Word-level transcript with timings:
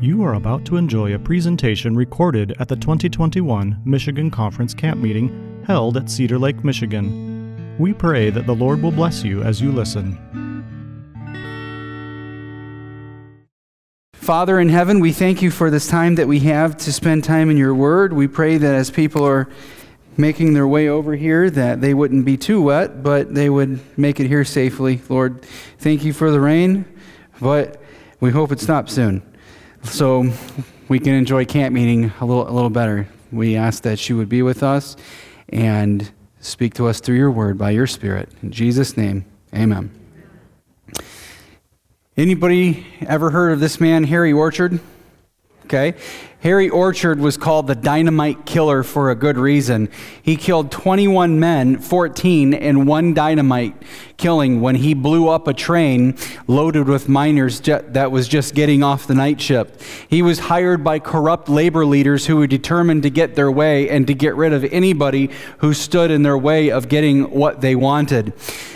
You 0.00 0.22
are 0.22 0.34
about 0.34 0.64
to 0.66 0.76
enjoy 0.76 1.14
a 1.14 1.18
presentation 1.18 1.96
recorded 1.96 2.54
at 2.58 2.68
the 2.68 2.76
2021 2.76 3.80
Michigan 3.84 4.30
Conference 4.30 4.74
Camp 4.74 5.00
Meeting 5.00 5.62
held 5.66 5.96
at 5.96 6.10
Cedar 6.10 6.38
Lake, 6.38 6.62
Michigan. 6.62 7.76
We 7.78 7.92
pray 7.94 8.30
that 8.30 8.46
the 8.46 8.54
Lord 8.54 8.82
will 8.82 8.92
bless 8.92 9.24
you 9.24 9.42
as 9.42 9.60
you 9.60 9.72
listen. 9.72 10.18
Father 14.12 14.60
in 14.60 14.68
heaven, 14.68 15.00
we 15.00 15.12
thank 15.12 15.42
you 15.42 15.50
for 15.50 15.70
this 15.70 15.86
time 15.86 16.14
that 16.14 16.28
we 16.28 16.40
have 16.40 16.76
to 16.78 16.92
spend 16.92 17.24
time 17.24 17.50
in 17.50 17.56
your 17.56 17.74
word. 17.74 18.12
We 18.12 18.28
pray 18.28 18.56
that 18.58 18.74
as 18.74 18.90
people 18.90 19.22
are 19.24 19.48
making 20.16 20.54
their 20.54 20.66
way 20.66 20.88
over 20.88 21.14
here 21.14 21.50
that 21.50 21.80
they 21.80 21.94
wouldn't 21.94 22.24
be 22.24 22.36
too 22.36 22.62
wet, 22.62 23.02
but 23.02 23.34
they 23.34 23.50
would 23.50 23.80
make 23.98 24.20
it 24.20 24.26
here 24.26 24.44
safely. 24.44 25.00
Lord, 25.08 25.42
thank 25.78 26.04
you 26.04 26.12
for 26.12 26.30
the 26.30 26.40
rain, 26.40 26.84
but 27.40 27.80
we 28.20 28.30
hope 28.30 28.52
it 28.52 28.60
stops 28.60 28.92
soon 28.92 29.22
so 29.82 30.30
we 30.88 30.98
can 30.98 31.14
enjoy 31.14 31.44
camp 31.44 31.74
meeting 31.74 32.12
a 32.20 32.24
little, 32.24 32.48
a 32.48 32.52
little 32.52 32.70
better. 32.70 33.08
We 33.32 33.56
ask 33.56 33.82
that 33.82 34.08
you 34.08 34.16
would 34.16 34.28
be 34.28 34.42
with 34.42 34.62
us 34.62 34.96
and 35.48 36.10
speak 36.40 36.74
to 36.74 36.86
us 36.86 37.00
through 37.00 37.16
your 37.16 37.30
word 37.30 37.58
by 37.58 37.70
your 37.70 37.86
spirit. 37.86 38.28
In 38.42 38.52
Jesus' 38.52 38.96
name, 38.96 39.24
amen. 39.54 39.90
Anybody 42.16 42.86
ever 43.00 43.30
heard 43.30 43.52
of 43.52 43.60
this 43.60 43.80
man, 43.80 44.04
Harry 44.04 44.32
Orchard? 44.32 44.78
Okay. 45.64 45.94
Harry 46.40 46.68
Orchard 46.68 47.20
was 47.20 47.38
called 47.38 47.66
the 47.66 47.74
dynamite 47.74 48.44
killer 48.44 48.82
for 48.82 49.10
a 49.10 49.14
good 49.14 49.38
reason. 49.38 49.88
He 50.22 50.36
killed 50.36 50.70
21 50.70 51.40
men, 51.40 51.78
14 51.78 52.52
in 52.52 52.84
one 52.84 53.14
dynamite 53.14 53.74
killing 54.18 54.60
when 54.60 54.74
he 54.74 54.92
blew 54.92 55.28
up 55.28 55.48
a 55.48 55.54
train 55.54 56.18
loaded 56.46 56.86
with 56.86 57.08
miners 57.08 57.60
that 57.62 58.12
was 58.12 58.28
just 58.28 58.54
getting 58.54 58.82
off 58.82 59.06
the 59.06 59.14
night 59.14 59.40
shift. 59.40 59.82
He 60.10 60.20
was 60.20 60.38
hired 60.38 60.84
by 60.84 60.98
corrupt 60.98 61.48
labor 61.48 61.86
leaders 61.86 62.26
who 62.26 62.36
were 62.36 62.46
determined 62.46 63.04
to 63.04 63.10
get 63.10 63.36
their 63.36 63.50
way 63.50 63.88
and 63.88 64.06
to 64.06 64.12
get 64.12 64.34
rid 64.36 64.52
of 64.52 64.64
anybody 64.64 65.30
who 65.58 65.72
stood 65.72 66.10
in 66.10 66.24
their 66.24 66.36
way 66.36 66.70
of 66.70 66.90
getting 66.90 67.30
what 67.30 67.62
they 67.62 67.74
wanted. 67.74 68.34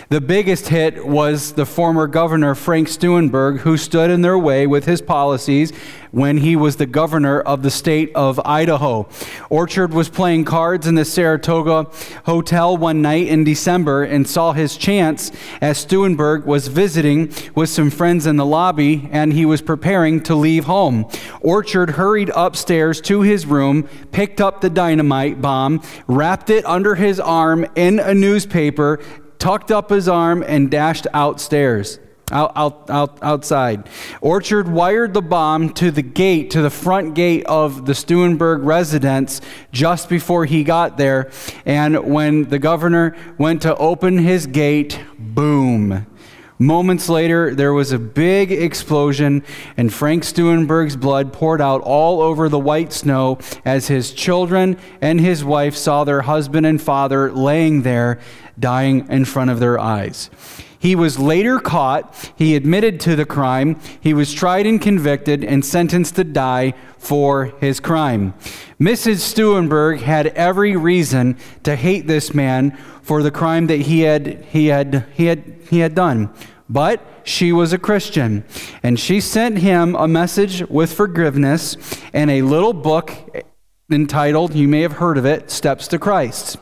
The 0.09 0.19
biggest 0.19 0.69
hit 0.69 1.05
was 1.05 1.53
the 1.53 1.67
former 1.67 2.07
governor, 2.07 2.55
Frank 2.55 2.87
Steunenberg, 2.87 3.59
who 3.59 3.77
stood 3.77 4.09
in 4.09 4.23
their 4.23 4.39
way 4.39 4.65
with 4.65 4.85
his 4.85 5.03
policies 5.03 5.71
when 6.09 6.37
he 6.37 6.55
was 6.55 6.77
the 6.77 6.87
governor 6.87 7.41
of 7.41 7.61
the 7.61 7.69
state 7.69 8.11
of 8.15 8.39
Idaho. 8.43 9.07
Orchard 9.51 9.93
was 9.93 10.09
playing 10.09 10.45
cards 10.45 10.87
in 10.87 10.95
the 10.95 11.05
Saratoga 11.05 11.91
Hotel 12.25 12.75
one 12.75 13.03
night 13.03 13.27
in 13.27 13.43
December 13.43 14.03
and 14.03 14.27
saw 14.27 14.51
his 14.51 14.77
chance 14.77 15.31
as 15.61 15.85
Steunenberg 15.85 16.43
was 16.43 16.69
visiting 16.69 17.31
with 17.53 17.69
some 17.69 17.91
friends 17.91 18.25
in 18.25 18.35
the 18.35 18.47
lobby 18.47 19.07
and 19.11 19.31
he 19.31 19.45
was 19.45 19.61
preparing 19.61 20.23
to 20.23 20.33
leave 20.33 20.65
home. 20.65 21.05
Orchard 21.41 21.91
hurried 21.91 22.31
upstairs 22.35 22.99
to 23.01 23.21
his 23.21 23.45
room, 23.45 23.87
picked 24.11 24.41
up 24.41 24.61
the 24.61 24.71
dynamite 24.71 25.39
bomb, 25.39 25.83
wrapped 26.07 26.49
it 26.49 26.65
under 26.65 26.95
his 26.95 27.19
arm 27.19 27.67
in 27.75 27.99
a 27.99 28.15
newspaper, 28.15 28.99
tucked 29.39 29.71
up 29.71 29.89
his 29.89 30.07
arm, 30.07 30.43
and 30.45 30.69
dashed 30.69 31.07
outstairs. 31.13 31.99
Out, 32.31 32.51
out, 32.55 32.89
out, 32.91 33.17
outside. 33.23 33.89
Orchard 34.21 34.67
wired 34.67 35.15
the 35.15 35.21
bomb 35.21 35.73
to 35.73 35.89
the 35.89 36.03
gate, 36.03 36.51
to 36.51 36.61
the 36.61 36.69
front 36.69 37.15
gate 37.15 37.43
of 37.47 37.87
the 37.87 37.93
Steunenberg 37.93 38.63
residence 38.63 39.41
just 39.71 40.09
before 40.09 40.45
he 40.45 40.63
got 40.63 40.97
there. 40.97 41.31
And 41.65 41.97
when 42.03 42.43
the 42.49 42.59
governor 42.59 43.15
went 43.39 43.63
to 43.63 43.75
open 43.77 44.19
his 44.19 44.45
gate, 44.45 44.99
boom. 45.17 46.05
Moments 46.61 47.07
later, 47.07 47.55
there 47.55 47.71
was 47.71 47.93
a 47.93 47.97
big 47.97 48.51
explosion, 48.51 49.43
and 49.77 49.93
Frank 49.93 50.23
Steunenberg's 50.23 50.97
blood 50.97 51.31
poured 51.31 51.61
out 51.61 51.79
all 51.81 52.21
over 52.21 52.49
the 52.49 52.59
white 52.59 52.91
snow 52.91 53.39
as 53.63 53.87
his 53.87 54.11
children 54.11 54.77
and 54.99 55.21
his 55.21 55.41
wife 55.41 55.73
saw 55.73 56.03
their 56.03 56.23
husband 56.23 56.65
and 56.65 56.81
father 56.81 57.31
laying 57.31 57.83
there, 57.83 58.19
dying 58.59 59.07
in 59.09 59.25
front 59.25 59.49
of 59.49 59.59
their 59.59 59.79
eyes. 59.79 60.29
He 60.79 60.95
was 60.95 61.19
later 61.19 61.59
caught. 61.59 62.31
He 62.37 62.55
admitted 62.55 63.01
to 63.01 63.15
the 63.15 63.25
crime. 63.25 63.79
He 63.99 64.13
was 64.13 64.33
tried 64.33 64.65
and 64.65 64.81
convicted 64.81 65.43
and 65.43 65.63
sentenced 65.63 66.15
to 66.15 66.23
die 66.23 66.73
for 66.97 67.53
his 67.59 67.81
crime. 67.81 68.33
Mrs. 68.79 69.17
Steunenberg 69.17 69.99
had 69.99 70.27
every 70.27 70.77
reason 70.77 71.37
to 71.63 71.75
hate 71.75 72.07
this 72.07 72.33
man 72.33 72.77
for 73.01 73.21
the 73.21 73.31
crime 73.31 73.67
that 73.67 73.81
he 73.81 74.01
had, 74.01 74.45
he 74.45 74.67
had, 74.67 75.05
he 75.13 75.25
had, 75.25 75.43
he 75.69 75.79
had 75.79 75.95
done. 75.95 76.33
But 76.69 77.03
she 77.23 77.51
was 77.51 77.73
a 77.73 77.77
Christian, 77.77 78.45
and 78.83 78.99
she 78.99 79.19
sent 79.19 79.57
him 79.57 79.95
a 79.95 80.07
message 80.07 80.61
with 80.69 80.93
forgiveness 80.93 81.75
and 82.13 82.29
a 82.29 82.43
little 82.43 82.73
book 82.73 83.11
entitled, 83.91 84.53
you 84.53 84.67
may 84.67 84.81
have 84.81 84.93
heard 84.93 85.17
of 85.17 85.25
it, 85.25 85.49
Steps 85.49 85.87
to 85.89 85.99
Christ. 85.99 86.57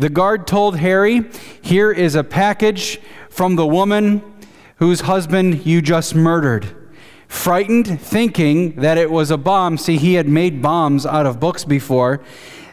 The 0.00 0.08
guard 0.08 0.46
told 0.46 0.78
Harry, 0.78 1.26
Here 1.60 1.92
is 1.92 2.14
a 2.14 2.24
package 2.24 2.98
from 3.28 3.56
the 3.56 3.66
woman 3.66 4.22
whose 4.76 5.02
husband 5.02 5.66
you 5.66 5.82
just 5.82 6.14
murdered. 6.14 6.74
Frightened, 7.28 8.00
thinking 8.00 8.76
that 8.76 8.96
it 8.96 9.10
was 9.10 9.30
a 9.30 9.36
bomb, 9.36 9.76
see, 9.76 9.98
he 9.98 10.14
had 10.14 10.26
made 10.26 10.62
bombs 10.62 11.04
out 11.04 11.26
of 11.26 11.38
books 11.38 11.66
before, 11.66 12.22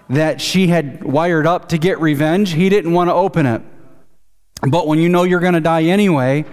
that 0.09 0.39
she 0.39 0.67
had 0.67 1.03
wired 1.03 1.45
up 1.45 1.67
to 1.67 1.77
get 1.77 1.99
revenge, 1.99 2.53
he 2.53 2.69
didn't 2.69 2.93
want 2.93 3.09
to 3.09 3.13
open 3.13 3.45
it. 3.45 3.61
But 4.65 4.87
when 4.87 4.99
you 4.99 5.09
know 5.09 5.23
you're 5.23 5.41
going 5.41 5.53
to 5.53 5.59
die 5.59 5.83
anyway, 5.83 6.45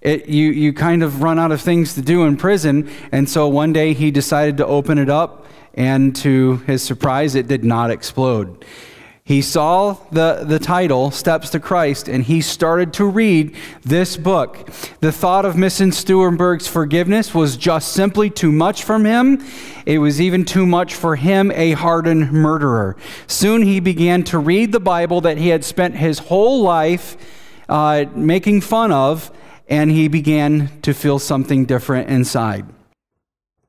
it, 0.00 0.28
you, 0.28 0.50
you 0.50 0.72
kind 0.72 1.04
of 1.04 1.22
run 1.22 1.38
out 1.38 1.52
of 1.52 1.60
things 1.60 1.94
to 1.94 2.02
do 2.02 2.24
in 2.24 2.36
prison. 2.36 2.90
And 3.12 3.30
so 3.30 3.46
one 3.46 3.72
day 3.72 3.94
he 3.94 4.10
decided 4.10 4.56
to 4.56 4.66
open 4.66 4.98
it 4.98 5.08
up, 5.08 5.46
and 5.74 6.16
to 6.16 6.56
his 6.66 6.82
surprise, 6.82 7.36
it 7.36 7.46
did 7.46 7.62
not 7.62 7.92
explode. 7.92 8.64
He 9.26 9.42
saw 9.42 9.94
the, 10.12 10.44
the 10.46 10.60
title, 10.60 11.10
Steps 11.10 11.50
to 11.50 11.58
Christ, 11.58 12.06
and 12.06 12.22
he 12.22 12.40
started 12.40 12.92
to 12.92 13.04
read 13.04 13.56
this 13.82 14.16
book. 14.16 14.70
The 15.00 15.10
thought 15.10 15.44
of 15.44 15.56
Mrs. 15.56 15.94
Steunenberg's 15.94 16.68
forgiveness 16.68 17.34
was 17.34 17.56
just 17.56 17.92
simply 17.92 18.30
too 18.30 18.52
much 18.52 18.84
from 18.84 19.04
him. 19.04 19.44
It 19.84 19.98
was 19.98 20.20
even 20.20 20.44
too 20.44 20.64
much 20.64 20.94
for 20.94 21.16
him, 21.16 21.50
a 21.50 21.72
hardened 21.72 22.30
murderer. 22.30 22.96
Soon 23.26 23.62
he 23.62 23.80
began 23.80 24.22
to 24.24 24.38
read 24.38 24.70
the 24.70 24.78
Bible 24.78 25.20
that 25.22 25.38
he 25.38 25.48
had 25.48 25.64
spent 25.64 25.96
his 25.96 26.20
whole 26.20 26.62
life 26.62 27.16
uh, 27.68 28.04
making 28.14 28.60
fun 28.60 28.92
of, 28.92 29.32
and 29.66 29.90
he 29.90 30.06
began 30.06 30.70
to 30.82 30.94
feel 30.94 31.18
something 31.18 31.64
different 31.64 32.08
inside. 32.08 32.64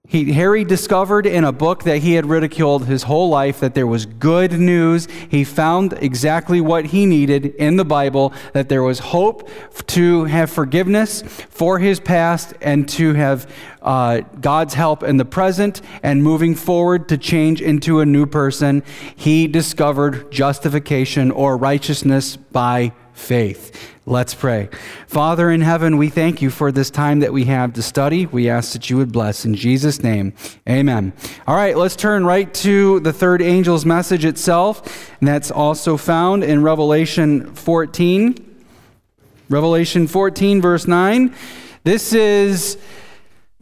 He, 0.09 0.31
Harry 0.31 0.63
discovered 0.63 1.25
in 1.25 1.43
a 1.43 1.51
book 1.51 1.83
that 1.83 1.97
he 1.97 2.13
had 2.13 2.25
ridiculed 2.25 2.85
his 2.85 3.03
whole 3.03 3.27
life 3.27 3.59
that 3.59 3.75
there 3.75 3.85
was 3.85 4.05
good 4.05 4.53
news. 4.53 5.05
He 5.29 5.43
found 5.43 5.93
exactly 6.01 6.61
what 6.61 6.85
he 6.85 7.05
needed 7.05 7.47
in 7.55 7.75
the 7.75 7.83
Bible, 7.83 8.31
that 8.53 8.69
there 8.69 8.83
was 8.83 8.99
hope 8.99 9.49
to 9.87 10.23
have 10.23 10.49
forgiveness 10.49 11.23
for 11.49 11.79
his 11.79 11.99
past 11.99 12.53
and 12.61 12.87
to 12.89 13.15
have 13.15 13.51
uh, 13.81 14.21
God's 14.39 14.75
help 14.75 15.03
in 15.03 15.17
the 15.17 15.25
present 15.25 15.81
and 16.01 16.23
moving 16.23 16.55
forward 16.55 17.09
to 17.09 17.17
change 17.17 17.61
into 17.61 17.99
a 17.99 18.05
new 18.05 18.25
person. 18.25 18.83
He 19.13 19.45
discovered 19.47 20.31
justification 20.31 21.31
or 21.31 21.57
righteousness 21.57 22.37
by 22.37 22.93
faith. 23.17 23.93
Let's 24.05 24.33
pray. 24.33 24.69
Father 25.07 25.49
in 25.51 25.59
heaven, 25.59 25.97
we 25.97 26.09
thank 26.09 26.41
you 26.41 26.49
for 26.49 26.71
this 26.71 26.89
time 26.89 27.19
that 27.19 27.33
we 27.33 27.43
have 27.45 27.73
to 27.73 27.81
study. 27.81 28.25
We 28.25 28.49
ask 28.49 28.71
that 28.71 28.89
you 28.89 28.95
would 28.97 29.11
bless. 29.11 29.43
In 29.43 29.53
Jesus' 29.53 30.01
name, 30.01 30.33
amen. 30.69 31.11
All 31.45 31.55
right, 31.55 31.75
let's 31.75 31.95
turn 31.97 32.25
right 32.25 32.53
to 32.55 33.01
the 33.01 33.11
third 33.11 33.41
angel's 33.41 33.85
message 33.85 34.23
itself. 34.23 35.11
And 35.19 35.27
that's 35.27 35.51
also 35.51 35.97
found 35.97 36.45
in 36.45 36.63
Revelation 36.63 37.53
14. 37.53 38.45
Revelation 39.49 40.07
14, 40.07 40.61
verse 40.61 40.87
9. 40.87 41.35
This 41.83 42.13
is. 42.13 42.77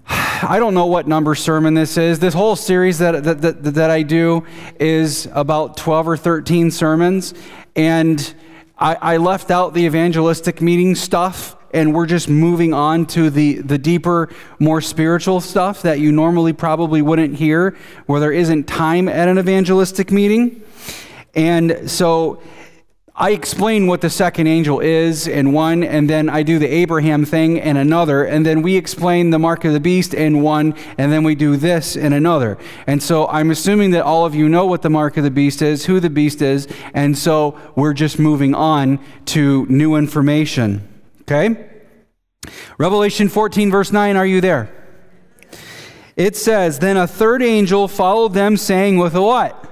I 0.07 0.59
don't 0.59 0.75
know 0.75 0.85
what 0.85 1.07
number 1.07 1.33
sermon 1.33 1.73
this 1.73 1.97
is. 1.97 2.19
This 2.19 2.35
whole 2.35 2.55
series 2.55 2.99
that, 2.99 3.23
that, 3.23 3.41
that, 3.41 3.63
that 3.63 3.89
I 3.89 4.03
do 4.03 4.45
is 4.79 5.27
about 5.31 5.77
12 5.77 6.07
or 6.09 6.17
13 6.17 6.69
sermons. 6.69 7.33
And 7.75 8.35
I, 8.77 8.95
I 8.95 9.17
left 9.17 9.51
out 9.51 9.73
the 9.73 9.85
evangelistic 9.85 10.61
meeting 10.61 10.95
stuff 10.95 11.55
and 11.73 11.93
we're 11.93 12.05
just 12.05 12.29
moving 12.29 12.73
on 12.73 13.05
to 13.05 13.29
the, 13.29 13.55
the 13.55 13.77
deeper, 13.77 14.29
more 14.59 14.81
spiritual 14.81 15.41
stuff 15.41 15.81
that 15.81 15.99
you 15.99 16.11
normally 16.11 16.53
probably 16.53 17.01
wouldn't 17.01 17.35
hear, 17.35 17.75
where 18.05 18.19
there 18.19 18.31
isn't 18.31 18.65
time 18.65 19.09
at 19.09 19.27
an 19.27 19.37
evangelistic 19.37 20.09
meeting. 20.11 20.63
And 21.35 21.89
so 21.91 22.41
I 23.17 23.31
explain 23.31 23.87
what 23.87 24.01
the 24.01 24.09
second 24.09 24.47
angel 24.47 24.81
is 24.81 25.25
in 25.25 25.53
one, 25.53 25.85
and 25.85 26.09
then 26.09 26.27
I 26.27 26.43
do 26.43 26.59
the 26.59 26.67
Abraham 26.67 27.23
thing 27.23 27.55
in 27.55 27.77
another, 27.77 28.25
and 28.25 28.45
then 28.45 28.61
we 28.61 28.75
explain 28.75 29.29
the 29.29 29.39
mark 29.39 29.63
of 29.63 29.71
the 29.71 29.79
beast 29.79 30.13
in 30.13 30.41
one, 30.41 30.75
and 30.97 31.13
then 31.13 31.23
we 31.23 31.33
do 31.33 31.55
this 31.55 31.95
in 31.95 32.11
another. 32.11 32.57
And 32.87 33.01
so 33.01 33.25
I'm 33.27 33.51
assuming 33.51 33.91
that 33.91 34.03
all 34.03 34.25
of 34.25 34.35
you 34.35 34.49
know 34.49 34.65
what 34.65 34.81
the 34.81 34.89
mark 34.89 35.15
of 35.15 35.23
the 35.23 35.31
beast 35.31 35.61
is, 35.61 35.85
who 35.85 36.01
the 36.01 36.09
beast 36.09 36.41
is, 36.41 36.67
and 36.93 37.17
so 37.17 37.57
we're 37.73 37.93
just 37.93 38.19
moving 38.19 38.53
on 38.53 38.99
to 39.27 39.65
new 39.67 39.95
information. 39.95 40.85
Okay? 41.21 41.69
Revelation 42.77 43.29
14, 43.29 43.71
verse 43.71 43.93
9, 43.93 44.17
are 44.17 44.25
you 44.25 44.41
there? 44.41 44.69
It 46.17 46.35
says, 46.35 46.79
Then 46.79 46.97
a 46.97 47.07
third 47.07 47.41
angel 47.41 47.87
followed 47.87 48.33
them, 48.33 48.57
saying 48.57 48.97
with 48.97 49.15
a 49.15 49.21
what? 49.21 49.71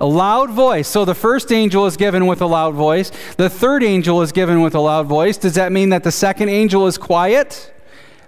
A 0.00 0.06
loud 0.06 0.50
voice. 0.50 0.88
So 0.88 1.04
the 1.04 1.14
first 1.14 1.52
angel 1.52 1.86
is 1.86 1.96
given 1.96 2.26
with 2.26 2.40
a 2.40 2.46
loud 2.46 2.74
voice. 2.74 3.10
The 3.36 3.48
third 3.48 3.82
angel 3.82 4.22
is 4.22 4.32
given 4.32 4.60
with 4.60 4.74
a 4.74 4.80
loud 4.80 5.06
voice. 5.06 5.36
Does 5.36 5.54
that 5.54 5.72
mean 5.72 5.90
that 5.90 6.04
the 6.04 6.12
second 6.12 6.48
angel 6.48 6.86
is 6.86 6.98
quiet? 6.98 7.72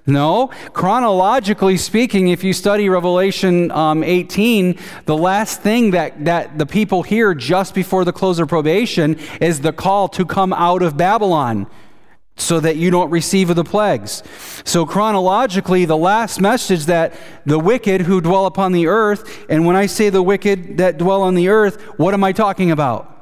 No. 0.07 0.51
Chronologically 0.73 1.77
speaking, 1.77 2.29
if 2.29 2.45
you 2.45 2.53
study 2.53 2.89
Revelation 2.89 3.73
um, 3.73 4.05
18, 4.05 4.79
the 5.05 5.17
last 5.17 5.63
thing 5.63 5.91
that, 5.91 6.25
that 6.25 6.59
the 6.59 6.67
people 6.67 7.03
hear 7.03 7.35
just 7.35 7.75
before 7.75 8.05
the 8.05 8.13
close 8.13 8.39
of 8.39 8.49
probation 8.49 9.19
is 9.41 9.61
the 9.61 9.73
call 9.73 10.09
to 10.11 10.25
come 10.25 10.53
out 10.53 10.83
of 10.83 10.97
Babylon 10.97 11.67
so 12.37 12.61
that 12.61 12.77
you 12.77 12.91
don't 12.91 13.11
receive 13.11 13.51
of 13.51 13.57
the 13.57 13.65
plagues. 13.65 14.23
So, 14.65 14.85
chronologically, 14.85 15.87
the 15.87 15.97
last 15.97 16.41
message 16.41 16.87
that 16.87 17.15
the 17.47 17.59
wicked 17.59 18.03
who 18.03 18.21
dwell 18.21 18.47
upon 18.47 18.73
the 18.73 18.87
earth, 18.87 19.47
and 19.49 19.65
when 19.67 19.77
I 19.77 19.87
say 19.87 20.11
the 20.11 20.23
wicked 20.23 20.79
that 20.79 20.99
dwell 20.99 21.23
on 21.23 21.35
the 21.35 21.49
earth, 21.49 21.81
what 21.99 22.13
am 22.15 22.23
I 22.23 22.33
talking 22.33 22.71
about? 22.71 23.16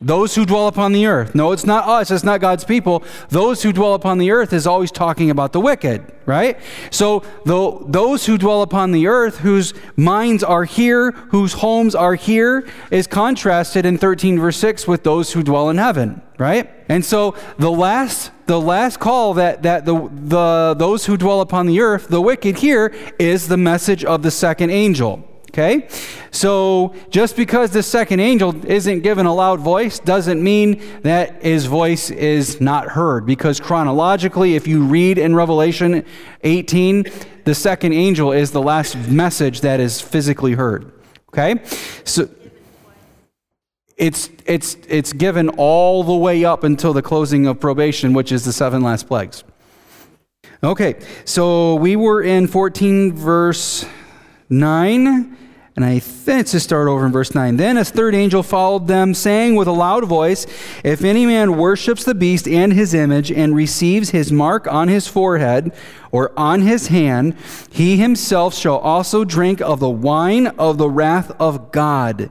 Those 0.00 0.36
who 0.36 0.46
dwell 0.46 0.68
upon 0.68 0.92
the 0.92 1.06
earth. 1.06 1.34
No, 1.34 1.50
it's 1.50 1.66
not 1.66 1.88
us, 1.88 2.12
it's 2.12 2.22
not 2.22 2.40
God's 2.40 2.64
people. 2.64 3.02
Those 3.30 3.64
who 3.64 3.72
dwell 3.72 3.94
upon 3.94 4.18
the 4.18 4.30
earth 4.30 4.52
is 4.52 4.64
always 4.64 4.92
talking 4.92 5.28
about 5.28 5.52
the 5.52 5.60
wicked, 5.60 6.12
right? 6.24 6.56
So 6.92 7.24
those 7.44 8.24
who 8.26 8.38
dwell 8.38 8.62
upon 8.62 8.92
the 8.92 9.08
earth, 9.08 9.38
whose 9.38 9.74
minds 9.96 10.44
are 10.44 10.62
here, 10.62 11.10
whose 11.10 11.54
homes 11.54 11.96
are 11.96 12.14
here, 12.14 12.68
is 12.92 13.08
contrasted 13.08 13.84
in 13.84 13.98
13 13.98 14.38
verse 14.38 14.56
6 14.58 14.86
with 14.86 15.02
those 15.02 15.32
who 15.32 15.42
dwell 15.42 15.68
in 15.68 15.78
heaven, 15.78 16.22
right? 16.38 16.70
And 16.88 17.04
so 17.04 17.34
the 17.58 17.72
last 17.72 18.30
the 18.46 18.60
last 18.60 19.00
call 19.00 19.34
that, 19.34 19.64
that 19.64 19.84
the, 19.84 20.08
the 20.10 20.74
those 20.78 21.06
who 21.06 21.16
dwell 21.16 21.40
upon 21.40 21.66
the 21.66 21.80
earth, 21.80 22.06
the 22.06 22.20
wicked 22.20 22.58
here, 22.58 22.94
is 23.18 23.48
the 23.48 23.56
message 23.56 24.04
of 24.04 24.22
the 24.22 24.30
second 24.30 24.70
angel. 24.70 25.27
Okay? 25.50 25.88
So 26.30 26.94
just 27.10 27.36
because 27.36 27.70
the 27.70 27.82
second 27.82 28.20
angel 28.20 28.54
isn't 28.66 29.00
given 29.00 29.26
a 29.26 29.34
loud 29.34 29.60
voice 29.60 29.98
doesn't 29.98 30.42
mean 30.42 30.82
that 31.02 31.42
his 31.42 31.66
voice 31.66 32.10
is 32.10 32.60
not 32.60 32.88
heard. 32.88 33.24
Because 33.24 33.58
chronologically, 33.58 34.54
if 34.54 34.66
you 34.66 34.84
read 34.84 35.18
in 35.18 35.34
Revelation 35.34 36.04
18, 36.44 37.06
the 37.44 37.54
second 37.54 37.94
angel 37.94 38.32
is 38.32 38.50
the 38.50 38.62
last 38.62 38.96
message 39.08 39.62
that 39.62 39.80
is 39.80 40.00
physically 40.00 40.52
heard. 40.52 40.92
Okay? 41.30 41.62
So 42.04 42.28
it's, 43.96 44.30
it's, 44.46 44.76
it's 44.86 45.12
given 45.12 45.48
all 45.50 46.04
the 46.04 46.14
way 46.14 46.44
up 46.44 46.62
until 46.62 46.92
the 46.92 47.02
closing 47.02 47.46
of 47.46 47.58
probation, 47.58 48.12
which 48.12 48.32
is 48.32 48.44
the 48.44 48.52
seven 48.52 48.82
last 48.82 49.08
plagues. 49.08 49.44
Okay, 50.62 50.96
so 51.24 51.76
we 51.76 51.94
were 51.94 52.22
in 52.22 52.48
14 52.48 53.12
verse 53.12 53.86
9. 54.50 55.36
And 55.76 55.84
I 55.84 56.00
think 56.00 56.40
it's 56.40 56.50
to 56.50 56.60
start 56.60 56.88
over 56.88 57.06
in 57.06 57.12
verse 57.12 57.34
9. 57.34 57.56
Then 57.56 57.76
a 57.76 57.84
third 57.84 58.14
angel 58.14 58.42
followed 58.42 58.88
them, 58.88 59.14
saying 59.14 59.54
with 59.54 59.68
a 59.68 59.72
loud 59.72 60.04
voice, 60.06 60.44
If 60.82 61.04
any 61.04 61.24
man 61.24 61.56
worships 61.56 62.02
the 62.02 62.16
beast 62.16 62.48
and 62.48 62.72
his 62.72 62.94
image, 62.94 63.30
and 63.30 63.54
receives 63.54 64.10
his 64.10 64.32
mark 64.32 64.66
on 64.66 64.88
his 64.88 65.06
forehead 65.06 65.72
or 66.10 66.32
on 66.36 66.62
his 66.62 66.88
hand, 66.88 67.36
he 67.70 67.96
himself 67.96 68.54
shall 68.54 68.78
also 68.78 69.24
drink 69.24 69.60
of 69.60 69.78
the 69.78 69.88
wine 69.88 70.48
of 70.58 70.78
the 70.78 70.90
wrath 70.90 71.30
of 71.38 71.70
God 71.70 72.30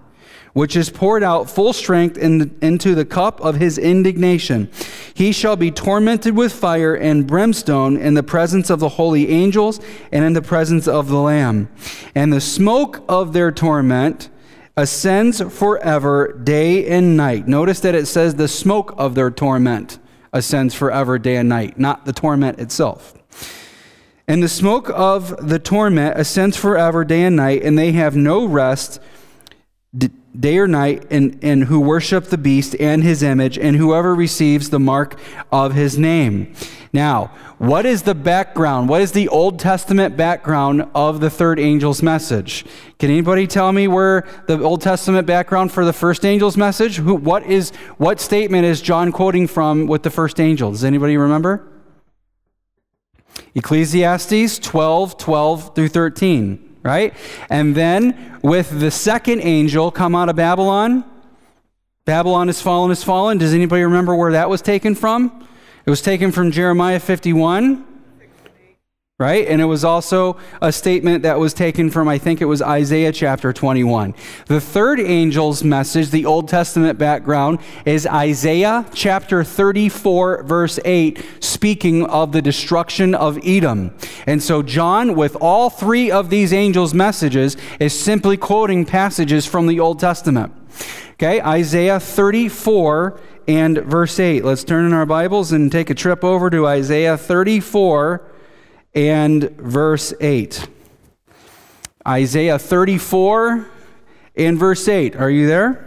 which 0.57 0.75
is 0.75 0.89
poured 0.89 1.21
out 1.21 1.47
full 1.47 1.71
strength 1.71 2.17
in 2.17 2.57
into 2.63 2.95
the 2.95 3.05
cup 3.05 3.39
of 3.41 3.57
his 3.57 3.77
indignation. 3.77 4.67
He 5.13 5.31
shall 5.31 5.55
be 5.55 5.69
tormented 5.69 6.35
with 6.35 6.51
fire 6.51 6.95
and 6.95 7.27
brimstone 7.27 7.95
in 7.95 8.15
the 8.15 8.23
presence 8.23 8.71
of 8.71 8.79
the 8.79 8.89
holy 8.89 9.29
angels 9.29 9.79
and 10.11 10.25
in 10.25 10.33
the 10.33 10.41
presence 10.41 10.87
of 10.87 11.09
the 11.09 11.19
Lamb. 11.19 11.69
And 12.15 12.33
the 12.33 12.41
smoke 12.41 13.03
of 13.07 13.33
their 13.33 13.51
torment 13.51 14.29
ascends 14.75 15.41
forever, 15.41 16.33
day 16.33 16.87
and 16.87 17.15
night. 17.15 17.47
Notice 17.47 17.79
that 17.81 17.93
it 17.93 18.07
says 18.07 18.33
the 18.33 18.47
smoke 18.47 18.95
of 18.97 19.13
their 19.13 19.29
torment 19.29 19.99
ascends 20.33 20.73
forever, 20.73 21.19
day 21.19 21.35
and 21.35 21.47
night, 21.47 21.77
not 21.77 22.05
the 22.05 22.13
torment 22.13 22.57
itself. 22.57 23.13
And 24.27 24.41
the 24.41 24.49
smoke 24.49 24.89
of 24.89 25.47
the 25.47 25.59
torment 25.59 26.19
ascends 26.19 26.57
forever, 26.57 27.05
day 27.05 27.25
and 27.25 27.35
night, 27.35 27.61
and 27.61 27.77
they 27.77 27.91
have 27.91 28.15
no 28.15 28.43
rest 28.43 28.99
day 30.39 30.57
or 30.57 30.67
night, 30.67 31.05
and, 31.09 31.37
and 31.41 31.65
who 31.65 31.79
worship 31.79 32.25
the 32.25 32.37
beast 32.37 32.75
and 32.79 33.03
his 33.03 33.23
image, 33.23 33.57
and 33.57 33.75
whoever 33.75 34.13
receives 34.13 34.69
the 34.69 34.79
mark 34.79 35.19
of 35.51 35.73
his 35.73 35.97
name. 35.97 36.53
Now, 36.93 37.31
what 37.57 37.85
is 37.85 38.03
the 38.03 38.15
background? 38.15 38.87
What 38.87 39.01
is 39.01 39.11
the 39.11 39.27
Old 39.29 39.59
Testament 39.59 40.15
background 40.15 40.87
of 40.93 41.19
the 41.19 41.29
third 41.29 41.59
angel's 41.59 42.01
message? 42.01 42.65
Can 42.99 43.09
anybody 43.09 43.47
tell 43.47 43.71
me 43.71 43.87
where 43.87 44.27
the 44.47 44.61
Old 44.61 44.81
Testament 44.81 45.27
background 45.27 45.71
for 45.71 45.83
the 45.83 45.93
first 45.93 46.25
angel's 46.25 46.55
message? 46.55 46.97
Who, 46.97 47.15
what 47.15 47.43
is 47.45 47.71
what 47.97 48.19
statement 48.19 48.65
is 48.65 48.81
John 48.81 49.11
quoting 49.11 49.47
from 49.47 49.87
with 49.87 50.03
the 50.03 50.09
first 50.09 50.39
angel? 50.39 50.71
Does 50.71 50.83
anybody 50.83 51.17
remember? 51.17 51.67
Ecclesiastes 53.55 54.59
12, 54.59 55.17
12 55.17 55.75
through 55.75 55.87
13 55.89 56.66
right? 56.87 57.13
And 57.49 57.75
then 57.75 58.39
with 58.41 58.79
the 58.79 58.89
second 58.89 59.41
angel 59.41 59.91
come 59.91 60.15
out 60.15 60.29
of 60.29 60.37
Babylon, 60.37 61.03
Babylon 62.05 62.47
has 62.47 62.61
fallen, 62.61 62.89
has 62.89 63.03
fallen. 63.03 63.37
Does 63.37 63.53
anybody 63.53 63.83
remember 63.83 64.15
where 64.15 64.31
that 64.31 64.49
was 64.49 64.61
taken 64.61 64.95
from? 64.95 65.45
It 65.85 65.89
was 65.89 66.01
taken 66.01 66.31
from 66.31 66.49
Jeremiah 66.51 67.01
51 67.01 67.83
right? 69.19 69.47
And 69.47 69.59
it 69.59 69.65
was 69.65 69.83
also 69.83 70.37
a 70.61 70.71
statement 70.71 71.23
that 71.23 71.39
was 71.39 71.51
taken 71.51 71.89
from, 71.89 72.07
I 72.07 72.19
think 72.19 72.39
it 72.39 72.45
was 72.45 72.61
Isaiah 72.61 73.11
chapter 73.11 73.51
21. 73.51 74.13
The 74.45 74.61
third 74.61 74.99
angel's 74.99 75.63
message, 75.63 76.11
the 76.11 76.27
Old 76.27 76.47
Testament 76.47 76.99
background, 76.99 77.57
is 77.83 78.05
Isaiah 78.05 78.85
chapter 78.93 79.43
34, 79.43 80.43
verse 80.43 80.79
8, 80.85 81.25
speaking 81.39 82.05
of 82.05 82.31
the 82.31 82.43
destruction 82.43 83.15
of 83.15 83.39
Edom. 83.43 83.95
And 84.27 84.43
so, 84.43 84.61
John, 84.61 85.15
with 85.15 85.35
all 85.41 85.71
three 85.71 86.11
of 86.11 86.29
these 86.29 86.53
angels' 86.53 86.93
messages, 86.93 87.57
is 87.79 87.99
simply 87.99 88.37
quoting 88.37 88.85
passages 88.85 89.47
from 89.47 89.65
the 89.65 89.79
Old 89.79 89.99
Testament. 89.99 90.53
Okay, 91.13 91.41
Isaiah 91.41 91.99
34 91.99 93.19
and 93.47 93.79
verse 93.79 94.19
8. 94.19 94.45
Let's 94.45 94.63
turn 94.63 94.85
in 94.85 94.93
our 94.93 95.07
Bibles 95.07 95.51
and 95.51 95.71
take 95.71 95.89
a 95.89 95.95
trip 95.95 96.23
over 96.23 96.51
to 96.51 96.67
Isaiah 96.67 97.17
34 97.17 98.36
and 98.97 99.51
verse 99.51 100.11
8. 100.19 100.67
Isaiah 102.07 102.57
34 102.57 103.67
and 104.35 104.57
verse 104.57 104.87
8. 104.87 105.15
Are 105.17 105.29
you 105.29 105.45
there? 105.45 105.83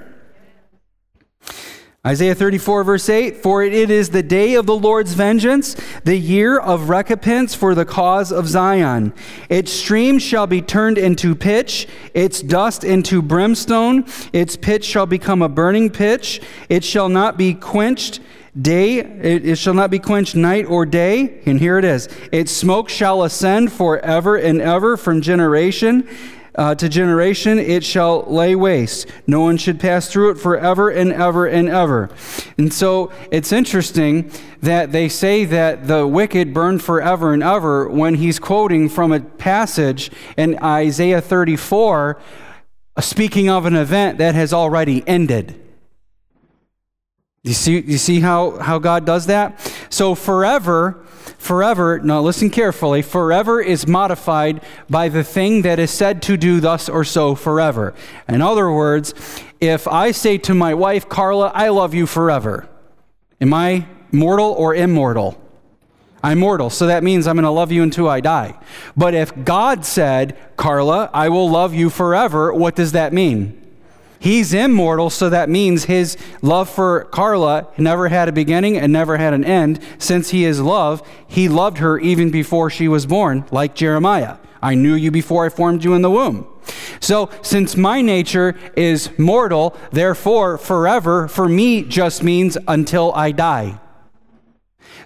Isaiah 2.06 2.36
34, 2.36 2.84
verse 2.84 3.08
8 3.08 3.38
For 3.38 3.64
it 3.64 3.90
is 3.90 4.10
the 4.10 4.22
day 4.22 4.54
of 4.54 4.66
the 4.66 4.76
Lord's 4.76 5.14
vengeance, 5.14 5.74
the 6.04 6.16
year 6.16 6.56
of 6.56 6.88
recompense 6.88 7.52
for 7.52 7.74
the 7.74 7.84
cause 7.84 8.30
of 8.30 8.46
Zion. 8.46 9.12
Its 9.48 9.72
streams 9.72 10.22
shall 10.22 10.46
be 10.46 10.62
turned 10.62 10.96
into 10.96 11.34
pitch, 11.34 11.88
its 12.14 12.40
dust 12.40 12.84
into 12.84 13.20
brimstone, 13.20 14.06
its 14.32 14.56
pitch 14.56 14.84
shall 14.84 15.06
become 15.06 15.42
a 15.42 15.48
burning 15.48 15.90
pitch, 15.90 16.40
it 16.68 16.84
shall 16.84 17.08
not 17.08 17.36
be 17.36 17.54
quenched 17.54 18.20
Day, 18.60 18.98
it, 18.98 19.46
it, 19.46 19.56
shall 19.56 19.74
not 19.74 19.90
be 19.90 20.00
quenched 20.00 20.34
night 20.34 20.66
or 20.66 20.84
day. 20.84 21.40
And 21.46 21.60
here 21.60 21.78
it 21.78 21.84
is 21.84 22.08
its 22.32 22.50
smoke 22.50 22.88
shall 22.88 23.22
ascend 23.22 23.72
forever 23.72 24.36
and 24.36 24.60
ever 24.60 24.96
from 24.96 25.20
generation 25.20 26.08
uh, 26.56 26.74
to 26.74 26.88
generation. 26.88 27.58
It 27.58 27.84
shall 27.84 28.22
lay 28.24 28.56
waste. 28.56 29.06
No 29.26 29.40
one 29.40 29.56
should 29.56 29.78
pass 29.78 30.08
through 30.08 30.30
it 30.30 30.34
forever 30.38 30.90
and 30.90 31.12
ever 31.12 31.46
and 31.46 31.68
ever. 31.68 32.10
And 32.58 32.72
so 32.72 33.12
it's 33.30 33.52
interesting 33.52 34.32
that 34.62 34.90
they 34.90 35.08
say 35.08 35.44
that 35.44 35.86
the 35.86 36.06
wicked 36.06 36.52
burn 36.52 36.80
forever 36.80 37.32
and 37.32 37.42
ever 37.42 37.88
when 37.88 38.16
he's 38.16 38.38
quoting 38.38 38.88
from 38.88 39.12
a 39.12 39.20
passage 39.20 40.10
in 40.36 40.58
Isaiah 40.62 41.20
34 41.20 42.20
speaking 42.98 43.48
of 43.48 43.64
an 43.64 43.76
event 43.76 44.18
that 44.18 44.34
has 44.34 44.52
already 44.52 45.06
ended. 45.06 45.59
You 47.42 47.54
see, 47.54 47.80
you 47.80 47.96
see 47.96 48.20
how, 48.20 48.58
how 48.58 48.78
God 48.78 49.06
does 49.06 49.26
that? 49.26 49.58
So 49.88 50.14
forever, 50.14 51.04
forever, 51.38 51.98
now 51.98 52.20
listen 52.20 52.50
carefully, 52.50 53.00
forever 53.00 53.62
is 53.62 53.86
modified 53.86 54.62
by 54.90 55.08
the 55.08 55.24
thing 55.24 55.62
that 55.62 55.78
is 55.78 55.90
said 55.90 56.20
to 56.22 56.36
do 56.36 56.60
thus 56.60 56.88
or 56.88 57.02
so 57.02 57.34
forever. 57.34 57.94
In 58.28 58.42
other 58.42 58.70
words, 58.70 59.14
if 59.58 59.88
I 59.88 60.10
say 60.10 60.36
to 60.38 60.54
my 60.54 60.74
wife, 60.74 61.08
Carla, 61.08 61.50
I 61.54 61.70
love 61.70 61.94
you 61.94 62.06
forever, 62.06 62.68
am 63.40 63.54
I 63.54 63.86
mortal 64.12 64.50
or 64.52 64.74
immortal? 64.74 65.40
I'm 66.22 66.40
mortal, 66.40 66.68
so 66.68 66.88
that 66.88 67.02
means 67.02 67.26
I'm 67.26 67.36
going 67.36 67.44
to 67.44 67.50
love 67.50 67.72
you 67.72 67.82
until 67.82 68.06
I 68.06 68.20
die. 68.20 68.58
But 68.94 69.14
if 69.14 69.44
God 69.44 69.86
said, 69.86 70.36
Carla, 70.58 71.08
I 71.14 71.30
will 71.30 71.48
love 71.48 71.72
you 71.72 71.88
forever, 71.88 72.52
what 72.52 72.76
does 72.76 72.92
that 72.92 73.14
mean? 73.14 73.59
He's 74.20 74.52
immortal, 74.52 75.08
so 75.08 75.30
that 75.30 75.48
means 75.48 75.84
his 75.84 76.18
love 76.42 76.68
for 76.68 77.04
Carla 77.04 77.68
never 77.78 78.08
had 78.08 78.28
a 78.28 78.32
beginning 78.32 78.76
and 78.76 78.92
never 78.92 79.16
had 79.16 79.32
an 79.32 79.46
end. 79.46 79.80
Since 79.98 80.28
he 80.28 80.44
is 80.44 80.60
love, 80.60 81.02
he 81.26 81.48
loved 81.48 81.78
her 81.78 81.98
even 81.98 82.30
before 82.30 82.68
she 82.68 82.86
was 82.86 83.06
born, 83.06 83.46
like 83.50 83.74
Jeremiah. 83.74 84.36
I 84.60 84.74
knew 84.74 84.92
you 84.92 85.10
before 85.10 85.46
I 85.46 85.48
formed 85.48 85.84
you 85.84 85.94
in 85.94 86.02
the 86.02 86.10
womb. 86.10 86.46
So, 87.00 87.30
since 87.40 87.78
my 87.78 88.02
nature 88.02 88.58
is 88.76 89.08
mortal, 89.18 89.74
therefore, 89.90 90.58
forever 90.58 91.26
for 91.26 91.48
me 91.48 91.82
just 91.82 92.22
means 92.22 92.58
until 92.68 93.14
I 93.14 93.32
die. 93.32 93.80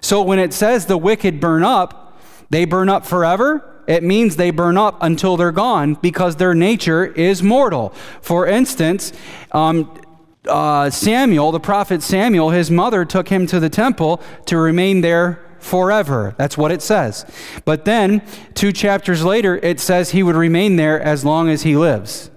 So, 0.01 0.21
when 0.21 0.39
it 0.39 0.51
says 0.51 0.87
the 0.87 0.97
wicked 0.97 1.39
burn 1.39 1.63
up, 1.63 2.19
they 2.49 2.65
burn 2.65 2.89
up 2.89 3.05
forever 3.05 3.74
it 3.87 4.03
means 4.03 4.35
they 4.35 4.51
burn 4.51 4.77
up 4.77 4.97
until 5.01 5.37
they're 5.37 5.51
gone 5.51 5.95
because 5.95 6.35
their 6.35 6.55
nature 6.55 7.05
is 7.05 7.43
mortal. 7.43 7.89
For 8.21 8.47
instance, 8.47 9.13
um, 9.51 9.99
uh, 10.47 10.89
Samuel, 10.89 11.51
the 11.51 11.59
prophet 11.59 12.03
Samuel, 12.03 12.51
his 12.51 12.69
mother 12.69 13.05
took 13.05 13.29
him 13.29 13.47
to 13.47 13.59
the 13.59 13.69
temple 13.69 14.21
to 14.45 14.57
remain 14.57 15.01
there 15.01 15.41
forever. 15.59 16.35
That's 16.37 16.57
what 16.57 16.71
it 16.71 16.81
says. 16.81 17.25
But 17.65 17.85
then, 17.85 18.21
two 18.53 18.71
chapters 18.71 19.23
later, 19.23 19.57
it 19.57 19.79
says 19.79 20.11
he 20.11 20.23
would 20.23 20.35
remain 20.35 20.75
there 20.75 21.01
as 21.01 21.25
long 21.25 21.49
as 21.49 21.63
he 21.63 21.75
lives. 21.75 22.29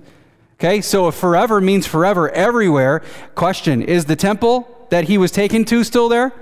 Okay, 0.55 0.81
so 0.81 1.09
if 1.09 1.15
forever 1.15 1.61
means 1.61 1.87
forever 1.87 2.31
everywhere, 2.31 3.03
question 3.35 3.83
is 3.83 4.07
the 4.07 4.17
temple 4.17 4.87
that 4.91 5.05
he 5.05 5.17
was 5.19 5.31
taken 5.31 5.65
to 5.67 5.85
still 5.85 6.09
there? 6.09 6.33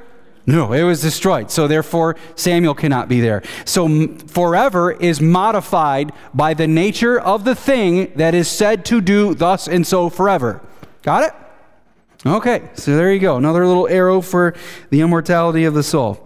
No, 0.47 0.73
it 0.73 0.85
was 0.85 1.03
destroyed. 1.03 1.51
So 1.51 1.67
therefore, 1.67 2.17
Samuel 2.37 2.75
cannot 2.75 3.09
be 3.09 3.21
there. 3.21 3.43
So 3.65 4.07
forever 4.29 4.93
is 4.93 5.21
modified 5.21 6.13
by 6.33 6.55
the 6.55 6.69
nature 6.69 7.19
of 7.19 7.45
the 7.45 7.57
thing 7.57 8.13
that 8.15 8.33
is 8.33 8.49
said 8.49 8.85
to 8.87 9.01
do 9.01 9.35
thus 9.35 9.67
and 9.67 9.85
so 9.85 10.09
forever. 10.09 10.63
Got 11.03 11.25
it? 11.25 12.29
Okay, 12.29 12.71
so 12.75 12.97
there 12.97 13.13
you 13.13 13.19
go. 13.19 13.37
Another 13.37 13.67
little 13.67 13.89
arrow 13.89 14.21
for 14.21 14.55
the 14.91 15.01
immortality 15.01 15.65
of 15.65 15.75
the 15.75 15.83
soul. 15.83 16.23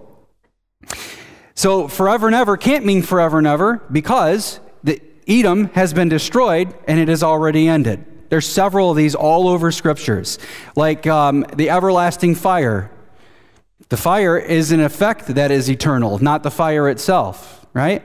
So 1.55 1.89
forever 1.89 2.27
and 2.27 2.37
ever 2.37 2.57
can't 2.57 2.85
mean 2.85 3.03
forever 3.03 3.39
and 3.39 3.47
ever 3.47 3.83
because 3.91 4.61
the 4.83 5.01
Edom 5.27 5.67
has 5.75 5.95
been 5.95 6.09
destroyed 6.09 6.75
and 6.87 7.01
it 7.01 7.09
has 7.09 7.23
already 7.23 7.69
ended. 7.69 8.05
There's 8.29 8.47
several 8.47 8.91
of 8.91 8.97
these 8.97 9.15
all 9.15 9.49
over 9.49 9.73
scriptures, 9.73 10.39
like 10.77 11.07
um, 11.07 11.45
the 11.57 11.71
everlasting 11.71 12.35
fire 12.35 12.91
the 13.91 13.97
fire 13.97 14.39
is 14.39 14.73
an 14.73 14.81
effect 14.81 15.27
that 15.27 15.51
is 15.51 15.69
eternal, 15.69 16.19
not 16.21 16.43
the 16.43 16.51
fire 16.51 16.89
itself, 16.89 17.67
right? 17.75 18.03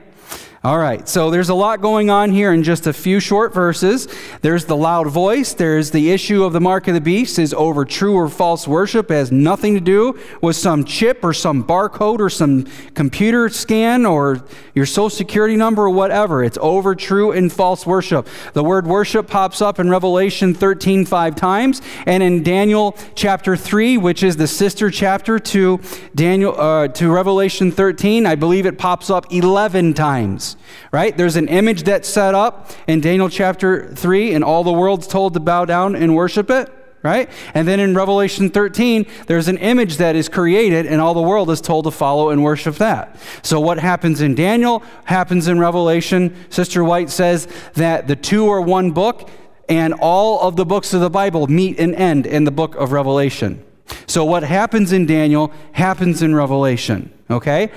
All 0.65 0.79
right, 0.79 1.07
so 1.07 1.29
there's 1.29 1.49
a 1.49 1.53
lot 1.53 1.79
going 1.79 2.09
on 2.09 2.31
here 2.31 2.51
in 2.51 2.63
just 2.63 2.87
a 2.87 2.91
few 2.91 3.19
short 3.19 3.53
verses. 3.53 4.07
There's 4.41 4.65
the 4.65 4.75
loud 4.75 5.05
voice. 5.05 5.53
There's 5.53 5.91
the 5.91 6.09
issue 6.09 6.43
of 6.43 6.53
the 6.53 6.59
mark 6.59 6.87
of 6.87 6.95
the 6.95 7.01
beast 7.01 7.37
is 7.37 7.53
over 7.53 7.85
true 7.85 8.15
or 8.15 8.27
false 8.29 8.67
worship. 8.67 9.11
It 9.11 9.13
has 9.13 9.31
nothing 9.31 9.75
to 9.75 9.79
do 9.79 10.19
with 10.41 10.55
some 10.55 10.83
chip 10.83 11.23
or 11.23 11.33
some 11.33 11.63
barcode 11.63 12.19
or 12.19 12.31
some 12.31 12.65
computer 12.95 13.47
scan 13.47 14.07
or 14.07 14.43
your 14.73 14.87
social 14.87 15.11
security 15.11 15.55
number 15.55 15.83
or 15.83 15.91
whatever. 15.91 16.43
It's 16.43 16.57
over 16.59 16.95
true 16.95 17.31
and 17.31 17.53
false 17.53 17.85
worship. 17.85 18.27
The 18.53 18.63
word 18.63 18.87
worship 18.87 19.27
pops 19.27 19.61
up 19.61 19.77
in 19.77 19.91
Revelation 19.91 20.55
13 20.55 21.05
five 21.05 21.35
times, 21.35 21.79
and 22.07 22.23
in 22.23 22.41
Daniel 22.41 22.97
chapter 23.13 23.55
3, 23.55 23.99
which 23.99 24.23
is 24.23 24.35
the 24.37 24.47
sister 24.47 24.89
chapter 24.89 25.37
to 25.37 25.79
Daniel 26.15 26.59
uh, 26.59 26.87
to 26.87 27.11
Revelation 27.11 27.71
13, 27.71 28.25
I 28.25 28.33
believe 28.33 28.65
it 28.65 28.79
pops 28.79 29.11
up 29.11 29.31
11 29.31 29.93
times 29.93 30.54
right? 30.91 31.15
There's 31.15 31.35
an 31.35 31.47
image 31.47 31.83
that's 31.83 32.07
set 32.07 32.35
up 32.35 32.71
in 32.87 33.01
Daniel 33.01 33.29
chapter 33.29 33.93
3, 33.93 34.33
and 34.33 34.43
all 34.43 34.63
the 34.63 34.73
world's 34.73 35.07
told 35.07 35.33
to 35.33 35.39
bow 35.39 35.65
down 35.65 35.95
and 35.95 36.15
worship 36.15 36.49
it, 36.49 36.71
right? 37.03 37.29
And 37.53 37.67
then 37.67 37.79
in 37.79 37.95
Revelation 37.95 38.49
13, 38.49 39.05
there's 39.27 39.47
an 39.47 39.57
image 39.57 39.97
that 39.97 40.15
is 40.15 40.27
created, 40.27 40.85
and 40.85 40.99
all 40.99 41.13
the 41.13 41.21
world 41.21 41.49
is 41.49 41.61
told 41.61 41.85
to 41.85 41.91
follow 41.91 42.29
and 42.29 42.43
worship 42.43 42.75
that. 42.75 43.17
So, 43.43 43.59
what 43.59 43.77
happens 43.77 44.21
in 44.21 44.35
Daniel 44.35 44.83
happens 45.05 45.47
in 45.47 45.59
Revelation. 45.59 46.35
Sister 46.49 46.83
White 46.83 47.09
says 47.09 47.47
that 47.73 48.07
the 48.07 48.15
two 48.15 48.49
are 48.49 48.61
one 48.61 48.91
book, 48.91 49.29
and 49.69 49.93
all 49.93 50.41
of 50.41 50.55
the 50.55 50.65
books 50.65 50.93
of 50.93 51.01
the 51.01 51.09
Bible 51.09 51.47
meet 51.47 51.79
and 51.79 51.95
end 51.95 52.25
in 52.25 52.43
the 52.43 52.51
book 52.51 52.75
of 52.75 52.91
Revelation. 52.91 53.63
So, 54.07 54.25
what 54.25 54.43
happens 54.43 54.91
in 54.91 55.05
Daniel 55.05 55.51
happens 55.73 56.21
in 56.21 56.33
Revelation, 56.33 57.11
okay? 57.29 57.71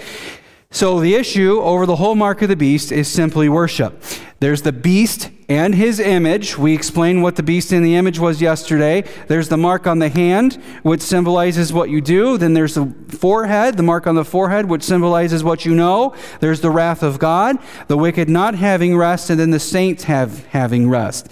So 0.70 1.00
the 1.00 1.14
issue 1.14 1.60
over 1.60 1.86
the 1.86 1.96
whole 1.96 2.14
mark 2.14 2.42
of 2.42 2.50
the 2.50 2.56
beast 2.56 2.92
is 2.92 3.08
simply 3.08 3.48
worship. 3.48 4.02
There's 4.40 4.62
the 4.62 4.72
beast 4.72 5.30
and 5.48 5.74
his 5.74 5.98
image. 5.98 6.58
We 6.58 6.74
explained 6.74 7.22
what 7.22 7.36
the 7.36 7.42
beast 7.42 7.72
and 7.72 7.84
the 7.84 7.96
image 7.96 8.18
was 8.18 8.42
yesterday. 8.42 9.04
There's 9.28 9.48
the 9.48 9.56
mark 9.56 9.86
on 9.86 9.98
the 9.98 10.10
hand, 10.10 10.62
which 10.82 11.00
symbolizes 11.00 11.72
what 11.72 11.88
you 11.88 12.02
do. 12.02 12.36
Then 12.36 12.52
there's 12.52 12.74
the 12.74 12.94
forehead, 13.08 13.78
the 13.78 13.82
mark 13.82 14.06
on 14.06 14.14
the 14.14 14.26
forehead, 14.26 14.66
which 14.66 14.82
symbolizes 14.82 15.42
what 15.42 15.64
you 15.64 15.74
know. 15.74 16.14
There's 16.40 16.60
the 16.60 16.70
wrath 16.70 17.02
of 17.02 17.18
God, 17.18 17.56
the 17.88 17.96
wicked 17.96 18.28
not 18.28 18.54
having 18.54 18.94
rest, 18.94 19.30
and 19.30 19.40
then 19.40 19.50
the 19.50 19.58
saints 19.58 20.04
have 20.04 20.44
having 20.48 20.90
rest. 20.90 21.28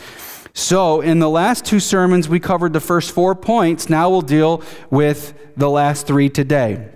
So, 0.54 1.02
in 1.02 1.18
the 1.18 1.28
last 1.28 1.66
two 1.66 1.80
sermons, 1.80 2.26
we 2.26 2.40
covered 2.40 2.72
the 2.72 2.80
first 2.80 3.12
four 3.12 3.34
points. 3.34 3.90
Now 3.90 4.08
we'll 4.08 4.22
deal 4.22 4.62
with 4.88 5.34
the 5.58 5.68
last 5.68 6.06
three 6.06 6.30
today. 6.30 6.95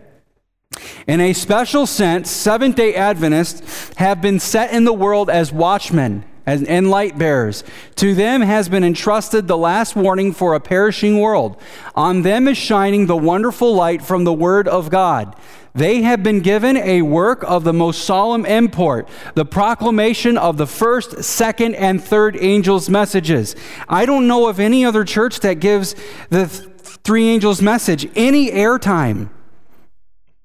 In 1.11 1.21
a 1.21 1.33
special 1.33 1.87
sense, 1.87 2.31
Seventh 2.31 2.77
day 2.77 2.95
Adventists 2.95 3.91
have 3.97 4.23
been 4.23 4.39
set 4.39 4.73
in 4.73 4.85
the 4.85 4.93
world 4.93 5.29
as 5.29 5.53
watchmen 5.53 6.25
and 6.47 6.89
light 6.89 7.19
bearers. 7.19 7.65
To 7.97 8.15
them 8.15 8.43
has 8.43 8.69
been 8.69 8.85
entrusted 8.85 9.49
the 9.49 9.57
last 9.57 9.97
warning 9.97 10.33
for 10.33 10.55
a 10.55 10.61
perishing 10.61 11.19
world. 11.19 11.61
On 11.97 12.23
them 12.23 12.47
is 12.47 12.57
shining 12.57 13.07
the 13.07 13.17
wonderful 13.17 13.75
light 13.75 14.03
from 14.03 14.23
the 14.23 14.33
Word 14.33 14.69
of 14.69 14.89
God. 14.89 15.35
They 15.75 16.03
have 16.03 16.23
been 16.23 16.39
given 16.39 16.77
a 16.77 17.03
work 17.03 17.43
of 17.43 17.65
the 17.65 17.73
most 17.73 18.05
solemn 18.05 18.47
import, 18.47 19.09
the 19.35 19.45
proclamation 19.45 20.39
of 20.39 20.59
the 20.59 20.67
first, 20.69 21.25
second, 21.25 21.75
and 21.75 22.00
third 22.00 22.37
angels' 22.41 22.89
messages. 22.89 23.57
I 23.89 24.07
don't 24.07 24.29
know 24.29 24.49
of 24.49 24.61
any 24.61 24.85
other 24.85 25.03
church 25.03 25.41
that 25.41 25.55
gives 25.55 25.97
the 26.29 26.47
three 26.47 27.27
angels' 27.27 27.61
message 27.61 28.09
any 28.15 28.53
airtime. 28.53 29.31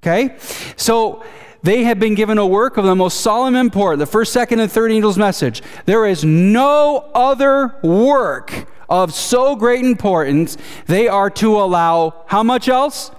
Okay? 0.06 0.38
So 0.76 1.24
they 1.64 1.84
have 1.86 2.00
been 2.00 2.14
given 2.14 2.38
a 2.38 2.46
work 2.46 2.78
of 2.78 2.86
the 2.86 2.96
most 2.96 3.22
solemn 3.22 3.56
import, 3.56 3.98
the 3.98 4.06
first, 4.06 4.32
second, 4.32 4.60
and 4.60 4.72
third 4.72 4.92
angel's 4.92 5.18
message. 5.18 5.64
There 5.86 6.06
is 6.06 6.24
no 6.24 7.10
other 7.16 7.76
work 7.82 8.68
of 8.88 9.16
so 9.16 9.56
great 9.56 9.84
importance. 9.84 10.58
They 10.86 11.08
are 11.08 11.32
to 11.32 11.60
allow 11.60 12.24
how 12.28 12.44
much 12.44 12.70
else? 12.70 13.10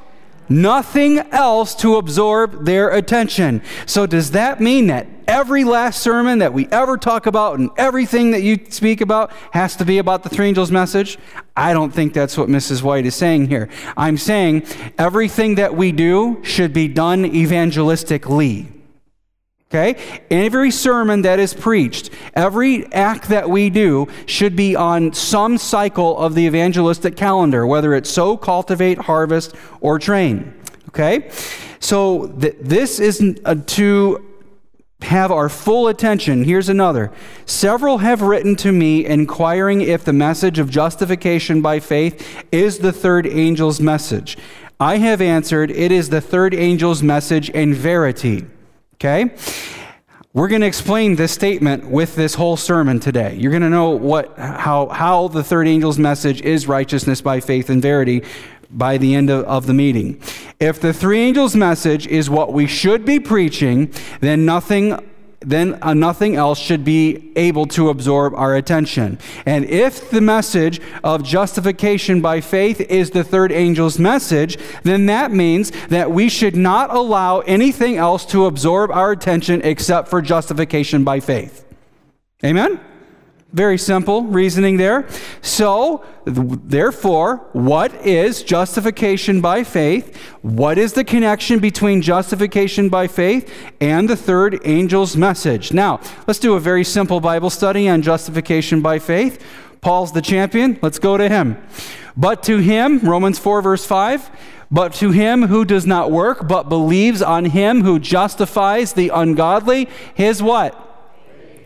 Nothing 0.49 1.19
else 1.19 1.75
to 1.77 1.97
absorb 1.97 2.65
their 2.65 2.91
attention. 2.91 3.63
So, 3.87 4.07
does 4.07 4.31
that 4.33 4.61
mean 4.61 4.87
that 4.87 5.09
every 5.27 5.65
last 5.65 6.01
sermon 6.01 6.39
that 6.39 6.53
we 6.53 6.67
ever 6.69 6.97
talk 6.97 7.27
about 7.27 7.59
and 7.59 7.71
everything 7.77 8.31
that 8.31 8.43
you 8.43 8.59
speak 8.69 9.01
about 9.01 9.33
has 9.51 9.75
to 9.77 9.85
be 9.85 9.99
about 9.99 10.23
the 10.23 10.29
three 10.29 10.47
angels' 10.47 10.71
message? 10.71 11.19
I 11.57 11.73
don't 11.73 11.93
think 11.93 12.13
that's 12.13 12.39
what 12.39 12.49
Mrs. 12.49 12.83
White 12.83 13.07
is 13.07 13.15
saying 13.15 13.49
here. 13.49 13.69
I'm 13.97 14.19
saying 14.19 14.67
everything 14.99 15.57
that 15.57 15.75
we 15.75 15.91
do 15.93 16.41
should 16.45 16.73
be 16.73 16.87
done 16.87 17.25
evangelistically. 17.25 18.76
Okay? 19.69 20.21
Every 20.31 20.71
sermon 20.71 21.23
that 21.23 21.41
is 21.41 21.53
preached, 21.53 22.11
every 22.35 22.91
act 22.93 23.29
that 23.31 23.51
we 23.51 23.69
do 23.69 24.07
should 24.25 24.55
be 24.55 24.77
on 24.77 25.13
some 25.13 25.59
cycle 25.59 26.17
of 26.19 26.35
the 26.35 26.47
evangelistic 26.47 27.17
calendar, 27.17 27.67
whether 27.67 27.93
it's 27.95 28.09
sow, 28.09 28.37
cultivate, 28.37 28.99
harvest, 28.99 29.55
or 29.81 29.99
train. 29.99 30.55
Okay? 30.89 31.31
So 31.81 32.29
th- 32.29 32.57
this 32.61 33.01
is 33.01 33.41
to 33.67 34.27
have 35.03 35.31
our 35.31 35.49
full 35.49 35.89
attention. 35.89 36.45
Here's 36.45 36.69
another. 36.69 37.13
Several 37.45 37.99
have 37.99 38.23
written 38.23 38.57
to 38.57 38.73
me 38.73 39.05
inquiring 39.05 39.81
if 39.83 40.05
the 40.05 40.13
message 40.13 40.59
of 40.59 40.71
justification 40.71 41.61
by 41.61 41.81
faith 41.81 42.45
is 42.51 42.79
the 42.79 42.93
third 42.93 43.27
angel's 43.27 43.81
message. 43.81 44.39
I 44.79 44.99
have 44.99 45.21
answered, 45.21 45.71
it 45.71 45.93
is 45.93 46.09
the 46.09 46.21
third 46.21 46.55
angel's 46.55 47.03
message 47.03 47.51
in 47.51 47.75
verity. 47.75 48.47
Okay? 48.97 49.35
We're 50.33 50.49
going 50.49 50.61
to 50.61 50.67
explain 50.67 51.17
this 51.17 51.33
statement 51.33 51.87
with 51.87 52.15
this 52.15 52.35
whole 52.35 52.57
sermon 52.59 53.01
today. 53.01 53.37
You're 53.37 53.53
going 53.53 53.63
to 53.63 53.71
know 53.71 53.91
what, 53.91 54.37
how, 54.39 54.89
how 54.89 55.29
the 55.29 55.43
third 55.43 55.67
angel's 55.67 55.99
message 55.99 56.43
is 56.43 56.67
righteousness 56.67 57.23
by 57.23 57.41
faith 57.41 57.71
and 57.71 57.81
verity 57.81 58.23
by 58.71 58.99
the 58.99 59.15
end 59.15 59.31
of, 59.31 59.45
of 59.47 59.67
the 59.67 59.75
meeting. 59.75 60.21
If 60.61 60.81
the 60.81 60.93
three 60.93 61.21
angels' 61.21 61.57
message 61.57 62.07
is 62.07 62.29
what 62.29 62.53
we 62.53 62.67
should 62.67 63.05
be 63.05 63.21
preaching, 63.21 63.93
then 64.21 64.45
nothing 64.45 64.99
then 65.41 65.79
uh, 65.83 65.95
nothing 65.95 66.37
else 66.37 66.59
should 66.59 66.85
be 66.85 67.33
able 67.37 67.67
to 67.67 67.91
absorb 67.91 68.35
our 68.35 68.57
attention. 68.57 69.19
And 69.45 69.65
if 69.65 70.11
the 70.11 70.21
message 70.21 70.81
of 71.05 71.23
justification 71.23 72.21
by 72.21 72.41
faith 72.41 72.81
is 72.81 73.11
the 73.11 73.25
third 73.25 73.53
angel's 73.53 73.99
message, 73.99 74.59
then 74.83 75.07
that 75.07 75.33
means 75.33 75.71
that 75.89 76.11
we 76.11 76.29
should 76.29 76.57
not 76.57 76.95
allow 76.95 77.41
anything 77.41 77.97
else 77.97 78.25
to 78.27 78.47
absorb 78.47 78.91
our 78.91 79.13
attention 79.13 79.63
except 79.63 80.09
for 80.09 80.23
justification 80.23 81.05
by 81.05 81.21
faith. 81.21 81.65
Amen? 82.45 82.81
Very 83.53 83.79
simple 83.79 84.25
reasoning 84.25 84.77
there. 84.77 85.09
So, 85.41 86.05
therefore, 86.25 87.49
what 87.53 87.95
is 88.05 88.43
justification 88.43 89.41
by 89.41 89.63
faith? 89.63 90.17
What 90.43 90.79
is 90.79 90.95
the 90.95 91.05
connection 91.05 91.61
between 91.61 92.03
justification 92.03 92.89
by 92.89 93.07
faith 93.07 93.53
and 93.81 94.11
the 94.11 94.17
third 94.17 94.65
angel's 94.67 95.17
message? 95.17 95.73
Now, 95.73 96.01
let's 96.27 96.41
do 96.41 96.55
a 96.55 96.61
very 96.61 96.85
simple 96.85 97.21
Bible 97.21 97.49
study 97.49 97.89
on 97.89 98.03
justification 98.03 98.83
by 98.83 98.99
faith. 98.99 99.43
Paul's 99.81 100.13
the 100.13 100.23
champion. 100.23 100.79
Let's 100.83 100.99
go 100.99 101.17
to 101.17 101.29
him. 101.29 101.57
But 102.17 102.43
to 102.45 102.59
him, 102.59 102.99
Romans 102.99 103.39
4, 103.39 103.63
verse 103.63 103.87
5, 103.87 104.31
but 104.71 104.93
to 104.95 105.13
him 105.13 105.43
who 105.43 105.65
does 105.65 105.87
not 105.87 106.11
work, 106.11 106.49
but 106.49 106.69
believes 106.69 107.23
on 107.23 107.45
him 107.45 107.83
who 107.83 108.01
justifies 108.01 108.95
the 108.95 109.11
ungodly, 109.11 109.89
his 110.15 110.43
what? 110.43 110.86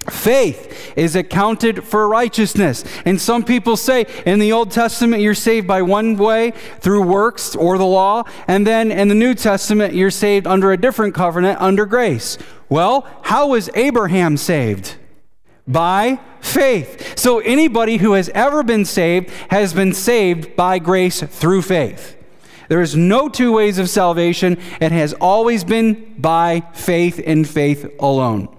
Faith 0.09 0.95
is 0.97 1.15
accounted 1.15 1.85
for 1.85 2.09
righteousness. 2.09 2.85
And 3.05 3.21
some 3.21 3.45
people 3.45 3.77
say 3.77 4.07
in 4.25 4.39
the 4.39 4.53
Old 4.53 4.71
Testament 4.71 5.23
you're 5.23 5.35
saved 5.35 5.67
by 5.67 5.83
one 5.83 6.17
way 6.17 6.53
through 6.81 7.03
works 7.03 7.55
or 7.55 7.77
the 7.77 7.85
law, 7.85 8.25
and 8.49 8.67
then 8.67 8.91
in 8.91 9.09
the 9.09 9.15
New 9.15 9.35
Testament 9.35 9.95
you're 9.95 10.11
saved 10.11 10.47
under 10.47 10.73
a 10.73 10.77
different 10.77 11.15
covenant 11.15 11.61
under 11.61 11.85
grace. 11.85 12.39
Well, 12.69 13.07
how 13.23 13.49
was 13.49 13.69
Abraham 13.75 14.37
saved? 14.37 14.97
By 15.69 16.19
faith. 16.41 17.19
So 17.19 17.41
anybody 17.41 17.99
who 17.99 18.13
has 18.13 18.31
ever 18.31 18.63
been 18.63 18.85
saved 18.85 19.31
has 19.51 19.75
been 19.75 19.93
saved 19.93 20.57
by 20.57 20.79
grace 20.79 21.23
through 21.23 21.63
faith. 21.63 22.17
There 22.69 22.81
is 22.81 22.97
no 22.97 23.29
two 23.29 23.53
ways 23.53 23.79
of 23.79 23.91
salvation. 23.91 24.57
It 24.81 24.93
has 24.93 25.13
always 25.15 25.65
been 25.65 26.15
by 26.19 26.63
faith 26.73 27.21
and 27.25 27.47
faith 27.47 27.93
alone. 27.99 28.57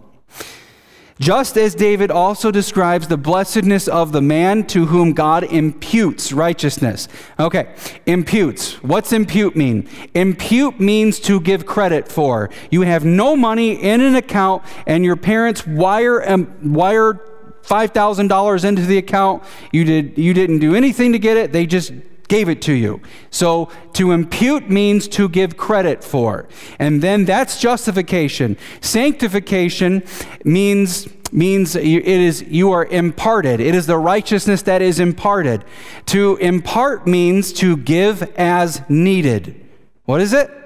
Just 1.22 1.56
as 1.56 1.76
David 1.76 2.10
also 2.10 2.50
describes 2.50 3.08
the 3.08 3.16
blessedness 3.16 3.88
of 3.88 4.12
the 4.12 4.24
man 4.24 4.66
to 4.66 4.88
whom 4.88 5.14
God 5.14 5.44
imputes 5.44 6.34
righteousness. 6.34 7.08
Okay, 7.40 7.76
imputes. 8.08 8.82
What's 8.82 9.14
impute 9.14 9.56
mean? 9.56 9.88
Impute 10.16 10.80
means 10.80 11.20
to 11.20 11.40
give 11.40 11.68
credit 11.68 12.08
for. 12.08 12.50
You 12.72 12.82
have 12.82 13.06
no 13.06 13.36
money 13.36 13.74
in 13.74 14.02
an 14.02 14.16
account 14.16 14.64
and 14.88 15.06
your 15.06 15.16
parents 15.16 15.68
wire 15.68 16.28
um, 16.28 16.74
wire 16.74 17.22
$5,000 17.66 18.66
into 18.66 18.82
the 18.88 18.98
account. 18.98 19.44
You 19.72 19.84
did 19.84 20.18
you 20.18 20.34
didn't 20.34 20.58
do 20.58 20.74
anything 20.74 21.12
to 21.12 21.20
get 21.20 21.38
it. 21.38 21.52
They 21.52 21.68
just 21.68 21.94
gave 22.32 22.48
it 22.48 22.62
to 22.62 22.72
you. 22.72 23.02
So 23.30 23.70
to 23.92 24.12
impute 24.12 24.70
means 24.70 25.10
to 25.10 25.28
give 25.28 25.58
credit 25.58 26.02
for. 26.02 26.48
And 26.80 27.02
then 27.02 27.26
that's 27.26 27.60
justification. 27.60 28.56
Sanctification 28.80 30.04
means 30.46 31.10
means 31.34 31.76
it 31.76 32.08
is 32.08 32.42
you 32.44 32.72
are 32.72 32.86
imparted. 32.86 33.60
It 33.60 33.76
is 33.76 33.86
the 33.86 33.98
righteousness 33.98 34.62
that 34.62 34.82
is 34.82 34.98
imparted. 35.00 35.66
To 36.08 36.38
impart 36.38 37.06
means 37.06 37.52
to 37.54 37.76
give 37.76 38.24
as 38.38 38.82
needed. 38.90 39.68
What 40.06 40.22
is 40.22 40.32
it? 40.32 40.61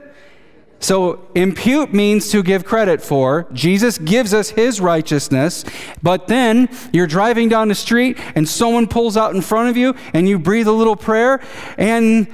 So, 0.86 1.28
impute 1.34 1.96
means 1.96 2.30
to 2.30 2.44
give 2.44 2.64
credit 2.64 3.02
for. 3.02 3.48
Jesus 3.52 3.98
gives 3.98 4.36
us 4.36 4.52
his 4.52 4.80
righteousness, 4.80 5.66
but 6.04 6.28
then 6.28 6.70
you're 6.94 7.08
driving 7.08 7.50
down 7.50 7.70
the 7.70 7.74
street 7.74 8.20
and 8.36 8.48
someone 8.48 8.86
pulls 8.86 9.18
out 9.18 9.34
in 9.34 9.42
front 9.42 9.68
of 9.70 9.78
you 9.78 9.96
and 10.14 10.30
you 10.30 10.38
breathe 10.38 10.68
a 10.68 10.72
little 10.72 10.96
prayer 10.96 11.42
and 11.80 12.28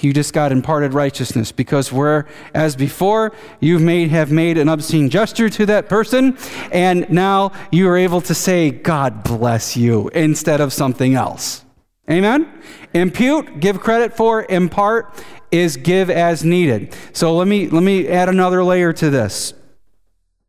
you 0.00 0.14
just 0.14 0.32
got 0.32 0.52
imparted 0.52 0.94
righteousness 0.94 1.52
because 1.52 1.92
where 1.92 2.26
as 2.54 2.76
before 2.76 3.32
you 3.60 3.78
made 3.78 4.08
have 4.08 4.32
made 4.32 4.56
an 4.56 4.70
obscene 4.70 5.10
gesture 5.10 5.50
to 5.50 5.66
that 5.66 5.90
person 5.90 6.34
and 6.72 7.10
now 7.10 7.52
you 7.70 7.86
are 7.86 7.98
able 7.98 8.22
to 8.22 8.34
say 8.34 8.70
god 8.70 9.22
bless 9.22 9.76
you 9.76 10.08
instead 10.14 10.62
of 10.62 10.72
something 10.72 11.14
else 11.14 11.62
amen 12.10 12.50
impute 12.94 13.60
give 13.60 13.80
credit 13.80 14.16
for 14.16 14.44
impart 14.48 15.22
is 15.50 15.76
give 15.76 16.10
as 16.10 16.44
needed. 16.44 16.94
So 17.12 17.34
let 17.36 17.48
me 17.48 17.68
let 17.68 17.82
me 17.82 18.08
add 18.08 18.28
another 18.28 18.62
layer 18.62 18.92
to 18.94 19.10
this. 19.10 19.54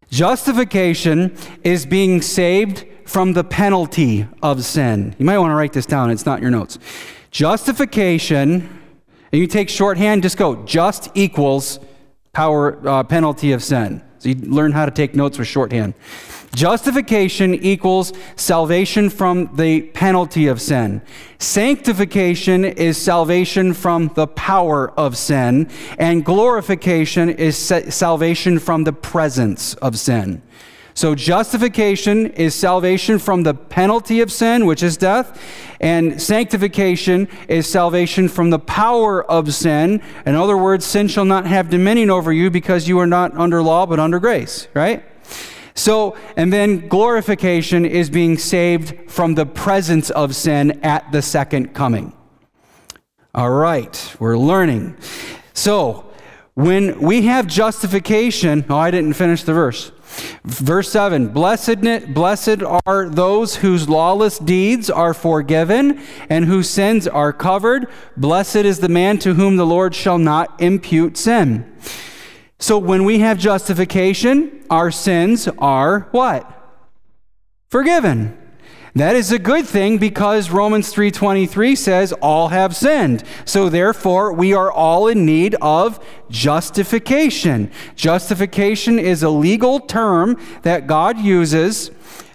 Justification 0.09 1.35
is 1.63 1.85
being 1.85 2.21
saved 2.21 2.85
from 3.05 3.33
the 3.33 3.43
penalty 3.43 4.27
of 4.43 4.63
sin. 4.63 5.15
You 5.17 5.25
might 5.25 5.37
want 5.37 5.51
to 5.51 5.55
write 5.55 5.73
this 5.73 5.85
down, 5.85 6.11
it's 6.11 6.25
not 6.25 6.37
in 6.37 6.41
your 6.41 6.51
notes. 6.51 6.77
Justification, 7.31 8.81
and 9.31 9.41
you 9.41 9.47
take 9.47 9.69
shorthand, 9.69 10.23
just 10.23 10.37
go 10.37 10.63
just 10.65 11.09
equals 11.13 11.79
power 12.33 12.87
uh, 12.87 13.03
penalty 13.03 13.53
of 13.53 13.63
sin. 13.63 14.03
So 14.21 14.29
you 14.29 14.35
learn 14.35 14.71
how 14.71 14.85
to 14.85 14.91
take 14.91 15.15
notes 15.15 15.39
with 15.39 15.47
shorthand. 15.47 15.95
Justification 16.53 17.55
equals 17.55 18.13
salvation 18.35 19.09
from 19.09 19.49
the 19.55 19.81
penalty 19.81 20.45
of 20.45 20.61
sin. 20.61 21.01
Sanctification 21.39 22.63
is 22.63 22.99
salvation 22.99 23.73
from 23.73 24.09
the 24.09 24.27
power 24.27 24.91
of 24.91 25.17
sin. 25.17 25.71
And 25.97 26.23
glorification 26.23 27.29
is 27.31 27.57
salvation 27.57 28.59
from 28.59 28.83
the 28.83 28.93
presence 28.93 29.73
of 29.75 29.97
sin. 29.97 30.43
So, 30.93 31.15
justification 31.15 32.27
is 32.31 32.53
salvation 32.53 33.17
from 33.17 33.43
the 33.43 33.53
penalty 33.53 34.19
of 34.19 34.31
sin, 34.31 34.65
which 34.65 34.83
is 34.83 34.97
death, 34.97 35.41
and 35.79 36.21
sanctification 36.21 37.29
is 37.47 37.65
salvation 37.65 38.27
from 38.27 38.49
the 38.49 38.59
power 38.59 39.23
of 39.23 39.53
sin. 39.53 40.01
In 40.25 40.35
other 40.35 40.57
words, 40.57 40.85
sin 40.85 41.07
shall 41.07 41.25
not 41.25 41.45
have 41.45 41.69
dominion 41.69 42.09
over 42.09 42.33
you 42.33 42.49
because 42.49 42.87
you 42.87 42.99
are 42.99 43.07
not 43.07 43.35
under 43.37 43.63
law 43.63 43.85
but 43.85 43.99
under 43.99 44.19
grace, 44.19 44.67
right? 44.73 45.03
So, 45.73 46.17
and 46.35 46.51
then 46.51 46.87
glorification 46.89 47.85
is 47.85 48.09
being 48.09 48.37
saved 48.37 49.09
from 49.09 49.35
the 49.35 49.45
presence 49.45 50.09
of 50.09 50.35
sin 50.35 50.79
at 50.83 51.11
the 51.11 51.21
second 51.21 51.73
coming. 51.73 52.13
All 53.33 53.49
right, 53.49 54.15
we're 54.19 54.37
learning. 54.37 54.97
So, 55.53 56.11
when 56.53 56.99
we 56.99 57.23
have 57.23 57.47
justification, 57.47 58.65
oh, 58.69 58.77
I 58.77 58.91
didn't 58.91 59.13
finish 59.13 59.43
the 59.43 59.53
verse. 59.53 59.91
Verse 60.43 60.91
7 60.91 61.27
blessed, 61.29 62.13
blessed 62.13 62.63
are 62.85 63.09
those 63.09 63.57
whose 63.57 63.87
lawless 63.87 64.39
deeds 64.39 64.89
are 64.89 65.13
forgiven 65.13 66.01
and 66.29 66.45
whose 66.45 66.69
sins 66.69 67.07
are 67.07 67.33
covered. 67.33 67.87
Blessed 68.17 68.57
is 68.57 68.79
the 68.79 68.89
man 68.89 69.19
to 69.19 69.35
whom 69.35 69.57
the 69.57 69.65
Lord 69.65 69.93
shall 69.95 70.17
not 70.17 70.61
impute 70.61 71.17
sin. 71.17 71.71
So 72.59 72.77
when 72.77 73.05
we 73.05 73.19
have 73.19 73.37
justification, 73.39 74.63
our 74.69 74.91
sins 74.91 75.47
are 75.57 76.07
what? 76.11 76.47
Forgiven. 77.69 78.37
That 78.93 79.15
is 79.15 79.31
a 79.31 79.39
good 79.39 79.65
thing 79.65 79.97
because 79.97 80.51
Romans 80.51 80.93
3:23 80.93 81.75
says 81.77 82.11
all 82.13 82.49
have 82.49 82.75
sinned. 82.75 83.23
So 83.45 83.69
therefore 83.69 84.33
we 84.33 84.53
are 84.53 84.71
all 84.71 85.07
in 85.07 85.25
need 85.25 85.55
of 85.61 85.99
justification. 86.29 87.71
Justification 87.95 88.99
is 88.99 89.23
a 89.23 89.29
legal 89.29 89.79
term 89.79 90.37
that 90.63 90.87
God 90.87 91.19
uses 91.19 91.91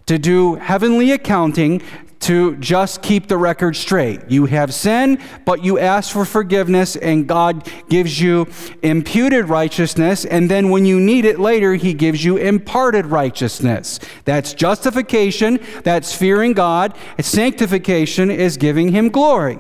to 0.07 0.19
do 0.19 0.55
heavenly 0.55 1.11
accounting 1.11 1.83
to 2.21 2.57
just 2.57 3.03
keep 3.03 3.29
the 3.29 3.37
record 3.37 3.77
straight. 3.77 4.31
You 4.31 4.47
have 4.47 4.73
sin, 4.73 5.21
but 5.45 5.63
you 5.63 5.79
ask 5.79 6.13
for 6.13 6.25
forgiveness, 6.25 6.97
and 6.97 7.27
God 7.27 7.71
gives 7.89 8.21
you 8.21 8.47
imputed 8.83 9.49
righteousness. 9.49 10.25
And 10.25 10.51
then 10.51 10.71
when 10.71 10.87
you 10.87 10.99
need 10.99 11.25
it 11.25 11.39
later, 11.39 11.75
He 11.75 11.95
gives 11.95 12.25
you 12.25 12.37
imparted 12.37 13.07
righteousness. 13.07 14.01
That's 14.25 14.55
justification, 14.55 15.61
that's 15.85 16.15
fearing 16.15 16.53
God. 16.53 16.97
Sanctification 17.21 18.31
is 18.31 18.57
giving 18.57 18.93
Him 18.93 19.09
glory. 19.09 19.59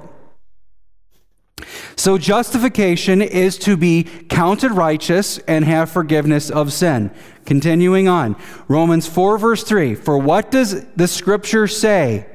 So, 1.96 2.18
justification 2.18 3.22
is 3.22 3.56
to 3.58 3.76
be 3.76 4.04
counted 4.28 4.72
righteous 4.72 5.38
and 5.38 5.64
have 5.64 5.90
forgiveness 5.90 6.50
of 6.50 6.72
sin. 6.72 7.10
Continuing 7.46 8.08
on, 8.08 8.36
Romans 8.68 9.06
4, 9.06 9.38
verse 9.38 9.62
3 9.62 9.94
For 9.94 10.18
what 10.18 10.50
does 10.50 10.84
the 10.96 11.08
scripture 11.08 11.66
say? 11.66 12.26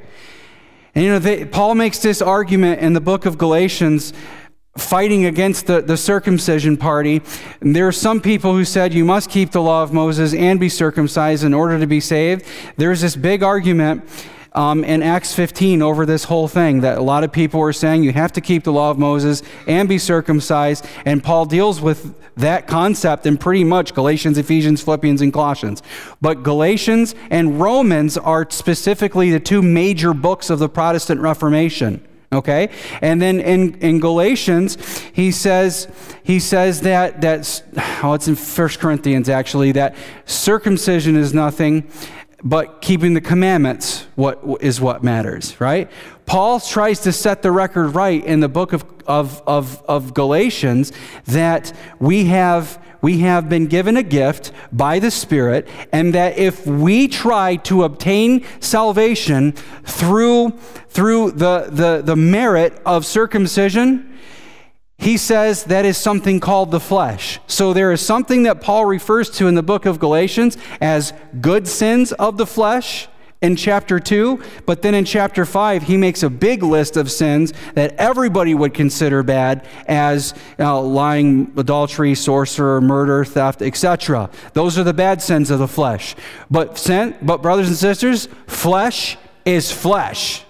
And 0.93 1.04
you 1.04 1.10
know, 1.10 1.19
they, 1.19 1.45
Paul 1.45 1.75
makes 1.75 1.99
this 1.99 2.21
argument 2.21 2.82
in 2.82 2.93
the 2.93 3.01
book 3.01 3.25
of 3.25 3.38
Galatians 3.38 4.13
fighting 4.77 5.25
against 5.25 5.67
the, 5.67 5.82
the 5.82 5.97
circumcision 5.97 6.77
party. 6.77 7.21
And 7.60 7.75
there 7.75 7.88
are 7.88 7.91
some 7.91 8.21
people 8.21 8.54
who 8.54 8.63
said 8.63 8.93
you 8.93 9.06
must 9.06 9.30
keep 9.30 9.51
the 9.51 9.62
law 9.62 9.84
of 9.84 9.91
Moses 9.93 10.34
and 10.34 10.60
be 10.60 10.69
circumcised 10.69 11.43
in 11.43 11.54
order 11.54 11.80
to 11.80 11.88
be 11.88 11.99
saved. 11.99 12.45
There's 12.77 13.01
this 13.01 13.15
big 13.15 13.43
argument 13.43 14.04
um, 14.54 14.84
in 14.84 15.02
Acts 15.02 15.34
15 15.34 15.82
over 15.82 16.06
this 16.06 16.26
whole 16.26 16.48
thing 16.48 16.82
that 16.82 16.98
a 16.98 17.02
lot 17.02 17.24
of 17.24 17.32
people 17.32 17.60
were 17.60 17.74
saying 17.74 18.04
you 18.04 18.12
have 18.12 18.34
to 18.34 18.42
keep 18.42 18.64
the 18.64 18.74
law 18.74 18.92
of 18.92 19.00
Moses 19.00 19.44
and 19.68 19.88
be 19.88 19.98
circumcised. 19.98 20.86
And 21.06 21.24
Paul 21.24 21.46
deals 21.46 21.80
with 21.80 22.16
that 22.36 22.68
concept 22.68 23.26
in 23.26 23.38
pretty 23.38 23.64
much 23.64 23.94
Galatians, 23.94 24.38
Ephesians, 24.38 24.82
Philippians, 24.82 25.22
and 25.22 25.32
Colossians. 25.32 25.82
But 26.20 26.44
Galatians 26.44 27.16
and 27.30 27.62
Romans 27.62 28.18
are 28.18 28.50
specifically 28.50 29.32
the 29.32 29.40
two 29.40 29.62
major 29.62 30.14
books 30.14 30.50
of 30.50 30.60
the 30.60 30.70
Protestant 30.70 31.22
Reformation. 31.22 32.06
Okay? 32.34 32.70
And 33.02 33.22
then 33.22 33.42
in, 33.42 33.76
in 33.80 34.00
Galatians, 34.00 34.78
he 35.12 35.32
says, 35.32 35.88
he 36.24 36.40
says 36.40 36.82
that, 36.82 37.20
that, 37.22 37.64
oh, 38.02 38.14
it's 38.14 38.28
in 38.28 38.36
1 38.36 38.70
Corinthians 38.80 39.28
actually, 39.28 39.74
that 39.74 39.96
circumcision 40.26 41.18
is 41.18 41.34
nothing 41.34 41.92
but 42.43 42.82
keeping 42.82 43.13
the 43.13 43.21
commandments 43.21 44.08
what 44.15 44.39
is 44.62 44.82
what 44.82 45.04
matters, 45.04 45.60
right? 45.60 45.89
Paul 46.25 46.60
tries 46.60 47.01
to 47.01 47.12
set 47.12 47.41
the 47.41 47.51
record 47.51 47.89
right 47.89 48.23
in 48.23 48.39
the 48.39 48.49
book 48.49 48.73
of, 48.73 48.86
of, 49.06 49.41
of, 49.45 49.84
of 49.88 50.13
Galatians 50.13 50.91
that 51.25 51.73
we 51.99 52.25
have 52.25 52.80
we 53.01 53.19
have 53.19 53.49
been 53.49 53.65
given 53.65 53.97
a 53.97 54.04
gift 54.04 54.51
by 54.71 54.99
the 54.99 55.10
Spirit, 55.10 55.67
and 55.91 56.13
that 56.13 56.38
if 56.38 56.65
we 56.67 57.08
try 57.08 57.56
to 57.56 57.84
obtain 57.84 58.45
salvation 58.60 59.54
through, 59.84 60.51
through 60.89 61.32
the, 61.32 61.67
the, 61.71 62.04
the 62.04 62.15
merit 62.15 62.80
of 62.86 63.06
circumcision, 63.06 64.11
he 65.02 65.18
says 65.18 65.64
that 65.66 65.84
is 65.84 65.98
something 65.98 66.40
called 66.40 66.70
the 66.70 66.80
flesh. 66.80 67.40
So 67.48 67.74
there 67.74 67.92
is 67.92 68.00
something 68.02 68.44
that 68.44 68.62
Paul 68.62 68.86
refers 68.86 69.30
to 69.32 69.48
in 69.48 69.56
the 69.56 69.64
book 69.64 69.88
of 69.88 70.00
Galatians 70.00 70.58
as 70.80 71.12
good 71.42 71.68
sins 71.68 72.12
of 72.14 72.38
the 72.38 72.46
flesh 72.46 73.08
in 73.42 73.56
chapter 73.56 74.00
2, 74.00 74.40
but 74.68 74.84
then 74.84 74.94
in 74.94 75.04
chapter 75.04 75.44
5, 75.44 75.82
he 75.82 75.98
makes 75.98 76.22
a 76.22 76.30
big 76.30 76.62
list 76.62 76.96
of 76.96 77.12
sins 77.12 77.52
that 77.74 77.96
everybody 77.98 78.54
would 78.54 78.76
consider 78.76 79.24
bad 79.24 79.66
as 79.88 80.36
lying, 80.60 81.52
adultery, 81.58 82.14
sorcerer, 82.14 82.80
murder, 82.80 83.26
theft, 83.26 83.64
etc. 83.64 84.30
Those 84.54 84.78
are 84.78 84.84
the 84.84 84.94
bad 84.94 85.24
sins 85.24 85.50
of 85.50 85.58
the 85.58 85.68
flesh. 85.68 86.16
But, 86.52 86.78
sin, 86.78 87.16
but 87.24 87.42
brothers 87.42 87.68
and 87.68 87.76
sisters, 87.76 88.28
flesh 88.46 89.18
is 89.44 89.72
flesh. 89.72 90.44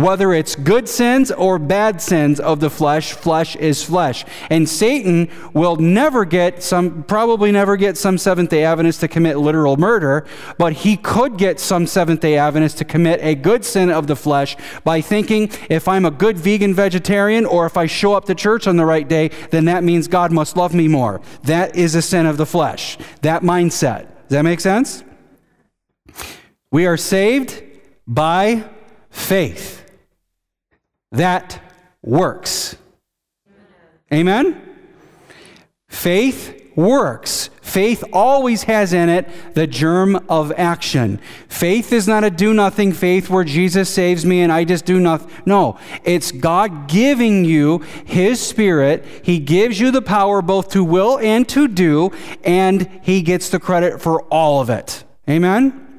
Whether 0.00 0.32
it's 0.32 0.54
good 0.56 0.88
sins 0.88 1.30
or 1.30 1.58
bad 1.58 2.00
sins 2.00 2.40
of 2.40 2.58
the 2.58 2.70
flesh, 2.70 3.12
flesh 3.12 3.54
is 3.56 3.84
flesh. 3.84 4.24
And 4.48 4.66
Satan 4.66 5.28
will 5.52 5.76
never 5.76 6.24
get 6.24 6.62
some, 6.62 7.02
probably 7.02 7.52
never 7.52 7.76
get 7.76 7.98
some 7.98 8.16
Seventh 8.16 8.48
day 8.48 8.64
Adventists 8.64 9.00
to 9.00 9.08
commit 9.08 9.36
literal 9.36 9.76
murder, 9.76 10.26
but 10.56 10.72
he 10.72 10.96
could 10.96 11.36
get 11.36 11.60
some 11.60 11.86
Seventh 11.86 12.20
day 12.20 12.38
Adventists 12.38 12.78
to 12.78 12.84
commit 12.86 13.20
a 13.22 13.34
good 13.34 13.62
sin 13.62 13.90
of 13.90 14.06
the 14.06 14.16
flesh 14.16 14.56
by 14.84 15.02
thinking 15.02 15.50
if 15.68 15.86
I'm 15.86 16.06
a 16.06 16.10
good 16.10 16.38
vegan 16.38 16.72
vegetarian 16.72 17.44
or 17.44 17.66
if 17.66 17.76
I 17.76 17.84
show 17.84 18.14
up 18.14 18.24
to 18.24 18.34
church 18.34 18.66
on 18.66 18.78
the 18.78 18.86
right 18.86 19.06
day, 19.06 19.28
then 19.50 19.66
that 19.66 19.84
means 19.84 20.08
God 20.08 20.32
must 20.32 20.56
love 20.56 20.72
me 20.72 20.88
more. 20.88 21.20
That 21.42 21.76
is 21.76 21.94
a 21.94 22.00
sin 22.00 22.24
of 22.24 22.38
the 22.38 22.46
flesh. 22.46 22.96
That 23.20 23.42
mindset. 23.42 24.06
Does 24.28 24.30
that 24.30 24.44
make 24.44 24.60
sense? 24.60 25.04
We 26.72 26.86
are 26.86 26.96
saved 26.96 27.62
by 28.06 28.64
faith 29.10 29.79
that 31.12 31.60
works. 32.02 32.76
Amen? 34.12 34.60
Faith 35.88 36.72
works. 36.76 37.50
Faith 37.62 38.02
always 38.12 38.64
has 38.64 38.92
in 38.92 39.08
it 39.08 39.28
the 39.54 39.66
germ 39.66 40.16
of 40.28 40.50
action. 40.56 41.20
Faith 41.48 41.92
is 41.92 42.08
not 42.08 42.24
a 42.24 42.30
do 42.30 42.52
nothing 42.52 42.92
faith 42.92 43.30
where 43.30 43.44
Jesus 43.44 43.88
saves 43.88 44.26
me 44.26 44.40
and 44.40 44.50
I 44.50 44.64
just 44.64 44.84
do 44.84 44.98
nothing. 44.98 45.30
No, 45.46 45.78
it's 46.02 46.32
God 46.32 46.88
giving 46.88 47.44
you 47.44 47.78
His 48.06 48.40
Spirit. 48.40 49.04
He 49.22 49.38
gives 49.38 49.78
you 49.78 49.92
the 49.92 50.02
power 50.02 50.42
both 50.42 50.70
to 50.70 50.82
will 50.82 51.18
and 51.18 51.48
to 51.50 51.68
do, 51.68 52.10
and 52.42 52.88
He 53.02 53.22
gets 53.22 53.50
the 53.50 53.60
credit 53.60 54.00
for 54.00 54.22
all 54.22 54.60
of 54.60 54.68
it. 54.68 55.04
Amen? 55.28 55.89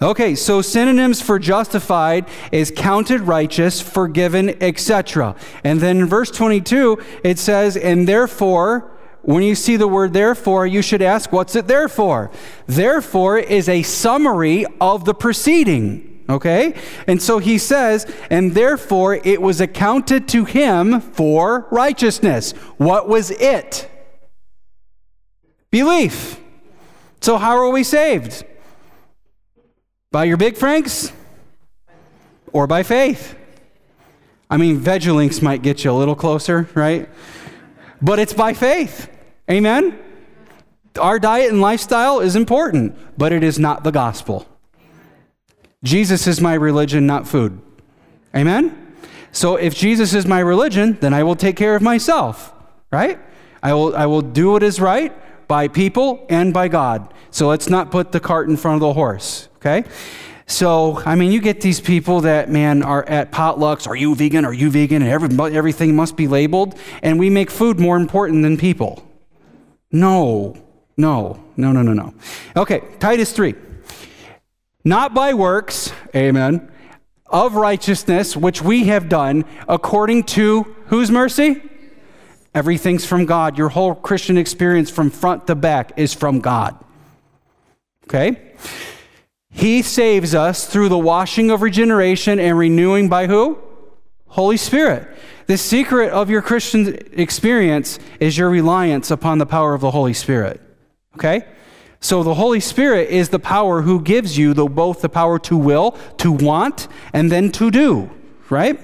Okay, 0.00 0.36
so 0.36 0.62
synonyms 0.62 1.20
for 1.20 1.40
justified 1.40 2.28
is 2.52 2.72
counted 2.74 3.22
righteous, 3.22 3.80
forgiven, 3.80 4.50
etc. 4.62 5.34
And 5.64 5.80
then 5.80 5.98
in 5.98 6.06
verse 6.06 6.30
22, 6.30 7.02
it 7.24 7.38
says, 7.38 7.76
and 7.76 8.06
therefore, 8.06 8.92
when 9.22 9.42
you 9.42 9.56
see 9.56 9.76
the 9.76 9.88
word 9.88 10.12
therefore, 10.12 10.68
you 10.68 10.82
should 10.82 11.02
ask, 11.02 11.32
what's 11.32 11.56
it 11.56 11.66
there 11.66 11.88
for? 11.88 12.30
Therefore 12.66 13.38
is 13.38 13.68
a 13.68 13.82
summary 13.82 14.64
of 14.80 15.04
the 15.04 15.14
preceding. 15.14 16.24
Okay? 16.28 16.74
And 17.08 17.20
so 17.20 17.38
he 17.38 17.58
says, 17.58 18.06
and 18.30 18.54
therefore 18.54 19.14
it 19.14 19.42
was 19.42 19.60
accounted 19.60 20.28
to 20.28 20.44
him 20.44 21.00
for 21.00 21.66
righteousness. 21.72 22.52
What 22.76 23.08
was 23.08 23.32
it? 23.32 23.90
Belief. 25.72 26.40
So 27.20 27.36
how 27.36 27.56
are 27.56 27.70
we 27.70 27.82
saved? 27.82 28.44
By 30.10 30.24
your 30.24 30.38
big 30.38 30.56
franks 30.56 31.12
or 32.52 32.66
by 32.66 32.82
faith? 32.82 33.36
I 34.48 34.56
mean, 34.56 34.78
Veja-Links 34.78 35.42
might 35.42 35.60
get 35.60 35.84
you 35.84 35.90
a 35.90 35.92
little 35.92 36.14
closer, 36.14 36.68
right? 36.74 37.08
But 38.00 38.18
it's 38.18 38.32
by 38.32 38.54
faith. 38.54 39.10
Amen? 39.50 39.98
Our 40.98 41.18
diet 41.18 41.50
and 41.50 41.60
lifestyle 41.60 42.20
is 42.20 42.36
important, 42.36 42.96
but 43.18 43.32
it 43.32 43.44
is 43.44 43.58
not 43.58 43.84
the 43.84 43.90
gospel. 43.90 44.46
Jesus 45.84 46.26
is 46.26 46.40
my 46.40 46.54
religion, 46.54 47.06
not 47.06 47.28
food. 47.28 47.60
Amen? 48.34 48.96
So 49.30 49.56
if 49.56 49.74
Jesus 49.74 50.14
is 50.14 50.26
my 50.26 50.40
religion, 50.40 50.96
then 51.00 51.12
I 51.12 51.22
will 51.22 51.36
take 51.36 51.56
care 51.56 51.76
of 51.76 51.82
myself, 51.82 52.52
right? 52.90 53.18
I 53.62 53.74
will, 53.74 53.94
I 53.94 54.06
will 54.06 54.22
do 54.22 54.52
what 54.52 54.62
is 54.62 54.80
right 54.80 55.12
by 55.48 55.66
people 55.66 56.26
and 56.28 56.52
by 56.52 56.68
God. 56.68 57.12
So 57.30 57.48
let's 57.48 57.68
not 57.68 57.90
put 57.90 58.12
the 58.12 58.20
cart 58.20 58.48
in 58.48 58.56
front 58.56 58.76
of 58.76 58.80
the 58.80 58.92
horse. 58.92 59.48
Okay? 59.56 59.84
So, 60.46 61.02
I 61.04 61.14
mean, 61.14 61.30
you 61.30 61.42
get 61.42 61.60
these 61.60 61.80
people 61.80 62.22
that, 62.22 62.48
man, 62.48 62.82
are 62.82 63.06
at 63.06 63.32
potlucks. 63.32 63.86
Are 63.86 63.96
you 63.96 64.14
vegan? 64.14 64.46
Are 64.46 64.52
you 64.52 64.70
vegan? 64.70 65.02
And 65.02 65.10
every, 65.10 65.54
everything 65.54 65.94
must 65.94 66.16
be 66.16 66.26
labeled. 66.26 66.78
And 67.02 67.18
we 67.18 67.28
make 67.28 67.50
food 67.50 67.78
more 67.78 67.96
important 67.96 68.42
than 68.42 68.56
people. 68.56 69.06
No, 69.92 70.56
no, 70.96 71.42
no, 71.56 71.72
no, 71.72 71.82
no, 71.82 71.92
no. 71.92 72.14
Okay, 72.56 72.82
Titus 72.98 73.32
3. 73.32 73.54
Not 74.84 75.12
by 75.12 75.34
works, 75.34 75.92
amen, 76.14 76.70
of 77.26 77.54
righteousness, 77.54 78.34
which 78.36 78.62
we 78.62 78.84
have 78.84 79.08
done 79.08 79.44
according 79.68 80.24
to 80.24 80.62
whose 80.86 81.10
mercy? 81.10 81.62
Everything's 82.54 83.04
from 83.04 83.26
God. 83.26 83.58
Your 83.58 83.68
whole 83.68 83.94
Christian 83.94 84.38
experience 84.38 84.90
from 84.90 85.10
front 85.10 85.46
to 85.46 85.54
back 85.54 85.92
is 85.96 86.14
from 86.14 86.40
God. 86.40 86.76
Okay? 88.04 88.54
He 89.50 89.82
saves 89.82 90.34
us 90.34 90.66
through 90.66 90.88
the 90.88 90.98
washing 90.98 91.50
of 91.50 91.62
regeneration 91.62 92.38
and 92.38 92.56
renewing 92.56 93.08
by 93.08 93.26
who? 93.26 93.58
Holy 94.28 94.56
Spirit. 94.56 95.08
The 95.46 95.56
secret 95.56 96.10
of 96.10 96.30
your 96.30 96.42
Christian 96.42 96.98
experience 97.12 97.98
is 98.20 98.36
your 98.36 98.50
reliance 98.50 99.10
upon 99.10 99.38
the 99.38 99.46
power 99.46 99.74
of 99.74 99.80
the 99.80 99.90
Holy 99.90 100.12
Spirit. 100.12 100.60
Okay? 101.16 101.46
So 102.00 102.22
the 102.22 102.34
Holy 102.34 102.60
Spirit 102.60 103.08
is 103.08 103.30
the 103.30 103.38
power 103.38 103.82
who 103.82 104.00
gives 104.00 104.38
you 104.38 104.54
the, 104.54 104.66
both 104.66 105.00
the 105.00 105.08
power 105.08 105.38
to 105.40 105.56
will, 105.56 105.92
to 106.18 106.30
want, 106.30 106.86
and 107.12 107.32
then 107.32 107.50
to 107.52 107.70
do, 107.70 108.10
right? 108.50 108.78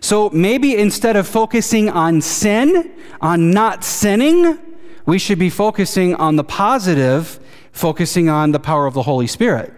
So 0.00 0.30
maybe 0.30 0.76
instead 0.76 1.16
of 1.16 1.28
focusing 1.28 1.88
on 1.88 2.20
sin, 2.20 2.92
on 3.20 3.50
not 3.50 3.84
sinning, 3.84 4.58
we 5.06 5.18
should 5.18 5.38
be 5.38 5.50
focusing 5.50 6.14
on 6.14 6.36
the 6.36 6.44
positive 6.44 7.40
focusing 7.72 8.28
on 8.28 8.52
the 8.52 8.60
power 8.60 8.86
of 8.86 8.94
the 8.94 9.02
Holy 9.02 9.26
Spirit. 9.26 9.72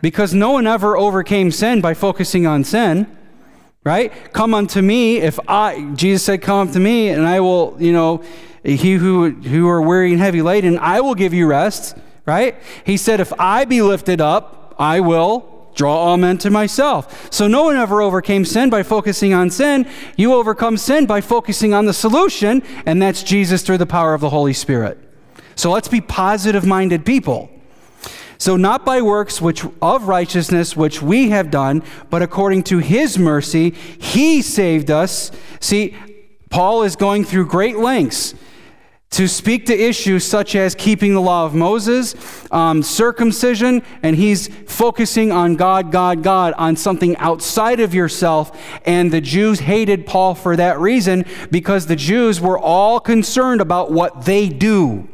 Because 0.00 0.32
no 0.32 0.52
one 0.52 0.66
ever 0.66 0.96
overcame 0.96 1.50
sin 1.50 1.80
by 1.80 1.94
focusing 1.94 2.46
on 2.46 2.64
sin, 2.64 3.06
right? 3.84 4.32
Come 4.32 4.54
unto 4.54 4.80
me, 4.80 5.18
if 5.18 5.38
I, 5.48 5.92
Jesus 5.94 6.24
said, 6.24 6.42
come 6.42 6.68
unto 6.68 6.78
me, 6.78 7.08
and 7.08 7.26
I 7.26 7.40
will, 7.40 7.76
you 7.78 7.92
know, 7.92 8.22
he 8.64 8.94
who, 8.94 9.30
who 9.30 9.68
are 9.68 9.80
weary 9.80 10.12
and 10.12 10.20
heavy 10.20 10.42
laden, 10.42 10.78
I 10.78 11.00
will 11.00 11.14
give 11.14 11.32
you 11.32 11.46
rest, 11.46 11.96
right? 12.26 12.56
He 12.84 12.96
said, 12.96 13.20
if 13.20 13.32
I 13.38 13.64
be 13.64 13.82
lifted 13.82 14.20
up, 14.20 14.74
I 14.78 15.00
will 15.00 15.57
draw 15.78 15.96
all 15.96 16.16
men 16.16 16.36
to 16.38 16.50
myself. 16.50 17.32
So 17.32 17.46
no 17.46 17.62
one 17.62 17.76
ever 17.76 18.02
overcame 18.02 18.44
sin 18.44 18.68
by 18.68 18.82
focusing 18.82 19.32
on 19.32 19.48
sin. 19.48 19.88
You 20.16 20.34
overcome 20.34 20.76
sin 20.76 21.06
by 21.06 21.20
focusing 21.20 21.72
on 21.72 21.86
the 21.86 21.92
solution, 21.92 22.64
and 22.84 23.00
that's 23.00 23.22
Jesus 23.22 23.62
through 23.62 23.78
the 23.78 23.86
power 23.86 24.12
of 24.12 24.20
the 24.20 24.28
Holy 24.28 24.52
Spirit. 24.52 24.98
So 25.54 25.70
let's 25.70 25.86
be 25.86 26.00
positive 26.00 26.66
minded 26.66 27.06
people. 27.06 27.48
So 28.38 28.56
not 28.56 28.84
by 28.84 29.02
works 29.02 29.40
which 29.40 29.64
of 29.80 30.08
righteousness 30.08 30.76
which 30.76 31.00
we 31.00 31.30
have 31.30 31.50
done, 31.50 31.84
but 32.10 32.22
according 32.22 32.64
to 32.64 32.78
his 32.78 33.16
mercy, 33.16 33.70
he 33.70 34.42
saved 34.42 34.90
us. 34.90 35.30
See, 35.60 35.96
Paul 36.50 36.82
is 36.82 36.96
going 36.96 37.24
through 37.24 37.46
great 37.46 37.76
lengths 37.76 38.34
to 39.10 39.26
speak 39.26 39.66
to 39.66 39.74
issues 39.74 40.24
such 40.24 40.54
as 40.54 40.74
keeping 40.74 41.14
the 41.14 41.20
law 41.20 41.46
of 41.46 41.54
Moses, 41.54 42.14
um, 42.52 42.82
circumcision, 42.82 43.82
and 44.02 44.14
he's 44.14 44.48
focusing 44.66 45.32
on 45.32 45.56
God, 45.56 45.90
God, 45.90 46.22
God, 46.22 46.52
on 46.58 46.76
something 46.76 47.16
outside 47.16 47.80
of 47.80 47.94
yourself. 47.94 48.56
And 48.84 49.10
the 49.10 49.22
Jews 49.22 49.60
hated 49.60 50.06
Paul 50.06 50.34
for 50.34 50.56
that 50.56 50.78
reason 50.78 51.24
because 51.50 51.86
the 51.86 51.96
Jews 51.96 52.40
were 52.40 52.58
all 52.58 53.00
concerned 53.00 53.60
about 53.62 53.90
what 53.90 54.26
they 54.26 54.48
do. 54.48 55.08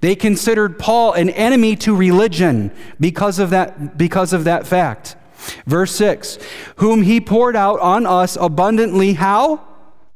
They 0.00 0.16
considered 0.16 0.78
Paul 0.78 1.12
an 1.12 1.30
enemy 1.30 1.76
to 1.76 1.94
religion 1.94 2.72
because 3.00 3.38
of 3.38 3.50
that, 3.50 3.96
because 3.96 4.32
of 4.32 4.44
that 4.44 4.66
fact. 4.66 5.16
Verse 5.64 5.94
6 5.94 6.38
Whom 6.76 7.02
he 7.02 7.20
poured 7.20 7.56
out 7.56 7.78
on 7.80 8.04
us 8.04 8.36
abundantly, 8.40 9.14
how? 9.14 9.67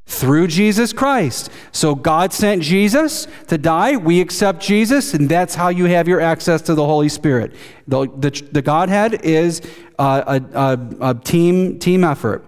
Through 0.06 0.48
Jesus 0.48 0.92
Christ. 0.92 1.50
So 1.70 1.94
God 1.94 2.32
sent 2.32 2.62
Jesus 2.62 3.26
to 3.48 3.56
die. 3.56 3.96
We 3.96 4.20
accept 4.20 4.60
Jesus, 4.60 5.14
and 5.14 5.28
that's 5.28 5.54
how 5.54 5.68
you 5.68 5.86
have 5.86 6.06
your 6.06 6.20
access 6.20 6.60
to 6.62 6.74
the 6.74 6.84
Holy 6.84 7.08
Spirit. 7.08 7.54
The, 7.88 8.06
the, 8.16 8.30
the 8.52 8.62
Godhead 8.62 9.24
is 9.24 9.62
a, 9.98 10.42
a, 10.54 10.88
a 11.00 11.14
team, 11.14 11.78
team 11.78 12.04
effort. 12.04 12.44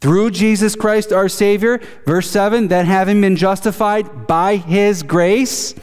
Through 0.00 0.32
Jesus 0.32 0.76
Christ 0.76 1.12
our 1.12 1.28
Savior, 1.28 1.80
verse 2.04 2.30
7, 2.30 2.68
that 2.68 2.84
having 2.84 3.20
been 3.20 3.36
justified 3.36 4.26
by 4.26 4.56
his 4.56 5.02
grace, 5.02 5.74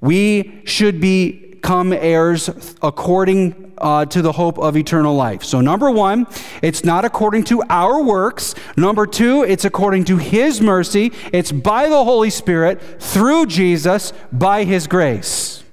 we 0.00 0.62
should 0.64 1.00
become 1.00 1.92
heirs 1.92 2.48
according 2.80 3.65
uh, 3.78 4.04
to 4.06 4.22
the 4.22 4.32
hope 4.32 4.58
of 4.58 4.76
eternal 4.76 5.14
life. 5.14 5.42
So, 5.44 5.60
number 5.60 5.90
one, 5.90 6.26
it's 6.62 6.84
not 6.84 7.04
according 7.04 7.44
to 7.44 7.62
our 7.68 8.02
works. 8.02 8.54
Number 8.76 9.06
two, 9.06 9.42
it's 9.42 9.64
according 9.64 10.04
to 10.06 10.16
His 10.16 10.60
mercy. 10.60 11.12
It's 11.32 11.52
by 11.52 11.88
the 11.88 12.04
Holy 12.04 12.30
Spirit, 12.30 12.80
through 13.00 13.46
Jesus, 13.46 14.12
by 14.32 14.64
His 14.64 14.86
grace. 14.86 15.64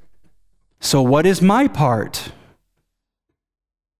So, 0.80 1.02
what 1.02 1.26
is 1.26 1.42
my 1.42 1.68
part? 1.68 2.32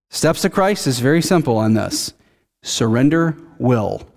Steps 0.10 0.46
of 0.46 0.52
Christ 0.52 0.86
is 0.86 1.00
very 1.00 1.22
simple 1.22 1.58
on 1.58 1.74
this 1.74 2.13
surrender 2.62 3.38
will 3.60 4.08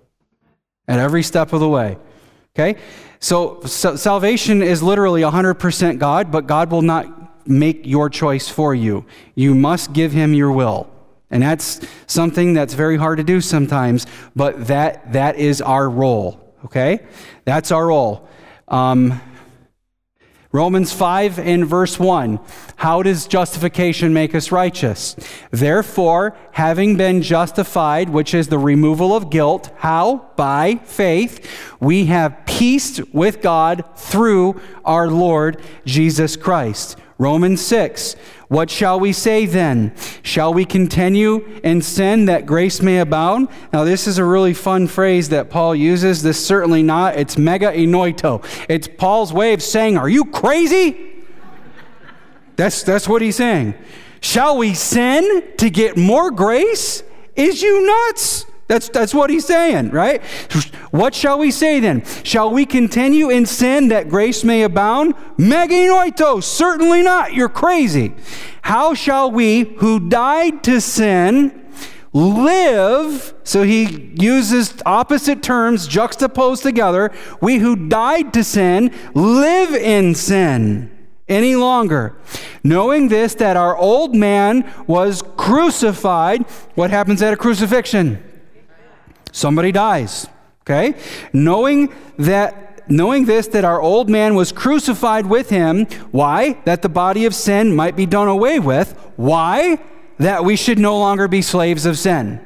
at 0.87 0.99
every 0.99 1.23
step 1.23 1.53
of 1.53 1.59
the 1.59 1.67
way. 1.67 1.97
Okay? 2.55 2.79
So, 3.19 3.61
so 3.65 3.95
salvation 3.95 4.61
is 4.61 4.81
literally 4.81 5.21
100% 5.21 5.99
God, 5.99 6.31
but 6.31 6.47
God 6.47 6.71
will 6.71 6.81
not 6.81 7.16
make 7.47 7.85
your 7.85 8.09
choice 8.09 8.49
for 8.49 8.75
you. 8.75 9.05
You 9.35 9.55
must 9.55 9.93
give 9.93 10.11
him 10.11 10.33
your 10.33 10.51
will. 10.51 10.89
And 11.29 11.43
that's 11.43 11.85
something 12.07 12.53
that's 12.53 12.73
very 12.73 12.97
hard 12.97 13.17
to 13.17 13.23
do 13.23 13.41
sometimes, 13.41 14.07
but 14.35 14.67
that, 14.67 15.11
that 15.13 15.35
is 15.35 15.61
our 15.61 15.89
role, 15.89 16.55
okay? 16.65 17.05
That's 17.43 17.71
our 17.71 17.87
role. 17.87 18.29
Um, 18.67 19.21
Romans 20.53 20.93
5 20.93 21.39
and 21.39 21.67
verse 21.67 21.99
1. 21.99 22.39
How 22.77 23.03
does 23.03 23.27
justification 23.27 24.13
make 24.13 24.33
us 24.33 24.51
righteous? 24.51 25.15
Therefore, 25.51 26.37
having 26.51 26.95
been 26.95 27.21
justified, 27.21 28.09
which 28.09 28.33
is 28.33 28.47
the 28.47 28.57
removal 28.57 29.15
of 29.15 29.29
guilt, 29.29 29.69
how? 29.77 30.31
By 30.37 30.75
faith, 30.83 31.45
we 31.81 32.05
have 32.05 32.45
peace 32.45 33.01
with 33.11 33.41
God 33.41 33.83
through 33.97 34.61
our 34.85 35.09
Lord 35.09 35.61
Jesus 35.85 36.37
Christ. 36.37 36.97
Romans 37.17 37.61
6. 37.61 38.15
What 38.47 38.69
shall 38.69 38.99
we 38.99 39.11
say 39.11 39.45
then? 39.45 39.93
Shall 40.21 40.53
we 40.53 40.65
continue 40.65 41.59
in 41.63 41.81
sin 41.81 42.25
that 42.25 42.45
grace 42.45 42.81
may 42.81 42.99
abound? 42.99 43.49
Now, 43.73 43.83
this 43.83 44.07
is 44.07 44.17
a 44.17 44.23
really 44.23 44.53
fun 44.53 44.87
phrase 44.87 45.29
that 45.29 45.49
Paul 45.49 45.75
uses. 45.75 46.23
This 46.23 46.45
certainly 46.45 46.83
not. 46.83 47.15
It's 47.15 47.37
me 47.37 47.57
genoito. 47.59 48.45
It's 48.69 48.87
Paul's 48.87 49.33
way 49.33 49.53
of 49.53 49.61
saying, 49.63 49.97
Are 49.97 50.09
you 50.09 50.25
crazy? 50.25 51.15
That's, 52.55 52.83
that's 52.83 53.07
what 53.07 53.21
he's 53.21 53.35
saying. 53.35 53.75
Shall 54.19 54.57
we 54.57 54.73
sin 54.73 55.43
to 55.57 55.69
get 55.69 55.97
more 55.97 56.31
grace? 56.31 57.03
Is 57.35 57.61
you 57.61 57.85
nuts? 57.85 58.45
That's, 58.67 58.89
that's 58.89 59.13
what 59.13 59.29
he's 59.29 59.45
saying, 59.45 59.91
right? 59.91 60.21
What 60.91 61.15
shall 61.15 61.39
we 61.39 61.51
say 61.51 61.79
then? 61.79 62.03
Shall 62.23 62.51
we 62.51 62.65
continue 62.65 63.29
in 63.29 63.45
sin 63.45 63.87
that 63.89 64.09
grace 64.09 64.43
may 64.43 64.63
abound? 64.63 65.15
Me 65.37 65.55
genoito, 65.55 66.43
certainly 66.43 67.01
not. 67.01 67.33
You're 67.33 67.47
crazy. 67.47 68.13
How 68.61 68.93
shall 68.93 69.31
we 69.31 69.61
who 69.77 70.09
died 70.09 70.65
to 70.65 70.81
sin 70.81 71.71
live? 72.11 73.33
So 73.45 73.63
he 73.63 74.11
uses 74.15 74.73
opposite 74.85 75.41
terms 75.41 75.87
juxtaposed 75.87 76.63
together. 76.63 77.13
We 77.41 77.59
who 77.59 77.87
died 77.87 78.33
to 78.33 78.43
sin 78.43 78.93
live 79.13 79.73
in 79.73 80.13
sin 80.13 80.91
any 81.29 81.55
longer. 81.55 82.17
Knowing 82.65 83.07
this, 83.07 83.33
that 83.35 83.55
our 83.55 83.77
old 83.77 84.13
man 84.13 84.69
was 84.87 85.23
crucified. 85.37 86.41
What 86.75 86.89
happens 86.89 87.21
at 87.21 87.31
a 87.31 87.37
crucifixion? 87.37 88.23
Somebody 89.37 89.71
dies. 89.71 90.27
Okay? 90.61 90.95
Knowing 91.31 91.93
that 92.17 92.89
knowing 92.89 93.25
this 93.25 93.47
that 93.47 93.65
our 93.65 93.81
old 93.81 94.09
man 94.09 94.35
was 94.35 94.51
crucified 94.51 95.25
with 95.25 95.49
him, 95.49 95.85
why? 96.11 96.53
That 96.65 96.81
the 96.81 96.89
body 96.89 97.25
of 97.25 97.35
sin 97.35 97.75
might 97.75 97.95
be 97.95 98.05
done 98.05 98.27
away 98.27 98.59
with. 98.59 98.93
Why? 99.17 99.79
That 100.19 100.45
we 100.45 100.55
should 100.55 100.79
no 100.79 100.97
longer 100.97 101.27
be 101.27 101.41
slaves 101.41 101.85
of 101.85 101.97
sin. 101.97 102.41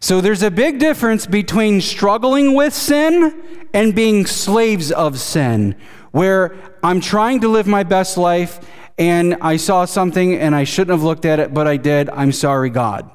So 0.00 0.20
there's 0.20 0.42
a 0.42 0.50
big 0.50 0.78
difference 0.78 1.24
between 1.24 1.80
struggling 1.80 2.54
with 2.54 2.74
sin 2.74 3.42
and 3.72 3.94
being 3.94 4.26
slaves 4.26 4.92
of 4.92 5.18
sin, 5.18 5.76
where 6.10 6.54
I'm 6.82 7.00
trying 7.00 7.40
to 7.40 7.48
live 7.48 7.66
my 7.66 7.84
best 7.84 8.18
life 8.18 8.60
and 8.98 9.36
I 9.40 9.56
saw 9.56 9.86
something 9.86 10.34
and 10.34 10.54
I 10.54 10.64
shouldn't 10.64 10.90
have 10.90 11.02
looked 11.02 11.24
at 11.24 11.40
it, 11.40 11.54
but 11.54 11.66
I 11.66 11.78
did. 11.78 12.10
I'm 12.10 12.32
sorry, 12.32 12.70
God. 12.70 13.10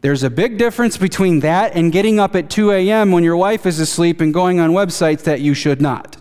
There's 0.00 0.22
a 0.22 0.30
big 0.30 0.58
difference 0.58 0.96
between 0.96 1.40
that 1.40 1.74
and 1.74 1.92
getting 1.92 2.18
up 2.18 2.34
at 2.36 2.50
2 2.50 2.70
a.m. 2.72 3.12
when 3.12 3.24
your 3.24 3.36
wife 3.36 3.66
is 3.66 3.80
asleep 3.80 4.20
and 4.20 4.32
going 4.32 4.60
on 4.60 4.70
websites 4.70 5.22
that 5.24 5.40
you 5.40 5.54
should 5.54 5.80
not. 5.80 6.16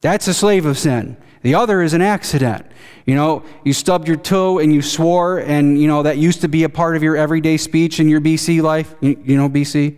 That's 0.00 0.28
a 0.28 0.34
slave 0.34 0.66
of 0.66 0.78
sin. 0.78 1.16
The 1.42 1.54
other 1.54 1.82
is 1.82 1.92
an 1.92 2.02
accident. 2.02 2.66
You 3.06 3.14
know, 3.14 3.42
you 3.64 3.72
stubbed 3.72 4.08
your 4.08 4.16
toe 4.16 4.58
and 4.58 4.72
you 4.72 4.80
swore, 4.80 5.38
and, 5.38 5.80
you 5.80 5.86
know, 5.86 6.02
that 6.02 6.16
used 6.16 6.40
to 6.40 6.48
be 6.48 6.64
a 6.64 6.68
part 6.68 6.96
of 6.96 7.02
your 7.02 7.16
everyday 7.16 7.58
speech 7.58 8.00
in 8.00 8.08
your 8.08 8.20
BC 8.20 8.62
life. 8.62 8.94
You, 9.00 9.20
you 9.24 9.36
know, 9.36 9.48
BC? 9.48 9.96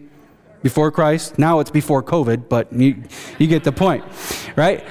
Before 0.63 0.91
Christ. 0.91 1.39
Now 1.39 1.61
it's 1.61 1.71
before 1.71 2.03
COVID, 2.03 2.49
but 2.49 2.73
you, 2.73 3.03
you 3.39 3.47
get 3.47 3.63
the 3.63 3.71
point, 3.71 4.05
right? 4.57 4.85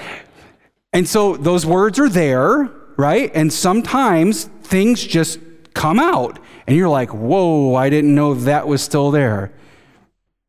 And 0.93 1.05
so 1.05 1.35
those 1.35 1.65
words 1.65 1.99
are 1.99 2.07
there, 2.07 2.71
right? 2.95 3.29
And 3.33 3.51
sometimes 3.51 4.45
things 4.63 5.03
just 5.03 5.39
come 5.75 5.99
out 5.99 6.39
and 6.65 6.75
you're 6.75 6.89
like, 6.89 7.13
whoa, 7.13 7.75
I 7.75 7.89
didn't 7.89 8.15
know 8.15 8.33
that 8.33 8.67
was 8.67 8.81
still 8.81 9.11
there. 9.11 9.51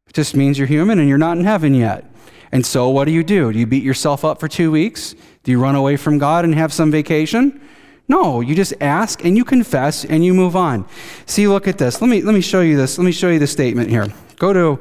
It 0.07 0.15
just 0.15 0.35
means 0.35 0.57
you're 0.57 0.67
human 0.67 0.99
and 0.99 1.09
you're 1.09 1.19
not 1.19 1.37
in 1.37 1.45
heaven 1.45 1.75
yet. 1.75 2.11
And 2.53 2.65
so, 2.65 2.89
what 2.89 3.05
do 3.05 3.11
you 3.11 3.23
do? 3.23 3.53
Do 3.53 3.59
you 3.59 3.67
beat 3.67 3.83
yourself 3.83 4.25
up 4.25 4.41
for 4.41 4.49
two 4.49 4.71
weeks? 4.71 5.15
Do 5.43 5.51
you 5.51 5.61
run 5.61 5.75
away 5.75 5.97
from 5.97 6.17
God 6.17 6.45
and 6.45 6.55
have 6.55 6.73
some 6.73 6.91
vacation? 6.91 7.61
No, 8.09 8.41
you 8.41 8.55
just 8.55 8.73
ask 8.81 9.25
and 9.25 9.37
you 9.37 9.45
confess 9.45 10.05
and 10.05 10.25
you 10.25 10.33
move 10.33 10.55
on. 10.55 10.87
See, 11.27 11.49
look 11.49 11.67
at 11.67 11.77
this. 11.77 12.01
Let 12.01 12.09
me, 12.09 12.23
let 12.23 12.35
me 12.35 12.41
show 12.41 12.61
you 12.61 12.77
this. 12.77 12.99
Let 12.99 13.05
me 13.05 13.13
show 13.13 13.29
you 13.29 13.41
the 13.41 13.49
statement 13.49 13.91
here. 13.91 14.07
Go 14.37 14.53
to, 14.53 14.81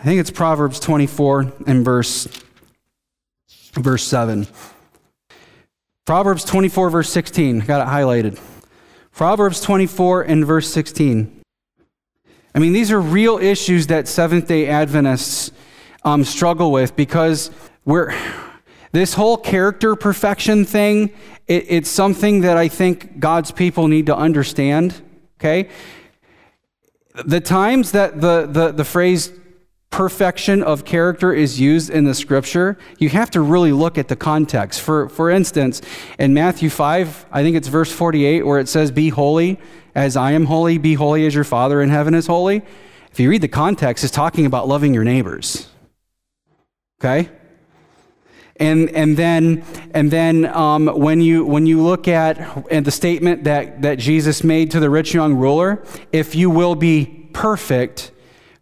I 0.00 0.02
think 0.02 0.18
it's 0.18 0.30
Proverbs 0.30 0.80
24 0.80 1.52
and 1.66 1.84
verse, 1.84 2.26
verse 3.74 4.02
7. 4.02 4.46
Proverbs 6.06 6.44
24, 6.44 6.90
verse 6.90 7.10
16. 7.10 7.60
Got 7.60 7.82
it 7.82 7.90
highlighted. 7.90 8.40
Proverbs 9.14 9.60
24 9.60 10.22
and 10.22 10.44
verse 10.44 10.68
16. 10.72 11.40
I 12.52 12.58
mean, 12.58 12.72
these 12.72 12.90
are 12.90 13.00
real 13.00 13.38
issues 13.38 13.86
that 13.86 14.08
Seventh 14.08 14.48
day 14.48 14.66
Adventists 14.66 15.52
um, 16.04 16.24
struggle 16.24 16.72
with 16.72 16.96
because 16.96 17.52
we're. 17.84 18.12
This 18.90 19.14
whole 19.14 19.36
character 19.36 19.96
perfection 19.96 20.64
thing, 20.64 21.12
it, 21.48 21.66
it's 21.68 21.90
something 21.90 22.42
that 22.42 22.56
I 22.56 22.68
think 22.68 23.18
God's 23.18 23.50
people 23.50 23.88
need 23.88 24.06
to 24.06 24.16
understand, 24.16 25.00
okay? 25.40 25.68
The 27.24 27.40
times 27.40 27.92
that 27.92 28.20
the, 28.20 28.48
the, 28.50 28.70
the 28.70 28.84
phrase 28.84 29.32
perfection 29.94 30.60
of 30.60 30.84
character 30.84 31.32
is 31.32 31.60
used 31.60 31.88
in 31.88 32.04
the 32.04 32.14
scripture, 32.16 32.76
you 32.98 33.08
have 33.08 33.30
to 33.30 33.40
really 33.40 33.70
look 33.70 33.96
at 33.96 34.08
the 34.08 34.16
context. 34.16 34.80
For, 34.80 35.08
for 35.08 35.30
instance, 35.30 35.80
in 36.18 36.34
Matthew 36.34 36.68
5, 36.68 37.26
I 37.30 37.42
think 37.44 37.56
it's 37.56 37.68
verse 37.68 37.92
48, 37.92 38.44
where 38.44 38.58
it 38.58 38.68
says, 38.68 38.90
Be 38.90 39.10
holy 39.10 39.56
as 39.94 40.16
I 40.16 40.32
am 40.32 40.46
holy, 40.46 40.78
be 40.78 40.94
holy 40.94 41.24
as 41.26 41.34
your 41.36 41.44
Father 41.44 41.80
in 41.80 41.90
heaven 41.90 42.12
is 42.12 42.26
holy. 42.26 42.62
If 43.12 43.20
you 43.20 43.30
read 43.30 43.40
the 43.40 43.46
context, 43.46 44.02
it's 44.02 44.12
talking 44.12 44.46
about 44.46 44.66
loving 44.66 44.94
your 44.94 45.04
neighbors. 45.04 45.68
Okay? 47.00 47.30
And, 48.56 48.90
and 48.90 49.16
then, 49.16 49.64
and 49.92 50.10
then 50.10 50.46
um, 50.46 50.88
when, 50.88 51.20
you, 51.20 51.44
when 51.44 51.66
you 51.66 51.80
look 51.80 52.08
at 52.08 52.66
and 52.68 52.84
the 52.84 52.90
statement 52.90 53.44
that, 53.44 53.82
that 53.82 54.00
Jesus 54.00 54.42
made 54.42 54.72
to 54.72 54.80
the 54.80 54.90
rich 54.90 55.14
young 55.14 55.34
ruler, 55.34 55.84
if 56.10 56.34
you 56.34 56.50
will 56.50 56.74
be 56.74 57.28
perfect, 57.32 58.10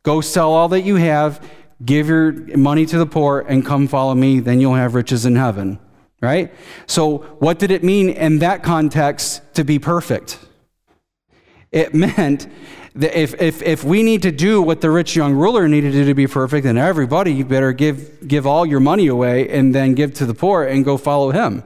Go 0.02 0.20
sell 0.20 0.52
all 0.52 0.68
that 0.68 0.82
you 0.82 0.96
have, 0.96 1.46
give 1.84 2.08
your 2.08 2.32
money 2.56 2.86
to 2.86 2.98
the 2.98 3.06
poor, 3.06 3.40
and 3.40 3.64
come 3.64 3.86
follow 3.86 4.14
me. 4.14 4.40
Then 4.40 4.60
you'll 4.60 4.74
have 4.74 4.94
riches 4.94 5.24
in 5.26 5.36
heaven. 5.36 5.78
Right? 6.20 6.52
So, 6.86 7.18
what 7.38 7.58
did 7.58 7.70
it 7.70 7.82
mean 7.82 8.08
in 8.08 8.38
that 8.38 8.62
context 8.62 9.42
to 9.54 9.64
be 9.64 9.78
perfect? 9.78 10.38
It 11.72 11.94
meant 11.94 12.46
that 12.94 13.18
If, 13.18 13.40
if, 13.40 13.62
if 13.62 13.84
we 13.84 14.02
need 14.02 14.22
to 14.22 14.30
do 14.30 14.60
what 14.60 14.80
the 14.80 14.90
rich 14.90 15.16
young 15.16 15.34
ruler 15.34 15.66
needed 15.66 15.92
to 15.92 15.98
do 16.00 16.04
to 16.06 16.14
be 16.14 16.26
perfect, 16.26 16.64
then 16.64 16.76
everybody, 16.76 17.42
better 17.42 17.72
give, 17.72 18.28
give 18.28 18.46
all 18.46 18.66
your 18.66 18.80
money 18.80 19.06
away 19.06 19.48
and 19.48 19.74
then 19.74 19.94
give 19.94 20.12
to 20.14 20.26
the 20.26 20.34
poor 20.34 20.64
and 20.64 20.84
go 20.84 20.98
follow 20.98 21.30
him. 21.30 21.64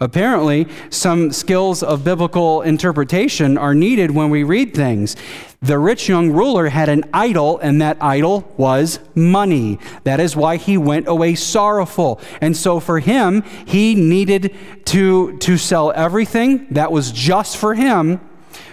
Apparently, 0.00 0.66
some 0.90 1.32
skills 1.32 1.82
of 1.82 2.04
biblical 2.04 2.62
interpretation 2.62 3.56
are 3.56 3.74
needed 3.74 4.10
when 4.10 4.30
we 4.30 4.42
read 4.42 4.74
things. 4.74 5.16
The 5.62 5.78
rich 5.78 6.08
young 6.08 6.30
ruler 6.30 6.68
had 6.68 6.88
an 6.88 7.04
idol, 7.12 7.58
and 7.58 7.80
that 7.80 7.96
idol 8.00 8.52
was 8.56 9.00
money. 9.14 9.78
That 10.04 10.20
is 10.20 10.36
why 10.36 10.56
he 10.56 10.76
went 10.76 11.08
away 11.08 11.34
sorrowful. 11.34 12.20
And 12.40 12.56
so 12.56 12.78
for 12.78 13.00
him, 13.00 13.42
he 13.66 13.94
needed 13.94 14.54
to, 14.86 15.36
to 15.38 15.56
sell 15.56 15.92
everything 15.92 16.66
that 16.72 16.92
was 16.92 17.10
just 17.10 17.56
for 17.56 17.74
him. 17.74 18.20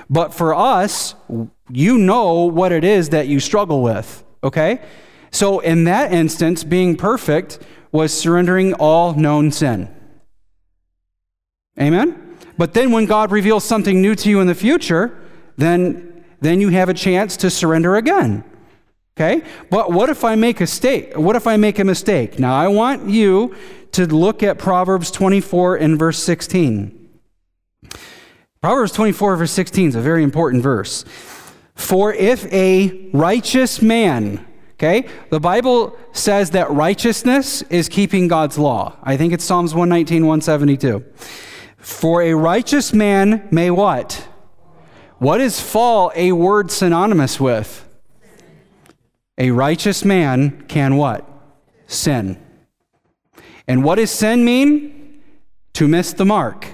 But 0.09 0.33
for 0.33 0.53
us, 0.53 1.15
you 1.71 1.97
know 1.97 2.43
what 2.43 2.71
it 2.71 2.83
is 2.83 3.09
that 3.09 3.27
you 3.27 3.39
struggle 3.39 3.81
with, 3.81 4.23
okay? 4.43 4.81
So 5.31 5.59
in 5.59 5.85
that 5.85 6.11
instance, 6.11 6.63
being 6.63 6.95
perfect 6.95 7.59
was 7.91 8.13
surrendering 8.13 8.73
all 8.73 9.13
known 9.13 9.51
sin. 9.51 9.89
Amen? 11.79 12.37
But 12.57 12.73
then 12.73 12.91
when 12.91 13.05
God 13.05 13.31
reveals 13.31 13.63
something 13.63 14.01
new 14.01 14.15
to 14.15 14.29
you 14.29 14.39
in 14.39 14.47
the 14.47 14.55
future, 14.55 15.19
then, 15.57 16.23
then 16.39 16.61
you 16.61 16.69
have 16.69 16.89
a 16.89 16.93
chance 16.93 17.35
to 17.37 17.49
surrender 17.49 17.95
again. 17.95 18.43
Okay? 19.15 19.43
But 19.69 19.91
what 19.91 20.09
if 20.09 20.23
I 20.23 20.35
make 20.35 20.59
a 20.59 20.63
mistake? 20.63 21.15
What 21.15 21.35
if 21.35 21.45
I 21.47 21.57
make 21.57 21.79
a 21.79 21.83
mistake? 21.83 22.39
Now 22.39 22.55
I 22.55 22.67
want 22.67 23.09
you 23.09 23.55
to 23.93 24.07
look 24.07 24.41
at 24.41 24.57
Proverbs 24.57 25.11
24 25.11 25.75
and 25.77 25.99
verse 25.99 26.17
16. 26.19 26.99
Proverbs 28.61 28.91
24 28.91 29.35
verse 29.35 29.51
16 29.51 29.89
is 29.89 29.95
a 29.95 30.01
very 30.01 30.23
important 30.23 30.63
verse. 30.63 31.05
For 31.75 32.13
if 32.13 32.51
a 32.51 33.09
righteous 33.13 33.81
man, 33.81 34.45
okay, 34.73 35.07
the 35.29 35.39
Bible 35.39 35.97
says 36.11 36.51
that 36.51 36.71
righteousness 36.71 37.61
is 37.63 37.89
keeping 37.89 38.27
God's 38.27 38.57
law. 38.57 38.95
I 39.03 39.17
think 39.17 39.33
it's 39.33 39.43
Psalms 39.43 39.73
119, 39.73 40.25
172. 40.25 41.03
For 41.83 42.21
a 42.21 42.33
righteous 42.33 42.93
man 42.93 43.45
may 43.51 43.69
what? 43.69 44.25
What 45.17 45.41
is 45.41 45.59
fall 45.59 46.13
a 46.15 46.31
word 46.31 46.71
synonymous 46.71 47.41
with? 47.41 47.85
A 49.37 49.51
righteous 49.51 50.05
man 50.05 50.63
can 50.69 50.95
what? 50.95 51.27
Sin. 51.87 52.41
And 53.67 53.83
what 53.83 53.95
does 53.95 54.11
sin 54.11 54.45
mean? 54.45 55.21
To 55.73 55.89
miss 55.89 56.13
the 56.13 56.23
mark. 56.23 56.67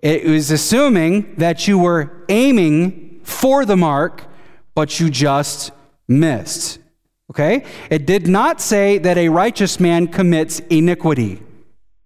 It 0.00 0.26
was 0.26 0.50
assuming 0.50 1.34
that 1.36 1.66
you 1.66 1.78
were 1.78 2.26
aiming 2.28 3.20
for 3.22 3.64
the 3.64 3.78
mark, 3.78 4.24
but 4.74 5.00
you 5.00 5.08
just 5.08 5.70
missed. 6.06 6.80
Okay? 7.30 7.64
It 7.88 8.06
did 8.06 8.26
not 8.28 8.60
say 8.60 8.98
that 8.98 9.16
a 9.16 9.30
righteous 9.30 9.80
man 9.80 10.08
commits 10.08 10.60
iniquity, 10.68 11.42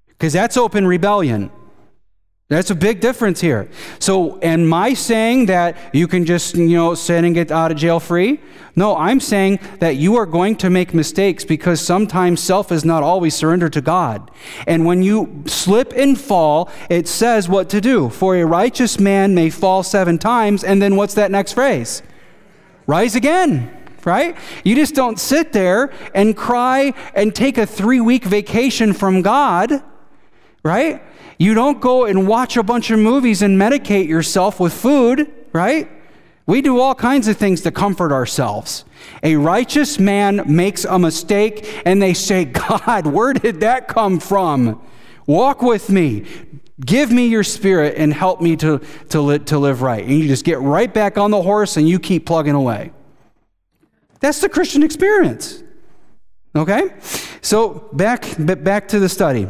because 0.07 0.33
that's 0.33 0.57
open 0.57 0.87
rebellion. 0.87 1.51
That's 2.51 2.71
a 2.71 2.75
big 2.75 2.99
difference 2.99 3.41
here. 3.41 3.69
So, 4.01 4.41
am 4.43 4.73
I 4.75 4.93
saying 4.95 5.47
that 5.47 5.77
you 5.95 6.09
can 6.09 6.25
just, 6.25 6.57
you 6.57 6.77
know, 6.77 6.97
sin 6.97 7.25
and 7.25 7.33
get 7.33 7.53
out 7.53 7.71
of 7.71 7.77
jail 7.77 8.01
free? 8.01 8.41
No, 8.75 8.97
I'm 8.97 9.21
saying 9.21 9.61
that 9.79 9.97
you 9.97 10.17
are 10.17 10.27
going 10.27 10.57
to 10.57 10.69
make 10.69 10.93
mistakes 10.93 11.45
because 11.45 11.81
sometimes 11.81 12.43
self 12.43 12.73
is 12.73 12.85
not 12.85 13.05
always 13.05 13.37
surrendered 13.37 13.73
to 13.75 13.81
God. 13.81 14.33
And 14.67 14.85
when 14.85 15.01
you 15.01 15.45
slip 15.47 15.93
and 15.95 16.21
fall, 16.21 16.69
it 16.91 17.07
says 17.07 17.49
what 17.49 17.71
to 17.71 17.81
do. 17.81 18.11
For 18.11 18.35
a 18.35 18.45
righteous 18.45 18.99
man 18.99 19.33
may 19.33 19.49
fall 19.49 19.85
seven 19.85 20.19
times, 20.19 20.65
and 20.65 20.83
then 20.83 20.97
what's 20.97 21.15
that 21.15 21.31
next 21.31 21.53
phrase? 21.53 22.03
Rise 22.87 23.15
again 23.15 23.77
right? 24.07 24.35
You 24.65 24.77
just 24.77 24.95
don't 24.95 25.21
sit 25.21 25.53
there 25.53 25.93
and 26.15 26.35
cry 26.35 26.95
and 27.15 27.35
take 27.35 27.59
a 27.59 27.67
three 27.67 28.01
week 28.01 28.25
vacation 28.25 28.95
from 28.95 29.21
God, 29.21 29.83
right? 30.63 31.03
You 31.41 31.55
don't 31.55 31.81
go 31.81 32.05
and 32.05 32.29
watch 32.29 32.59
a 32.59 32.63
bunch 32.63 32.91
of 32.91 32.99
movies 32.99 33.41
and 33.41 33.59
medicate 33.59 34.07
yourself 34.07 34.61
with 34.61 34.75
food, 34.75 35.27
right? 35.55 35.91
We 36.45 36.61
do 36.61 36.79
all 36.79 36.95
kinds 36.95 37.29
of 37.29 37.39
things 37.39 37.63
to 37.63 37.71
comfort 37.71 38.13
ourselves. 38.13 38.85
A 39.23 39.37
righteous 39.37 39.99
man 39.99 40.43
makes 40.47 40.85
a 40.85 40.99
mistake 40.99 41.83
and 41.87 42.03
they 42.03 42.13
say, 42.13 42.45
God, 42.45 43.07
where 43.07 43.33
did 43.33 43.61
that 43.61 43.89
come 43.89 44.21
from? 44.21 44.87
Walk 45.27 45.63
with 45.63 45.89
me. 45.89 46.27
Give 46.79 47.11
me 47.11 47.29
your 47.29 47.43
spirit 47.43 47.95
and 47.97 48.13
help 48.13 48.43
me 48.43 48.57
to, 48.57 48.83
to, 49.09 49.23
li- 49.23 49.39
to 49.39 49.59
live 49.59 49.81
right. 49.81 50.05
And 50.05 50.13
you 50.13 50.29
just 50.29 50.45
get 50.45 50.61
right 50.61 50.93
back 50.93 51.17
on 51.17 51.31
the 51.31 51.41
horse 51.41 51.79
and 51.79 51.89
you 51.89 51.99
keep 51.99 52.27
plugging 52.27 52.55
away. 52.55 52.93
That's 54.21 54.43
the 54.43 54.51
Christian 54.51 54.83
experience. 54.83 55.63
Okay? 56.55 56.91
So 57.41 57.89
back, 57.95 58.27
back 58.37 58.89
to 58.89 59.01
the 59.01 59.09
study. 59.09 59.49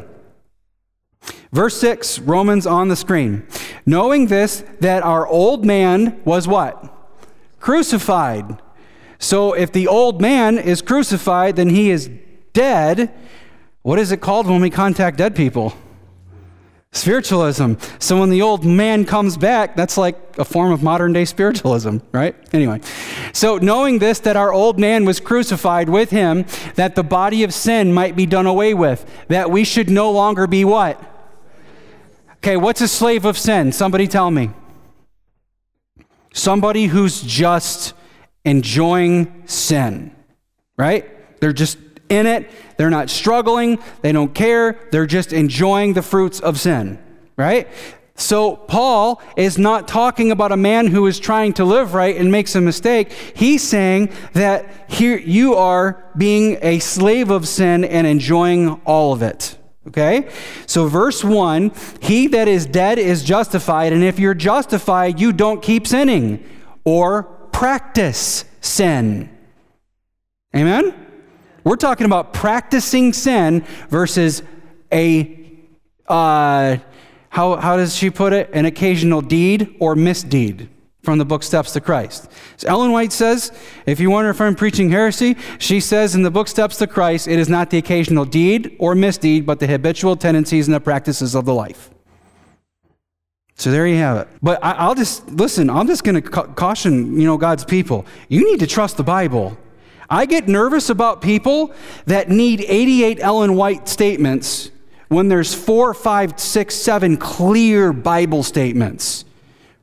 Verse 1.53 1.77
6, 1.81 2.21
Romans 2.21 2.67
on 2.67 2.89
the 2.89 2.97
screen. 2.97 3.47
Knowing 3.85 4.27
this, 4.27 4.65
that 4.81 5.03
our 5.03 5.27
old 5.27 5.65
man 5.65 6.21
was 6.25 6.47
what? 6.47 6.95
Crucified. 7.59 8.61
So 9.19 9.53
if 9.53 9.73
the 9.73 9.89
old 9.89 10.21
man 10.21 10.59
is 10.59 10.81
crucified, 10.81 11.57
then 11.57 11.69
he 11.69 11.91
is 11.91 12.09
dead. 12.53 13.13
What 13.83 13.99
is 13.99 14.13
it 14.13 14.21
called 14.21 14.47
when 14.47 14.61
we 14.61 14.71
contact 14.71 15.19
dead 15.19 15.35
people? 15.35 15.75
Spiritualism. 16.93 17.75
So 18.01 18.19
when 18.19 18.31
the 18.31 18.43
old 18.43 18.65
man 18.65 19.05
comes 19.05 19.37
back, 19.37 19.77
that's 19.77 19.97
like 19.97 20.17
a 20.39 20.45
form 20.45 20.73
of 20.73 20.83
modern 20.83 21.13
day 21.13 21.25
spiritualism, 21.25 21.99
right? 22.11 22.35
Anyway, 22.53 22.81
so 23.33 23.59
knowing 23.59 24.01
this, 24.01 24.19
that 24.21 24.37
our 24.37 24.53
old 24.53 24.79
man 24.79 25.05
was 25.05 25.21
crucified 25.21 25.89
with 25.89 26.11
him, 26.11 26.47
that 26.75 26.97
the 26.97 27.05
body 27.05 27.45
of 27.45 27.55
sin 27.55 27.93
might 27.95 28.17
be 28.17 28.27
done 28.27 28.47
away 28.47 28.75
with, 28.75 29.09
that 29.29 29.53
we 29.53 29.63
should 29.63 29.89
no 29.89 30.11
longer 30.11 30.49
be 30.49 30.65
what? 30.65 31.01
Okay, 32.39 32.57
what's 32.57 32.81
a 32.81 32.89
slave 32.89 33.25
of 33.25 33.39
sin? 33.39 33.71
Somebody 33.71 34.09
tell 34.09 34.31
me. 34.31 34.51
Somebody 36.33 36.87
who's 36.87 37.23
just 37.23 37.95
enjoying 38.45 39.45
sin, 39.47 40.11
right? 40.77 41.41
They're 41.41 41.53
just 41.53 41.79
in 42.11 42.27
it. 42.27 42.51
They're 42.77 42.91
not 42.91 43.09
struggling. 43.11 43.79
They 44.03 44.13
don't 44.13 44.35
care. 44.35 44.79
They're 44.91 45.07
just 45.07 45.33
enjoying 45.33 45.95
the 45.95 46.03
fruits 46.03 46.41
of 46.41 46.59
sin, 46.59 46.99
right? 47.37 47.69
So, 48.21 48.55
Paul 48.55 49.23
is 49.35 49.57
not 49.57 49.89
talking 49.89 50.31
about 50.31 50.53
a 50.53 50.57
man 50.57 50.89
who 50.89 51.07
is 51.07 51.19
trying 51.19 51.55
to 51.55 51.65
live 51.65 51.95
right 51.95 52.15
and 52.15 52.31
makes 52.31 52.55
a 52.55 52.61
mistake. 52.61 53.13
He's 53.13 53.63
saying 53.63 54.13
that 54.35 54.91
here 54.91 55.17
you 55.19 55.55
are 55.55 56.05
being 56.19 56.59
a 56.61 56.81
slave 56.81 57.31
of 57.31 57.49
sin 57.49 57.83
and 57.83 58.07
enjoying 58.07 58.73
all 58.85 59.15
of 59.15 59.23
it. 59.23 59.57
Okay? 59.89 60.29
So, 60.67 60.87
verse 60.87 61.25
1 61.25 61.73
He 62.01 62.27
that 62.27 62.47
is 62.47 62.67
dead 62.67 62.99
is 62.99 63.25
justified, 63.25 63.95
and 63.95 64.05
if 64.05 64.19
you're 64.19 64.35
justified, 64.35 65.19
you 65.19 65.33
don't 65.33 65.63
keep 65.63 65.87
sinning 65.87 66.45
or 66.85 67.23
practice 67.53 68.45
sin. 68.61 69.31
Amen? 70.55 71.10
We're 71.65 71.77
talking 71.77 72.07
about 72.07 72.33
practicing 72.33 73.13
sin 73.13 73.65
versus 73.89 74.43
a, 74.93 75.39
uh, 76.07 76.79
how, 77.29 77.57
how 77.57 77.77
does 77.77 77.95
she 77.95 78.11
put 78.11 78.33
it? 78.33 78.51
An 78.53 78.65
occasional 78.65 79.21
deed 79.21 79.77
or 79.79 79.95
misdeed 79.95 80.69
from 81.03 81.19
the 81.19 81.25
book 81.25 81.43
Steps 81.43 81.73
to 81.73 81.81
Christ. 81.81 82.31
So 82.57 82.69
Ellen 82.69 82.93
White 82.93 83.13
says, 83.13 83.53
if 83.87 84.01
you 84.01 84.11
wonder 84.11 84.31
if 84.31 84.41
I'm 84.41 84.55
preaching 84.55 84.91
heresy, 84.91 85.37
she 85.59 85.81
says 85.81 86.15
in 86.15 86.23
the 86.23 86.31
book 86.31 86.49
Steps 86.49 86.77
to 86.79 86.87
Christ, 86.87 87.29
it 87.29 87.39
is 87.39 87.49
not 87.49 87.71
the 87.71 87.79
occasional 87.79 88.25
deed 88.25 88.77
or 88.79 88.95
misdeed, 88.95 89.47
but 89.47 89.61
the 89.61 89.67
habitual 89.67 90.17
tendencies 90.17 90.69
and 90.69 90.75
the 90.75 90.81
practices 90.81 91.35
of 91.35 91.45
the 91.47 91.55
life. 91.55 91.91
So 93.55 93.71
there 93.71 93.87
you 93.87 93.97
have 93.97 94.17
it. 94.17 94.29
But 94.43 94.63
I, 94.65 94.89
will 94.89 94.95
just 94.95 95.29
listen. 95.29 95.69
I'm 95.69 95.87
just 95.87 96.03
going 96.03 96.15
to 96.15 96.23
ca- 96.23 96.47
caution, 96.47 97.21
you 97.21 97.27
know, 97.27 97.37
God's 97.37 97.65
people. 97.65 98.07
You 98.29 98.51
need 98.51 98.61
to 98.61 98.67
trust 98.67 98.97
the 98.97 99.03
Bible. 99.03 99.59
I 100.11 100.27
get 100.27 100.49
nervous 100.49 100.91
about 100.91 101.23
people 101.23 101.73
that 102.07 102.29
need 102.29 102.65
88 102.67 103.21
Ellen 103.21 103.55
White 103.55 103.89
statements 103.89 104.71
when 105.09 105.29
there's 105.29 105.55
four, 105.55 105.95
five, 105.95 106.39
six, 106.39 106.75
seven 106.75 107.17
clear 107.17 107.93
Bible 107.93 108.43
statements. 108.43 109.25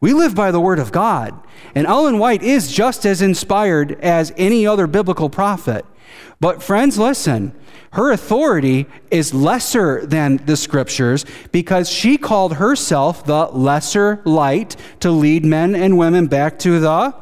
We 0.02 0.14
live 0.14 0.36
by 0.36 0.52
the 0.52 0.60
Word 0.60 0.80
of 0.80 0.92
God. 0.92 1.40
And 1.74 1.88
Ellen 1.88 2.20
White 2.20 2.44
is 2.44 2.72
just 2.72 3.06
as 3.06 3.22
inspired 3.22 4.00
as 4.02 4.34
any 4.38 4.68
other 4.68 4.86
biblical 4.86 5.30
prophet. 5.30 5.86
But, 6.40 6.62
friends, 6.62 7.00
listen, 7.00 7.54
her 7.92 8.12
authority 8.12 8.86
is 9.10 9.34
lesser 9.34 10.06
than 10.06 10.38
the 10.46 10.58
scriptures 10.58 11.26
because 11.52 11.90
she 11.90 12.18
called 12.18 12.56
herself 12.56 13.26
the 13.26 13.46
lesser 13.46 14.22
light 14.26 14.76
to 15.00 15.10
lead 15.10 15.46
men 15.46 15.74
and 15.74 15.98
women 15.98 16.28
back 16.28 16.60
to 16.60 16.80
the 16.80 17.16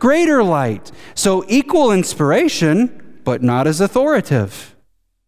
greater 0.00 0.42
light. 0.42 0.90
So, 1.14 1.44
equal 1.46 1.92
inspiration, 1.92 3.20
but 3.22 3.42
not 3.42 3.68
as 3.68 3.80
authoritative. 3.80 4.74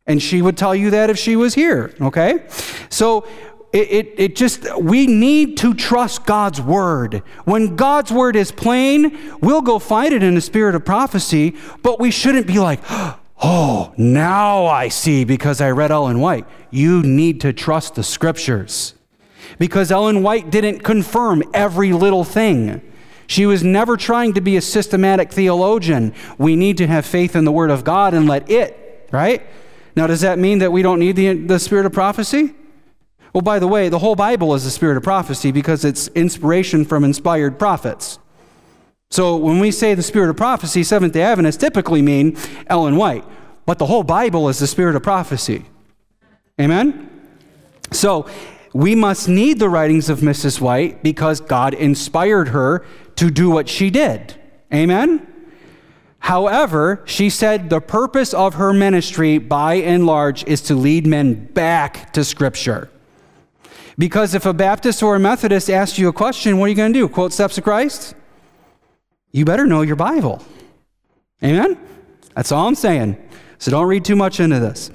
And 0.07 0.21
she 0.21 0.43
would 0.43 0.57
tell 0.57 0.75
you 0.75 0.91
that 0.91 1.11
if 1.11 1.19
she 1.19 1.37
was 1.37 1.55
here, 1.55 1.95
okay? 2.01 2.45
So, 2.89 3.25
it, 3.73 3.91
it, 3.91 4.15
it, 4.19 4.37
just, 4.37 4.67
we 4.79 5.07
need 5.07 5.57
to 5.59 5.73
trust 5.73 6.27
God's 6.27 6.61
word. 6.61 7.23
When 7.45 7.75
God's 7.75 8.13
word 8.13 8.37
is 8.37 8.53
plain, 8.53 9.19
we'll 9.41 9.63
go 9.63 9.79
find 9.79 10.13
it 10.13 10.23
in 10.23 10.35
the 10.35 10.43
spirit 10.43 10.75
of 10.75 10.85
prophecy, 10.85 11.57
but 11.83 11.99
we 11.99 12.11
shouldn't 12.11 12.47
be 12.47 12.59
like, 12.59 12.81
oh, 13.43 13.95
now 13.97 14.67
I 14.67 14.89
see 14.89 15.25
because 15.25 15.61
I 15.63 15.71
read 15.71 15.91
Ellen 15.91 16.21
White. 16.21 16.47
You 16.71 17.03
need 17.03 17.41
to 17.43 17.53
trust 17.55 17.95
the 17.95 18.03
scriptures 18.03 18.95
because 19.59 19.91
Ellen 19.91 20.23
White 20.23 20.51
didn't 20.51 20.81
confirm 20.81 21.43
every 21.55 21.93
little 21.95 22.25
thing. 22.25 22.83
She 23.27 23.47
was 23.47 23.63
never 23.63 23.97
trying 23.97 24.35
to 24.35 24.41
be 24.41 24.57
a 24.57 24.61
systematic 24.61 25.33
theologian. 25.33 26.15
We 26.39 26.57
need 26.57 26.77
to 26.79 26.87
have 26.87 27.07
faith 27.07 27.37
in 27.37 27.45
the 27.45 27.53
word 27.53 27.71
of 27.71 27.85
God 27.85 28.15
and 28.15 28.29
let 28.29 28.51
it, 28.51 29.09
right? 29.13 29.43
Now, 29.95 30.07
does 30.07 30.23
that 30.23 30.39
mean 30.39 30.59
that 30.59 30.73
we 30.73 30.83
don't 30.83 30.99
need 30.99 31.17
the, 31.17 31.35
the 31.35 31.59
spirit 31.59 31.87
of 31.87 31.93
prophecy? 31.93 32.55
Well, 33.33 33.43
by 33.43 33.59
the 33.59 33.69
way, 33.69 33.89
the 33.89 33.99
whole 33.99 34.17
Bible 34.17 34.55
is 34.55 34.65
the 34.65 34.71
spirit 34.71 34.97
of 34.97 35.03
prophecy 35.03 35.53
because 35.53 35.85
it's 35.85 36.09
inspiration 36.09 36.85
from 36.85 37.05
inspired 37.05 37.59
prophets. 37.59 38.19
So 39.11 39.37
when 39.37 39.59
we 39.59 39.71
say 39.71 39.95
the 39.95 40.03
spirit 40.03 40.31
of 40.31 40.37
prophecy, 40.37 40.83
Seventh 40.83 41.13
day 41.13 41.23
Adventists 41.23 41.59
typically 41.59 42.03
mean 42.03 42.37
Ellen 42.67 42.97
White, 42.97 43.25
but 43.67 43.79
the 43.79 43.87
whole 43.87 44.03
Bible 44.03 44.49
is 44.49 44.59
the 44.59 44.67
spirit 44.67 44.97
of 44.97 45.03
prophecy. 45.03 45.65
Amen? 46.61 47.11
So 47.91 48.29
we 48.73 48.95
must 48.95 49.29
need 49.29 49.59
the 49.59 49.69
writings 49.69 50.09
of 50.09 50.21
Mrs. 50.21 50.61
White 50.61 51.03
because 51.03 51.41
God 51.41 51.75
inspired 51.75 52.49
her 52.49 52.85
to 53.17 53.31
do 53.31 53.51
what 53.51 53.69
she 53.69 53.91
did. 53.91 54.35
Amen? 54.73 55.27
However, 56.21 57.03
she 57.05 57.29
said 57.29 57.69
the 57.69 57.81
purpose 57.81 58.33
of 58.33 58.55
her 58.55 58.73
ministry, 58.73 59.39
by 59.39 59.75
and 59.75 60.07
large, 60.07 60.45
is 60.45 60.63
to 60.63 60.75
lead 60.75 61.07
men 61.07 61.47
back 61.47 62.13
to 62.13 62.25
Scripture. 62.25 62.89
Because 63.99 64.33
if 64.33 64.47
a 64.47 64.55
Baptist 64.55 65.03
or 65.03 65.17
a 65.17 65.19
Methodist 65.19 65.69
asks 65.69 65.99
you 65.99 66.09
a 66.09 66.13
question, 66.13 66.59
what 66.59 66.67
are 66.67 66.69
you 66.69 66.75
going 66.75 66.93
to 66.93 66.99
do? 66.99 67.09
Quote 67.09 67.33
Steps 67.33 67.59
of 67.59 67.65
Christ? 67.65 68.15
You 69.33 69.45
better 69.45 69.67
know 69.67 69.83
your 69.83 69.97
Bible. 69.97 70.43
Amen? 71.43 71.77
That's 72.35 72.53
all 72.53 72.69
I'm 72.69 72.75
saying. 72.75 73.17
So 73.59 73.71
don't 73.71 73.87
read 73.87 74.05
too 74.05 74.17
much 74.17 74.41
into 74.41 74.61
this. 74.61 74.91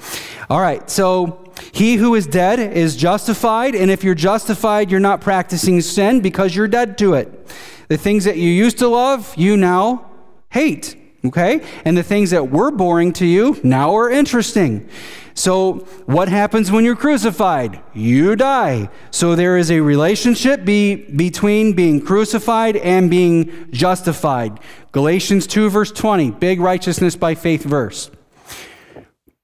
All 0.49 0.61
right, 0.61 0.89
so 0.89 1.46
he 1.71 1.95
who 1.95 2.15
is 2.15 2.27
dead 2.27 2.59
is 2.59 2.95
justified, 2.95 3.75
and 3.75 3.91
if 3.91 4.03
you're 4.03 4.15
justified, 4.15 4.91
you're 4.91 4.99
not 4.99 5.21
practicing 5.21 5.81
sin 5.81 6.21
because 6.21 6.55
you're 6.55 6.67
dead 6.67 6.97
to 6.99 7.13
it. 7.13 7.47
The 7.87 7.97
things 7.97 8.25
that 8.25 8.37
you 8.37 8.49
used 8.49 8.79
to 8.79 8.87
love, 8.87 9.33
you 9.37 9.57
now 9.57 10.09
hate. 10.49 10.95
Okay? 11.25 11.65
And 11.83 11.97
the 11.97 12.03
things 12.03 12.31
that 12.31 12.51
were 12.51 12.71
boring 12.71 13.13
to 13.13 13.25
you 13.25 13.59
now 13.63 13.95
are 13.95 14.09
interesting. 14.09 14.87
So, 15.33 15.85
what 16.05 16.29
happens 16.29 16.71
when 16.71 16.83
you're 16.83 16.95
crucified? 16.95 17.79
You 17.93 18.35
die. 18.35 18.89
So, 19.11 19.35
there 19.35 19.57
is 19.57 19.69
a 19.69 19.81
relationship 19.81 20.65
be, 20.65 20.95
between 20.95 21.73
being 21.73 22.01
crucified 22.01 22.75
and 22.77 23.09
being 23.09 23.71
justified. 23.71 24.59
Galatians 24.91 25.45
2, 25.45 25.69
verse 25.69 25.91
20, 25.91 26.31
big 26.31 26.59
righteousness 26.59 27.15
by 27.15 27.35
faith 27.35 27.63
verse. 27.63 28.09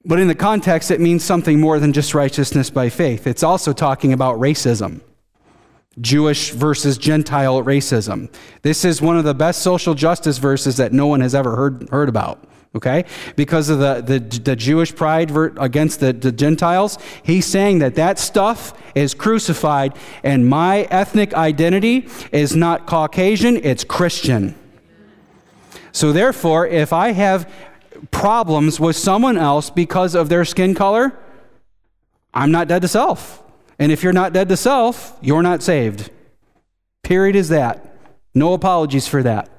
But 0.06 0.20
in 0.20 0.28
the 0.28 0.36
context, 0.36 0.92
it 0.92 1.00
means 1.00 1.24
something 1.24 1.60
more 1.60 1.80
than 1.80 1.94
just 1.94 2.14
righteousness 2.14 2.70
by 2.70 2.90
faith. 2.90 3.26
It's 3.26 3.44
also 3.44 3.72
talking 3.72 4.12
about 4.12 4.38
racism. 4.40 5.02
Jewish 6.02 6.52
versus 6.52 6.98
Gentile 6.98 7.64
racism. 7.64 8.34
This 8.64 8.84
is 8.84 9.02
one 9.02 9.18
of 9.18 9.24
the 9.24 9.34
best 9.36 9.62
social 9.62 9.94
justice 9.94 10.40
verses 10.40 10.78
that 10.78 10.92
no 10.92 11.08
one 11.08 11.22
has 11.22 11.36
ever 11.36 11.56
heard, 11.56 11.90
heard 11.90 12.10
about 12.10 12.48
okay? 12.76 13.06
Because 13.36 13.70
of 13.70 13.80
the, 13.80 14.02
the, 14.02 14.20
the 14.40 14.56
Jewish 14.56 14.96
pride 14.96 15.32
against 15.60 16.00
the, 16.00 16.14
the 16.14 16.32
Gentiles, 16.32 16.98
he's 17.22 17.46
saying 17.46 17.80
that 17.80 17.96
that 17.96 18.20
stuff 18.20 18.74
is 18.96 19.14
crucified, 19.14 19.96
and 20.24 20.48
my 20.48 20.82
ethnic 20.90 21.34
identity 21.34 22.08
is 22.32 22.56
not 22.56 22.88
Caucasian, 22.88 23.58
it's 23.58 23.84
Christian. 23.84 24.56
So, 25.92 26.12
therefore, 26.12 26.66
if 26.66 26.92
I 26.92 27.12
have 27.12 27.52
problems 28.12 28.80
with 28.80 28.96
someone 28.96 29.38
else 29.38 29.70
because 29.70 30.16
of 30.16 30.30
their 30.30 30.46
skin 30.46 30.76
color, 30.76 31.18
I'm 32.34 32.52
not 32.52 32.68
dead 32.68 32.82
to 32.82 32.88
self. 32.88 33.44
And 33.80 33.92
if 33.92 34.04
you're 34.04 34.14
not 34.14 34.34
dead 34.34 34.50
to 34.50 34.58
self, 34.58 35.18
you're 35.22 35.44
not 35.44 35.64
saved. 35.64 36.10
Period 37.04 37.36
is 37.36 37.50
that. 37.50 37.86
No 38.34 38.54
apologies 38.54 39.08
for 39.08 39.24
that. 39.24 39.50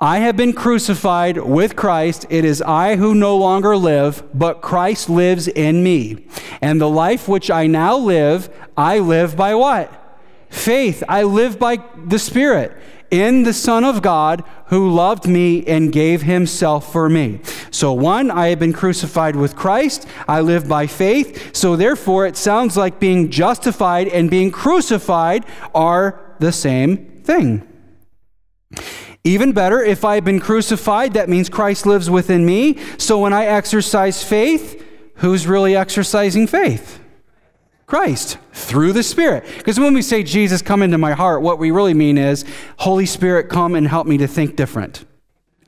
I 0.00 0.18
have 0.18 0.36
been 0.36 0.52
crucified 0.52 1.38
with 1.38 1.74
Christ. 1.74 2.24
It 2.30 2.44
is 2.44 2.62
I 2.62 2.96
who 2.96 3.14
no 3.14 3.36
longer 3.36 3.76
live, 3.76 4.22
but 4.32 4.62
Christ 4.62 5.10
lives 5.10 5.48
in 5.48 5.82
me. 5.82 6.26
And 6.60 6.80
the 6.80 6.88
life 6.88 7.28
which 7.28 7.50
I 7.50 7.66
now 7.66 7.96
live, 7.96 8.48
I 8.76 9.00
live 9.00 9.36
by 9.36 9.54
what? 9.56 9.92
Faith. 10.50 11.02
I 11.08 11.24
live 11.24 11.58
by 11.58 11.82
the 12.06 12.18
Spirit 12.18 12.76
in 13.10 13.42
the 13.42 13.52
Son 13.52 13.84
of 13.84 14.02
God 14.02 14.44
who 14.66 14.90
loved 14.90 15.26
me 15.26 15.64
and 15.66 15.92
gave 15.92 16.22
himself 16.22 16.92
for 16.92 17.08
me. 17.08 17.40
So, 17.70 17.92
one, 17.92 18.30
I 18.30 18.48
have 18.48 18.58
been 18.58 18.72
crucified 18.72 19.36
with 19.36 19.56
Christ. 19.56 20.06
I 20.26 20.40
live 20.40 20.68
by 20.68 20.86
faith. 20.86 21.56
So, 21.56 21.76
therefore, 21.76 22.26
it 22.26 22.36
sounds 22.36 22.76
like 22.76 23.00
being 23.00 23.30
justified 23.30 24.08
and 24.08 24.30
being 24.30 24.50
crucified 24.50 25.44
are 25.74 26.20
the 26.38 26.52
same 26.52 27.22
thing. 27.22 27.66
Even 29.24 29.52
better, 29.52 29.82
if 29.82 30.04
I've 30.04 30.24
been 30.24 30.40
crucified, 30.40 31.14
that 31.14 31.28
means 31.28 31.48
Christ 31.48 31.84
lives 31.86 32.08
within 32.08 32.46
me. 32.46 32.78
So 32.96 33.18
when 33.18 33.32
I 33.32 33.46
exercise 33.46 34.22
faith, 34.22 34.82
who's 35.16 35.46
really 35.46 35.76
exercising 35.76 36.46
faith? 36.46 37.00
Christ 37.88 38.38
through 38.52 38.92
the 38.92 39.02
Spirit. 39.02 39.44
Because 39.56 39.80
when 39.80 39.94
we 39.94 40.02
say, 40.02 40.22
Jesus, 40.22 40.62
come 40.62 40.82
into 40.82 40.98
my 40.98 41.12
heart, 41.12 41.42
what 41.42 41.58
we 41.58 41.70
really 41.70 41.94
mean 41.94 42.18
is, 42.18 42.44
Holy 42.76 43.06
Spirit, 43.06 43.48
come 43.48 43.74
and 43.74 43.88
help 43.88 44.06
me 44.06 44.18
to 44.18 44.28
think 44.28 44.54
different 44.54 45.06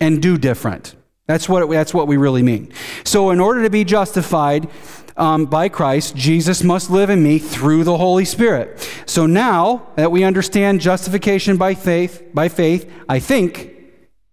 and 0.01 0.21
do 0.21 0.37
different. 0.37 0.95
That's 1.27 1.49
what, 1.49 1.69
that's 1.71 1.95
what 1.95 2.07
we 2.07 2.19
really 2.19 2.43
mean. 2.43 2.73
So, 3.05 3.31
in 3.31 3.41
order 3.41 3.63
to 3.63 3.71
be 3.71 3.85
justified 3.85 4.69
um, 5.17 5.47
by 5.47 5.71
Christ, 5.71 6.15
Jesus 6.15 6.63
must 6.63 6.91
live 6.91 7.09
in 7.09 7.23
me 7.23 7.39
through 7.39 7.85
the 7.85 7.97
Holy 7.97 8.25
Spirit. 8.25 8.81
So 9.07 9.27
now 9.27 9.89
that 9.97 10.11
we 10.11 10.25
understand 10.25 10.81
justification 10.81 11.57
by 11.57 11.75
faith, 11.75 12.23
by 12.33 12.49
faith, 12.49 12.91
I 13.09 13.19
think 13.19 13.75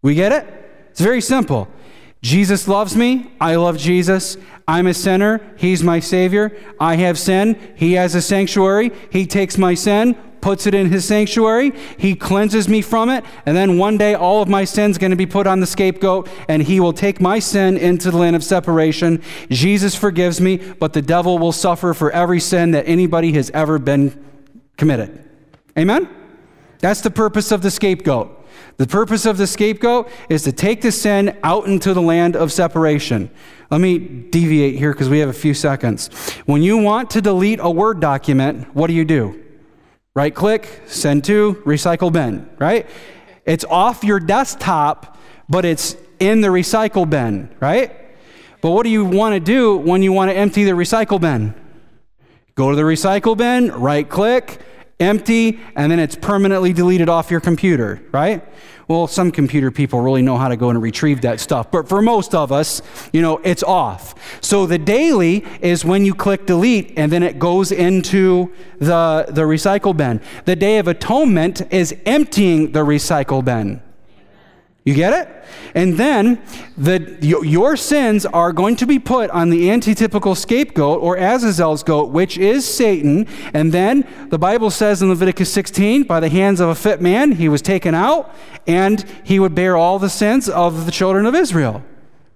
we 0.01 0.15
get 0.15 0.31
it. 0.31 0.47
It's 0.91 1.01
very 1.01 1.21
simple. 1.21 1.67
Jesus 2.21 2.67
loves 2.67 2.95
me. 2.95 3.31
I 3.39 3.55
love 3.55 3.77
Jesus. 3.77 4.37
I'm 4.67 4.87
a 4.87 4.93
sinner. 4.93 5.39
He's 5.57 5.83
my 5.83 5.99
Savior. 5.99 6.55
I 6.79 6.95
have 6.95 7.17
sin. 7.17 7.73
He 7.75 7.93
has 7.93 8.15
a 8.15 8.21
sanctuary. 8.21 8.91
He 9.11 9.25
takes 9.25 9.57
my 9.57 9.73
sin 9.75 10.15
puts 10.41 10.65
it 10.65 10.73
in 10.73 10.89
his 10.89 11.05
sanctuary. 11.05 11.73
He 11.97 12.15
cleanses 12.15 12.69
me 12.69 12.81
from 12.81 13.09
it. 13.09 13.25
And 13.45 13.55
then 13.55 13.77
one 13.77 13.97
day, 13.97 14.15
all 14.15 14.41
of 14.41 14.47
my 14.47 14.63
sin's 14.63 14.97
going 14.97 15.11
to 15.11 15.17
be 15.17 15.25
put 15.25 15.47
on 15.47 15.59
the 15.59 15.65
scapegoat, 15.65 16.29
and 16.47 16.63
he 16.63 16.79
will 16.79 16.93
take 16.93 17.19
my 17.19 17.39
sin 17.39 17.75
into 17.75 18.11
the 18.11 18.17
land 18.17 18.35
of 18.35 18.43
separation. 18.43 19.21
Jesus 19.49 19.95
forgives 19.95 20.39
me, 20.39 20.57
but 20.57 20.93
the 20.93 21.01
devil 21.01 21.37
will 21.37 21.51
suffer 21.51 21.93
for 21.93 22.11
every 22.11 22.39
sin 22.39 22.71
that 22.71 22.87
anybody 22.87 23.33
has 23.33 23.49
ever 23.51 23.79
been 23.79 24.23
committed. 24.77 25.23
Amen? 25.77 26.07
That's 26.79 27.01
the 27.01 27.11
purpose 27.11 27.51
of 27.51 27.61
the 27.61 27.71
scapegoat. 27.71 28.36
The 28.77 28.87
purpose 28.87 29.25
of 29.25 29.37
the 29.37 29.47
scapegoat 29.47 30.09
is 30.29 30.43
to 30.43 30.51
take 30.51 30.81
the 30.81 30.91
sin 30.91 31.37
out 31.43 31.65
into 31.65 31.93
the 31.93 32.01
land 32.01 32.35
of 32.35 32.51
separation. 32.51 33.31
Let 33.71 33.81
me 33.81 33.97
deviate 33.97 34.75
here 34.75 34.93
because 34.93 35.09
we 35.09 35.19
have 35.19 35.29
a 35.29 35.33
few 35.33 35.55
seconds. 35.55 36.09
When 36.45 36.61
you 36.61 36.77
want 36.77 37.09
to 37.11 37.21
delete 37.21 37.59
a 37.59 37.69
Word 37.69 37.99
document, 37.99 38.73
what 38.75 38.87
do 38.87 38.93
you 38.93 39.03
do? 39.03 39.43
Right 40.13 40.33
click, 40.33 40.83
send 40.85 41.25
to, 41.25 41.55
recycle 41.65 42.13
bin, 42.13 42.49
right? 42.59 42.87
It's 43.45 43.65
off 43.65 44.03
your 44.03 44.19
desktop, 44.19 45.17
but 45.49 45.65
it's 45.65 45.95
in 46.19 46.41
the 46.41 46.47
recycle 46.49 47.09
bin, 47.09 47.49
right? 47.59 47.91
But 48.61 48.71
what 48.71 48.83
do 48.83 48.89
you 48.89 49.05
want 49.05 49.33
to 49.33 49.39
do 49.39 49.77
when 49.77 50.01
you 50.01 50.11
want 50.11 50.31
to 50.31 50.37
empty 50.37 50.63
the 50.63 50.71
recycle 50.71 51.19
bin? 51.19 51.53
Go 52.55 52.69
to 52.71 52.75
the 52.75 52.83
recycle 52.83 53.37
bin, 53.37 53.71
right 53.71 54.07
click, 54.07 54.59
empty, 54.99 55.59
and 55.75 55.91
then 55.91 55.99
it's 55.99 56.15
permanently 56.15 56.73
deleted 56.73 57.09
off 57.09 57.29
your 57.29 57.39
computer, 57.39 58.01
right? 58.11 58.43
Well, 58.87 59.07
some 59.07 59.31
computer 59.31 59.69
people 59.69 59.99
really 59.99 60.21
know 60.21 60.37
how 60.37 60.47
to 60.47 60.55
go 60.55 60.69
and 60.69 60.81
retrieve 60.81 61.21
that 61.21 61.41
stuff, 61.41 61.69
but 61.71 61.89
for 61.89 62.01
most 62.01 62.33
of 62.33 62.51
us, 62.51 62.81
you 63.11 63.21
know, 63.21 63.37
it's 63.43 63.61
off. 63.63 64.15
So 64.41 64.65
the 64.65 64.77
daily 64.77 65.45
is 65.61 65.83
when 65.83 66.05
you 66.05 66.15
click 66.15 66.45
delete 66.45 66.97
and 66.97 67.11
then 67.11 67.21
it 67.21 67.37
goes 67.37 67.71
into 67.71 68.53
the, 68.79 69.25
the 69.27 69.41
recycle 69.41 69.95
bin. 69.95 70.21
The 70.45 70.55
day 70.55 70.77
of 70.77 70.87
atonement 70.87 71.71
is 71.71 71.95
emptying 72.05 72.71
the 72.71 72.79
recycle 72.79 73.43
bin. 73.43 73.81
You 74.87 74.93
get 74.93 75.11
it? 75.11 75.43
And 75.75 75.97
then 75.97 76.41
the, 76.77 77.17
your 77.21 77.75
sins 77.75 78.25
are 78.25 78.53
going 78.53 78.77
to 78.77 78.85
be 78.85 78.99
put 78.99 79.29
on 79.31 79.49
the 79.49 79.67
antitypical 79.67 80.37
scapegoat 80.37 81.01
or 81.01 81.17
Azazel's 81.17 81.83
goat, 81.83 82.11
which 82.11 82.37
is 82.37 82.65
Satan. 82.65 83.27
And 83.53 83.73
then 83.73 84.07
the 84.29 84.39
Bible 84.39 84.71
says 84.71 85.01
in 85.01 85.09
Leviticus 85.09 85.51
16, 85.51 86.03
by 86.03 86.21
the 86.21 86.29
hands 86.29 86.61
of 86.61 86.69
a 86.69 86.75
fit 86.75 87.01
man, 87.01 87.33
he 87.33 87.49
was 87.49 87.61
taken 87.61 87.93
out 87.93 88.33
and 88.65 89.03
he 89.25 89.41
would 89.41 89.53
bear 89.53 89.75
all 89.75 89.99
the 89.99 90.09
sins 90.09 90.47
of 90.47 90.85
the 90.85 90.91
children 90.93 91.25
of 91.25 91.35
Israel. 91.35 91.83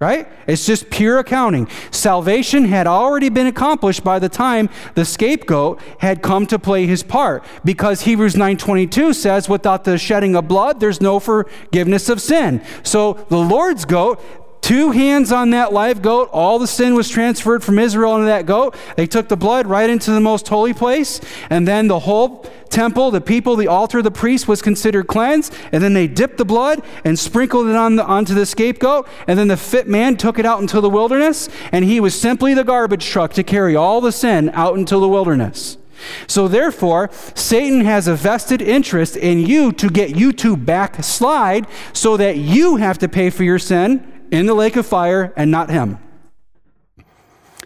Right? 0.02 0.28
It's 0.48 0.66
just 0.66 0.90
pure 0.90 1.20
accounting. 1.20 1.70
Salvation 1.92 2.66
had 2.66 2.88
already 2.88 3.30
been 3.30 3.46
accomplished 3.46 4.04
by 4.04 4.18
the 4.18 4.28
time 4.28 4.68
the 4.96 5.06
scapegoat 5.06 5.80
had 6.00 6.24
come 6.24 6.48
to 6.48 6.58
play 6.58 6.88
his 6.88 7.04
part 7.04 7.46
because 7.64 8.02
Hebrews 8.02 8.34
9:22 8.34 9.14
says 9.14 9.48
without 9.48 9.84
the 9.84 10.00
shedding 10.00 10.36
of 10.36 10.48
blood 10.48 10.80
there's 10.80 11.02
no 11.02 11.20
forgiveness 11.20 12.10
of 12.10 12.20
sin. 12.20 12.64
So 12.82 13.26
the 13.30 13.38
Lord's 13.38 13.86
goat 13.86 14.20
two 14.62 14.92
hands 14.92 15.32
on 15.32 15.50
that 15.50 15.74
live 15.74 16.02
goat. 16.02 16.30
All 16.32 16.60
the 16.60 16.68
sin 16.68 16.96
was 16.96 17.10
transferred 17.10 17.64
from 17.64 17.78
Israel 17.78 18.16
into 18.16 18.28
that 18.28 18.46
goat. 18.46 18.76
They 18.96 19.08
took 19.08 19.28
the 19.28 19.38
blood 19.38 19.68
right 19.68 19.90
into 19.90 20.12
the 20.12 20.22
most 20.22 20.48
holy 20.48 20.74
place, 20.74 21.20
and 21.50 21.68
then 21.68 21.88
the 21.88 22.00
whole 22.00 22.46
temple, 22.70 23.12
the 23.12 23.22
people, 23.22 23.56
the 23.56 23.68
altar, 23.68 24.02
the 24.02 24.12
priest 24.12 24.48
was 24.48 24.62
considered 24.62 25.08
cleansed. 25.08 25.54
And 25.72 25.84
then 25.84 25.94
they 25.94 26.08
dipped 26.08 26.38
the 26.38 26.46
blood 26.46 26.82
and 27.04 27.20
sprinkled 27.20 27.68
it 27.68 27.76
on 27.76 27.98
the, 27.98 28.06
onto 28.06 28.34
the 28.34 28.46
scapegoat. 28.46 29.08
And 29.28 29.38
then 29.38 29.50
the 29.50 29.58
fit 29.58 29.88
man 29.88 30.16
took 30.16 30.40
it 30.40 30.46
out 30.46 30.62
into 30.62 30.80
the 30.82 30.90
wilderness, 30.90 31.50
and 31.72 31.86
he 31.86 32.00
was 32.00 32.20
simply 32.20 32.54
the 32.54 32.64
garbage 32.64 33.06
truck 33.06 33.34
to 33.34 33.44
carry 33.44 33.76
all 33.76 34.02
the 34.02 34.12
sin 34.12 34.50
out 34.54 34.78
into 34.78 34.98
the 34.98 35.10
wilderness. 35.10 35.78
So, 36.26 36.48
therefore, 36.48 37.12
Satan 37.36 37.86
has 37.86 38.08
a 38.08 38.16
vested 38.16 38.60
interest 38.60 39.16
in 39.16 39.46
you 39.46 39.72
to 39.74 39.88
get 39.88 40.16
you 40.16 40.34
to 40.34 40.58
backslide 40.58 41.68
so 41.94 42.18
that 42.18 42.38
you 42.38 42.78
have 42.78 42.98
to 43.00 43.08
pay 43.08 43.30
for 43.30 43.44
your 43.44 43.60
sin 43.60 44.11
in 44.32 44.46
the 44.46 44.54
lake 44.54 44.76
of 44.76 44.86
fire 44.86 45.34
and 45.36 45.52
not 45.52 45.70
him. 45.70 46.00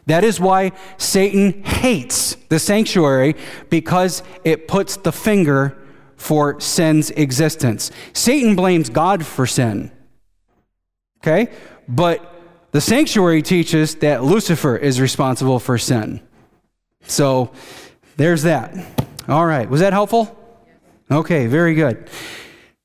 That 0.07 0.24
is 0.24 0.39
why 0.39 0.72
Satan 0.97 1.63
hates 1.63 2.36
the 2.49 2.59
sanctuary 2.59 3.36
because 3.70 4.22
it 4.43 4.68
puts 4.68 4.97
the 4.97 5.11
finger 5.11 5.78
for 6.16 6.59
sin's 6.59 7.09
existence. 7.11 7.91
Satan 8.13 8.55
blames 8.55 8.89
God 8.89 9.26
for 9.26 9.47
sin. 9.47 9.91
Okay? 11.22 11.51
But 11.88 12.32
the 12.72 12.82
sanctuary 12.82 13.41
teaches 13.41 13.95
that 13.95 14.24
Lucifer 14.24 14.78
is 14.78 15.01
responsible 15.01 15.59
for 15.59 15.78
sin. 15.78 16.22
So 17.07 17.51
there's 18.18 18.43
that. 18.43 18.76
All 19.28 19.45
right. 19.45 19.68
Was 19.70 19.80
that 19.80 19.93
helpful? 19.93 20.38
Okay, 21.09 21.47
very 21.47 21.74
good. 21.74 22.09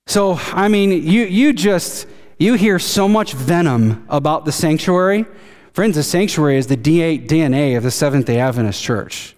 So, 0.06 0.34
I 0.52 0.68
mean, 0.68 0.90
you, 0.90 1.24
you 1.24 1.52
just 1.52 2.06
you 2.40 2.54
hear 2.54 2.78
so 2.78 3.06
much 3.06 3.34
venom 3.34 4.06
about 4.08 4.46
the 4.46 4.50
sanctuary. 4.50 5.26
Friends, 5.74 5.96
the 5.96 6.02
sanctuary 6.02 6.56
is 6.56 6.66
the 6.66 6.76
DNA 6.76 7.76
of 7.76 7.82
the 7.82 7.90
Seventh 7.90 8.24
day 8.24 8.40
Adventist 8.40 8.82
church. 8.82 9.36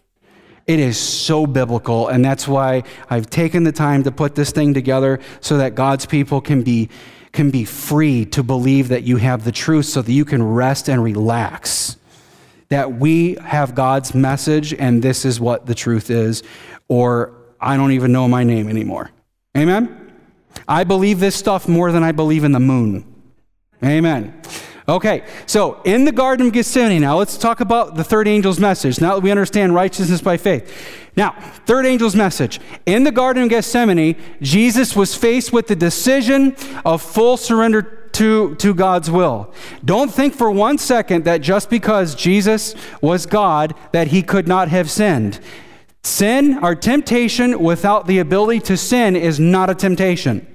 It 0.69 0.79
is 0.79 0.97
so 0.99 1.45
biblical, 1.45 2.07
and 2.07 2.25
that's 2.25 2.47
why 2.47 2.85
I've 3.11 3.29
taken 3.29 3.65
the 3.65 3.73
time 3.73 4.05
to 4.05 4.13
put 4.13 4.37
this 4.37 4.53
thing 4.53 4.73
together 4.73 5.19
so 5.41 5.59
that 5.59 5.75
God's 5.75 6.07
people 6.07 6.41
can 6.41 6.63
be, 6.63 6.91
can 7.33 7.51
be 7.51 7.65
free 7.65 8.25
to 8.27 8.45
believe 8.45 8.87
that 8.89 9.03
you 9.03 9.17
have 9.17 9.43
the 9.43 9.51
truth 9.51 9.87
so 9.87 10.01
that 10.01 10.13
you 10.13 10.25
can 10.25 10.41
rest 10.41 10.89
and 10.89 11.03
relax. 11.03 11.97
That 12.69 12.93
we 12.93 13.35
have 13.35 13.75
God's 13.75 14.15
message, 14.15 14.73
and 14.75 15.03
this 15.03 15.25
is 15.25 15.41
what 15.41 15.67
the 15.67 15.75
truth 15.75 16.09
is, 16.09 16.45
or 16.87 17.35
I 17.61 17.77
don't 17.77 17.91
even 17.91 18.13
know 18.13 18.29
my 18.29 18.45
name 18.45 18.69
anymore. 18.69 19.11
Amen? 19.59 20.02
I 20.67 20.85
believe 20.85 21.21
this 21.21 21.37
stuff 21.37 21.69
more 21.69 21.93
than 21.93 22.03
I 22.03 22.13
believe 22.13 22.45
in 22.45 22.53
the 22.53 22.61
moon. 22.61 23.05
Amen. 23.85 24.41
Okay, 24.89 25.25
so 25.47 25.81
in 25.85 26.05
the 26.05 26.13
Garden 26.13 26.49
of 26.49 26.53
Gethsemane, 26.53 27.03
now 27.03 27.17
let's 27.17 27.39
talk 27.39 27.61
about 27.61 27.95
the 27.95 28.03
third 28.03 28.27
angel's 28.27 28.59
message. 28.59 29.01
Now 29.01 29.15
that 29.15 29.21
we 29.21 29.31
understand 29.31 29.75
righteousness 29.75 30.21
by 30.21 30.37
faith. 30.37 30.73
Now, 31.15 31.37
third 31.67 31.87
angel's 31.87 32.17
message. 32.17 32.59
In 32.85 33.05
the 33.05 33.13
Garden 33.13 33.45
of 33.45 33.49
Gethsemane, 33.49 34.17
Jesus 34.41 34.97
was 34.97 35.15
faced 35.15 35.53
with 35.53 35.69
the 35.69 35.77
decision 35.77 36.57
of 36.85 37.01
full 37.01 37.37
surrender 37.37 37.83
to, 38.13 38.55
to 38.57 38.75
God's 38.75 39.11
will. 39.11 39.53
Don't 39.85 40.13
think 40.13 40.35
for 40.35 40.51
one 40.51 40.79
second 40.79 41.25
that 41.25 41.43
just 41.43 41.71
because 41.71 42.15
Jesus 42.15 42.75
was 43.01 43.27
God, 43.27 43.75
that 43.93 44.09
he 44.09 44.23
could 44.23 44.49
not 44.49 44.69
have 44.69 44.91
sinned. 44.91 45.39
Sin, 46.05 46.59
our 46.59 46.75
temptation 46.75 47.61
without 47.61 48.07
the 48.07 48.19
ability 48.19 48.61
to 48.61 48.77
sin, 48.77 49.15
is 49.15 49.39
not 49.39 49.71
a 49.71 49.75
temptation. 49.75 50.47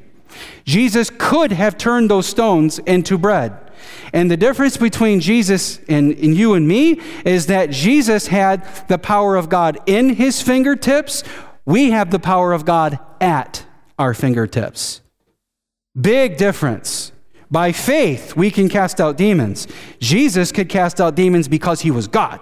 Jesus 0.66 1.10
could 1.10 1.52
have 1.52 1.78
turned 1.78 2.12
those 2.12 2.28
stones 2.28 2.80
into 2.80 3.18
bread. 3.18 3.58
And 4.14 4.30
the 4.30 4.38
difference 4.38 4.78
between 4.78 5.20
Jesus 5.20 5.80
and, 5.88 6.12
and, 6.14 6.36
you 6.36 6.54
and 6.54 6.68
me 6.68 7.00
is 7.26 7.48
that 7.48 7.70
Jesus 7.70 8.28
had 8.28 8.66
the 8.88 8.98
power 8.98 9.36
of 9.36 9.50
God 9.50 9.80
in 9.86 10.16
his 10.16 10.42
fingertips. 10.42 11.24
We 11.66 11.92
have 11.92 12.12
the 12.12 12.20
power 12.20 12.54
of 12.54 12.66
God 12.66 13.00
at 13.22 13.66
our 13.98 14.14
fingertips. 14.14 15.02
Big 16.00 16.38
difference. 16.38 17.12
By 17.50 17.72
faith, 17.72 18.36
we 18.36 18.52
can 18.52 18.68
cast 18.68 19.00
out 19.00 19.18
demons. 19.18 19.68
Jesus 20.00 20.52
could 20.52 20.70
cast 20.70 21.00
out 21.00 21.16
demons 21.16 21.48
because 21.48 21.82
he 21.82 21.92
was 21.92 22.08
God. 22.08 22.40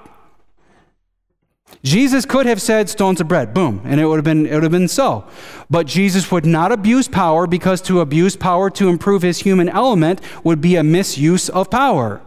Jesus 1.85 2.25
could 2.25 2.47
have 2.47 2.61
said 2.61 2.89
stones 2.89 3.21
of 3.21 3.27
bread, 3.27 3.53
boom, 3.53 3.81
and 3.85 3.99
it 3.99 4.05
would 4.05 4.17
have 4.17 4.23
been 4.23 4.45
it 4.45 4.53
would 4.53 4.63
have 4.63 4.71
been 4.71 4.87
so. 4.87 5.23
But 5.69 5.85
Jesus 5.85 6.31
would 6.31 6.45
not 6.45 6.71
abuse 6.71 7.07
power 7.07 7.45
because 7.45 7.81
to 7.83 8.01
abuse 8.01 8.35
power 8.35 8.69
to 8.71 8.89
improve 8.89 9.21
his 9.21 9.39
human 9.39 9.69
element 9.69 10.19
would 10.43 10.61
be 10.61 10.75
a 10.75 10.83
misuse 10.83 11.47
of 11.49 11.69
power. 11.69 12.21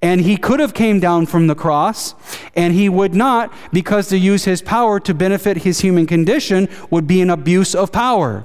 And 0.00 0.22
he 0.22 0.36
could 0.36 0.60
have 0.60 0.74
came 0.74 1.00
down 1.00 1.26
from 1.26 1.46
the 1.46 1.54
cross, 1.54 2.14
and 2.54 2.74
he 2.74 2.88
would 2.88 3.14
not 3.14 3.52
because 3.72 4.08
to 4.08 4.18
use 4.18 4.44
his 4.44 4.62
power 4.62 4.98
to 5.00 5.14
benefit 5.14 5.58
his 5.58 5.80
human 5.80 6.06
condition 6.06 6.68
would 6.90 7.06
be 7.06 7.20
an 7.20 7.30
abuse 7.30 7.74
of 7.74 7.92
power. 7.92 8.44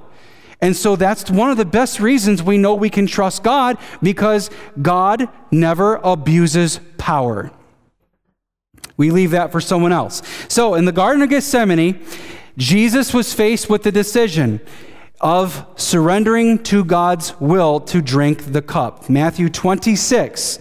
And 0.62 0.76
so 0.76 0.96
that's 0.96 1.32
one 1.32 1.50
of 1.50 1.58
the 1.58 1.66
best 1.66 2.00
reasons 2.00 2.44
we 2.44 2.58
know 2.58 2.76
we 2.76 2.90
can 2.90 3.08
trust 3.08 3.44
God 3.44 3.78
because 4.02 4.50
God 4.82 5.28
never 5.50 5.96
abuses 5.96 6.80
power. 6.98 7.52
We 9.02 9.10
leave 9.10 9.32
that 9.32 9.52
for 9.52 9.60
someone 9.60 9.92
else. 9.92 10.22
So, 10.48 10.76
in 10.76 10.86
the 10.86 10.92
Garden 10.92 11.24
of 11.24 11.30
Gethsemane, 11.30 12.06
Jesus 12.56 13.16
was 13.16 13.34
faced 13.34 13.68
with 13.68 13.82
the 13.82 13.92
decision 13.92 14.62
of 15.20 15.66
surrendering 15.76 16.62
to 16.66 16.86
God's 16.86 17.34
will 17.42 17.80
to 17.80 18.00
drink 18.00 18.54
the 18.54 18.62
cup. 18.62 19.10
Matthew 19.10 19.50
26. 19.50 20.60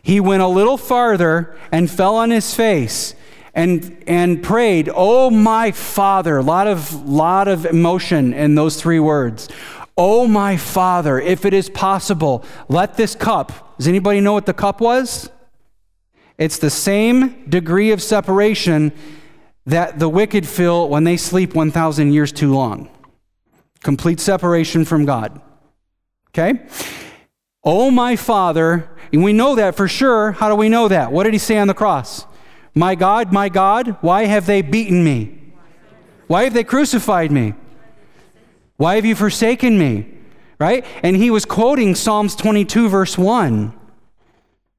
He 0.00 0.18
went 0.18 0.40
a 0.40 0.46
little 0.46 0.78
farther 0.78 1.54
and 1.70 1.90
fell 1.90 2.16
on 2.16 2.30
his 2.30 2.54
face 2.54 3.14
and, 3.52 4.02
and 4.06 4.42
prayed, 4.42 4.88
Oh, 4.94 5.28
my 5.28 5.70
Father. 5.70 6.38
A 6.38 6.42
lot 6.42 6.66
of, 6.66 7.06
lot 7.06 7.48
of 7.48 7.66
emotion 7.66 8.32
in 8.32 8.54
those 8.54 8.80
three 8.80 8.98
words. 8.98 9.46
Oh, 9.94 10.26
my 10.26 10.56
Father, 10.56 11.20
if 11.20 11.44
it 11.44 11.52
is 11.52 11.68
possible, 11.68 12.46
let 12.70 12.96
this 12.96 13.14
cup. 13.14 13.76
Does 13.76 13.88
anybody 13.88 14.22
know 14.22 14.32
what 14.32 14.46
the 14.46 14.54
cup 14.54 14.80
was? 14.80 15.28
It's 16.38 16.58
the 16.58 16.70
same 16.70 17.44
degree 17.48 17.90
of 17.90 18.00
separation 18.00 18.92
that 19.66 19.98
the 19.98 20.08
wicked 20.08 20.46
feel 20.46 20.88
when 20.88 21.04
they 21.04 21.16
sleep 21.16 21.54
1,000 21.54 22.12
years 22.12 22.32
too 22.32 22.54
long. 22.54 22.88
Complete 23.82 24.20
separation 24.20 24.84
from 24.84 25.04
God. 25.04 25.40
Okay? 26.28 26.66
Oh, 27.64 27.90
my 27.90 28.16
Father, 28.16 28.88
and 29.12 29.22
we 29.24 29.32
know 29.32 29.56
that 29.56 29.76
for 29.76 29.88
sure. 29.88 30.32
How 30.32 30.48
do 30.48 30.54
we 30.54 30.68
know 30.68 30.88
that? 30.88 31.12
What 31.12 31.24
did 31.24 31.32
he 31.32 31.38
say 31.38 31.58
on 31.58 31.68
the 31.68 31.74
cross? 31.74 32.24
My 32.74 32.94
God, 32.94 33.32
my 33.32 33.48
God, 33.48 33.96
why 34.00 34.24
have 34.26 34.46
they 34.46 34.62
beaten 34.62 35.02
me? 35.02 35.38
Why 36.28 36.44
have 36.44 36.54
they 36.54 36.64
crucified 36.64 37.32
me? 37.32 37.54
Why 38.76 38.94
have 38.94 39.04
you 39.04 39.14
forsaken 39.14 39.78
me? 39.78 40.06
Right? 40.60 40.84
And 41.02 41.16
he 41.16 41.30
was 41.30 41.44
quoting 41.44 41.94
Psalms 41.94 42.36
22, 42.36 42.88
verse 42.88 43.18
1. 43.18 43.77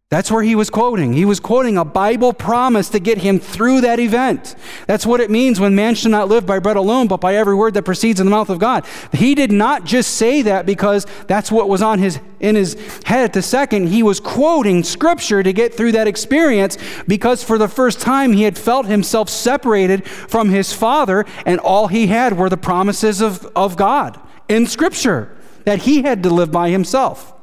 That's 0.09 0.31
where 0.31 0.41
he 0.41 0.55
was 0.55 0.71
quoting. 0.71 1.13
He 1.13 1.23
was 1.23 1.39
quoting 1.39 1.77
a 1.77 1.85
Bible 1.85 2.33
promise 2.33 2.89
to 2.89 2.99
get 2.99 3.19
him 3.19 3.39
through 3.39 3.81
that 3.81 3.99
event. 3.99 4.55
That's 4.87 5.05
what 5.05 5.19
it 5.19 5.29
means 5.29 5.59
when 5.59 5.75
man 5.75 5.93
should 5.93 6.09
not 6.09 6.27
live 6.27 6.47
by 6.47 6.57
bread 6.57 6.77
alone, 6.77 7.07
but 7.07 7.21
by 7.21 7.35
every 7.35 7.53
word 7.53 7.75
that 7.75 7.83
proceeds 7.83 8.19
in 8.19 8.25
the 8.25 8.31
mouth 8.31 8.49
of 8.49 8.57
God. 8.57 8.87
He 9.13 9.35
did 9.35 9.51
not 9.51 9.83
just 9.83 10.15
say 10.15 10.41
that 10.41 10.65
because 10.65 11.05
that's 11.27 11.51
what 11.51 11.69
was 11.69 11.83
on 11.83 11.99
his 11.99 12.19
in 12.39 12.55
his 12.55 12.73
head 13.05 13.23
at 13.23 13.33
the 13.33 13.43
second. 13.43 13.89
He 13.89 14.01
was 14.01 14.19
quoting 14.19 14.83
scripture 14.83 15.43
to 15.43 15.53
get 15.53 15.75
through 15.75 15.91
that 15.91 16.07
experience 16.07 16.79
because 17.07 17.43
for 17.43 17.59
the 17.59 17.67
first 17.67 17.99
time 17.99 18.33
he 18.33 18.43
had 18.43 18.57
felt 18.57 18.87
himself 18.87 19.29
separated 19.29 20.07
from 20.07 20.49
his 20.49 20.73
father, 20.73 21.23
and 21.45 21.59
all 21.59 21.87
he 21.87 22.07
had 22.07 22.35
were 22.35 22.49
the 22.49 22.57
promises 22.57 23.21
of, 23.21 23.45
of 23.55 23.77
God 23.77 24.19
in 24.47 24.65
scripture 24.65 25.37
that 25.65 25.83
he 25.83 26.01
had 26.01 26.23
to 26.23 26.31
live 26.31 26.51
by 26.51 26.71
himself. 26.71 27.35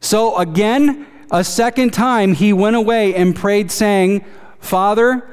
So 0.00 0.36
again, 0.36 1.06
a 1.30 1.42
second 1.42 1.92
time, 1.92 2.34
he 2.34 2.52
went 2.52 2.76
away 2.76 3.14
and 3.14 3.34
prayed, 3.34 3.70
saying, 3.70 4.24
Father, 4.60 5.28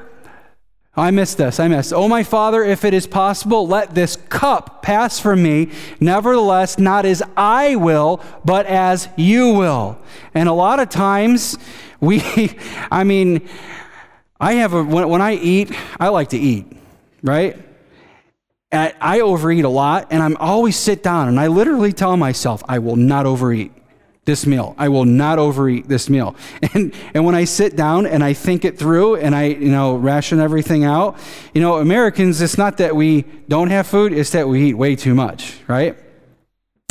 I 0.96 1.10
missed 1.10 1.38
this. 1.38 1.58
I 1.58 1.68
missed. 1.68 1.92
Oh, 1.92 2.08
my 2.08 2.22
Father, 2.22 2.62
if 2.62 2.84
it 2.84 2.94
is 2.94 3.06
possible, 3.06 3.66
let 3.66 3.94
this 3.94 4.16
cup 4.16 4.82
pass 4.82 5.18
from 5.18 5.42
me. 5.42 5.70
Nevertheless, 6.00 6.78
not 6.78 7.04
as 7.04 7.22
I 7.36 7.76
will, 7.76 8.20
but 8.44 8.66
as 8.66 9.08
you 9.16 9.54
will. 9.54 9.98
And 10.34 10.48
a 10.48 10.52
lot 10.52 10.78
of 10.78 10.88
times, 10.88 11.58
we, 12.00 12.22
I 12.90 13.04
mean, 13.04 13.48
I 14.40 14.54
have 14.54 14.72
a, 14.72 14.82
when, 14.82 15.08
when 15.08 15.22
I 15.22 15.34
eat, 15.34 15.72
I 15.98 16.08
like 16.08 16.30
to 16.30 16.38
eat, 16.38 16.66
right? 17.22 17.56
And 18.70 18.94
I 19.00 19.20
overeat 19.20 19.64
a 19.64 19.68
lot, 19.68 20.08
and 20.10 20.22
I'm 20.22 20.36
always 20.36 20.76
sit 20.76 21.02
down, 21.02 21.28
and 21.28 21.38
I 21.38 21.46
literally 21.46 21.92
tell 21.92 22.16
myself, 22.16 22.62
I 22.68 22.78
will 22.78 22.96
not 22.96 23.26
overeat 23.26 23.72
this 24.24 24.46
meal. 24.46 24.74
I 24.78 24.88
will 24.88 25.04
not 25.04 25.38
overeat 25.38 25.88
this 25.88 26.08
meal. 26.08 26.36
And, 26.74 26.94
and 27.12 27.24
when 27.24 27.34
I 27.34 27.44
sit 27.44 27.76
down 27.76 28.06
and 28.06 28.24
I 28.24 28.32
think 28.32 28.64
it 28.64 28.78
through 28.78 29.16
and 29.16 29.34
I, 29.34 29.44
you 29.44 29.70
know, 29.70 29.94
ration 29.94 30.40
everything 30.40 30.82
out, 30.84 31.16
you 31.52 31.60
know, 31.60 31.76
Americans, 31.76 32.40
it's 32.40 32.58
not 32.58 32.78
that 32.78 32.96
we 32.96 33.22
don't 33.48 33.70
have 33.70 33.86
food, 33.86 34.12
it's 34.12 34.30
that 34.30 34.48
we 34.48 34.70
eat 34.70 34.74
way 34.74 34.96
too 34.96 35.14
much, 35.14 35.58
right? 35.68 35.96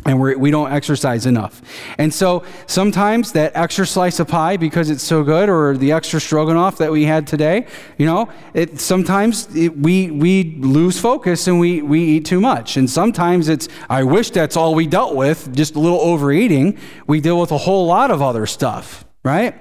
And 0.06 0.20
we're, 0.20 0.38
we 0.38 0.51
do 0.51 0.64
not 0.64 0.74
exercise 0.74 1.26
enough. 1.26 1.62
And 1.97 2.14
so 2.14 2.43
sometimes 2.68 3.32
that 3.34 3.54
extra 3.56 3.88
slice 3.88 4.20
of 4.20 4.28
pie, 4.28 4.58
because 4.58 4.89
it's 4.89 5.04
so 5.04 5.24
good, 5.24 5.49
or 5.49 5.78
the 5.78 5.91
extra 5.91 6.20
stroganoff 6.20 6.78
that 6.78 6.91
we 6.91 7.06
had 7.06 7.26
today, 7.26 7.68
you 7.97 8.06
know, 8.06 8.30
it, 8.54 8.80
sometimes 8.80 9.54
it, 9.56 9.78
we, 9.78 10.12
we 10.12 10.56
lose 10.60 10.99
focus 10.99 11.47
and 11.47 11.60
we, 11.60 11.82
we 11.82 12.04
eat 12.04 12.26
too 12.26 12.41
much. 12.41 12.78
And 12.78 12.89
sometimes 12.89 13.47
it's, 13.47 13.70
I 13.89 14.04
wish 14.04 14.32
that's 14.32 14.58
all 14.58 14.76
we 14.76 14.88
dealt 14.88 15.16
with, 15.16 15.56
just 15.56 15.76
a 15.76 15.80
little 15.80 16.01
overeating. 16.01 16.78
We 17.08 17.22
deal 17.22 17.39
with 17.39 17.51
a 17.51 17.58
whole 17.58 17.86
lot 17.86 18.12
of 18.12 18.22
other 18.22 18.45
stuff, 18.45 19.06
right? 19.24 19.56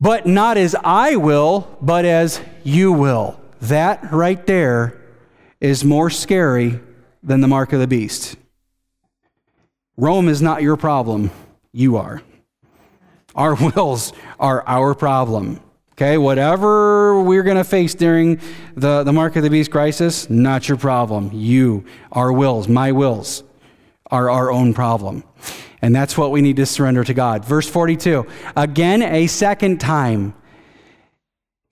But 0.00 0.26
not 0.26 0.56
as 0.56 0.74
I 0.84 1.16
will, 1.16 1.76
but 1.80 2.04
as 2.04 2.40
you 2.64 2.92
will. 2.92 3.40
That 3.62 4.12
right 4.12 4.44
there 4.46 5.00
is 5.60 5.84
more 5.84 6.10
scary 6.10 6.80
than 7.22 7.40
the 7.40 7.48
mark 7.48 7.72
of 7.72 7.80
the 7.80 7.88
beast. 7.88 8.36
Rome 9.98 10.28
is 10.28 10.40
not 10.40 10.62
your 10.62 10.76
problem, 10.76 11.32
you 11.72 11.96
are. 11.96 12.22
Our 13.34 13.54
wills 13.74 14.12
are 14.38 14.62
our 14.64 14.94
problem. 14.94 15.60
Okay, 15.94 16.16
whatever 16.16 17.20
we're 17.20 17.42
going 17.42 17.56
to 17.56 17.64
face 17.64 17.96
during 17.96 18.40
the, 18.76 19.02
the 19.02 19.12
mark 19.12 19.34
of 19.34 19.42
the 19.42 19.50
beast 19.50 19.72
crisis, 19.72 20.30
not 20.30 20.68
your 20.68 20.78
problem. 20.78 21.32
You, 21.34 21.84
our 22.12 22.32
wills, 22.32 22.68
my 22.68 22.92
wills, 22.92 23.42
are 24.08 24.30
our 24.30 24.52
own 24.52 24.72
problem. 24.72 25.24
And 25.82 25.92
that's 25.96 26.16
what 26.16 26.30
we 26.30 26.42
need 26.42 26.54
to 26.56 26.66
surrender 26.66 27.02
to 27.02 27.12
God. 27.12 27.44
Verse 27.44 27.68
42 27.68 28.24
Again, 28.54 29.02
a 29.02 29.26
second 29.26 29.80
time, 29.80 30.32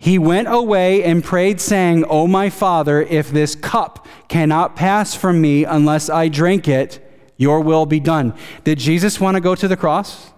he 0.00 0.18
went 0.18 0.48
away 0.48 1.04
and 1.04 1.22
prayed, 1.22 1.60
saying, 1.60 2.04
O 2.06 2.26
my 2.26 2.50
Father, 2.50 3.02
if 3.02 3.30
this 3.30 3.54
cup 3.54 4.04
cannot 4.26 4.74
pass 4.74 5.14
from 5.14 5.40
me 5.40 5.64
unless 5.64 6.10
I 6.10 6.26
drink 6.26 6.66
it, 6.66 7.05
your 7.36 7.60
will 7.60 7.86
be 7.86 8.00
done. 8.00 8.34
Did 8.64 8.78
Jesus 8.78 9.20
want 9.20 9.36
to 9.36 9.40
go 9.40 9.54
to 9.54 9.68
the 9.68 9.76
cross? 9.76 10.30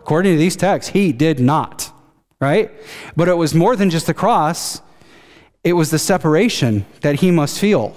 According 0.00 0.34
to 0.34 0.38
these 0.38 0.56
texts, 0.56 0.92
he 0.92 1.12
did 1.12 1.40
not, 1.40 1.92
right? 2.40 2.70
But 3.16 3.28
it 3.28 3.36
was 3.36 3.54
more 3.54 3.76
than 3.76 3.90
just 3.90 4.06
the 4.06 4.14
cross, 4.14 4.80
it 5.64 5.72
was 5.72 5.90
the 5.90 5.98
separation 5.98 6.86
that 7.00 7.16
he 7.16 7.30
must 7.30 7.58
feel 7.58 7.96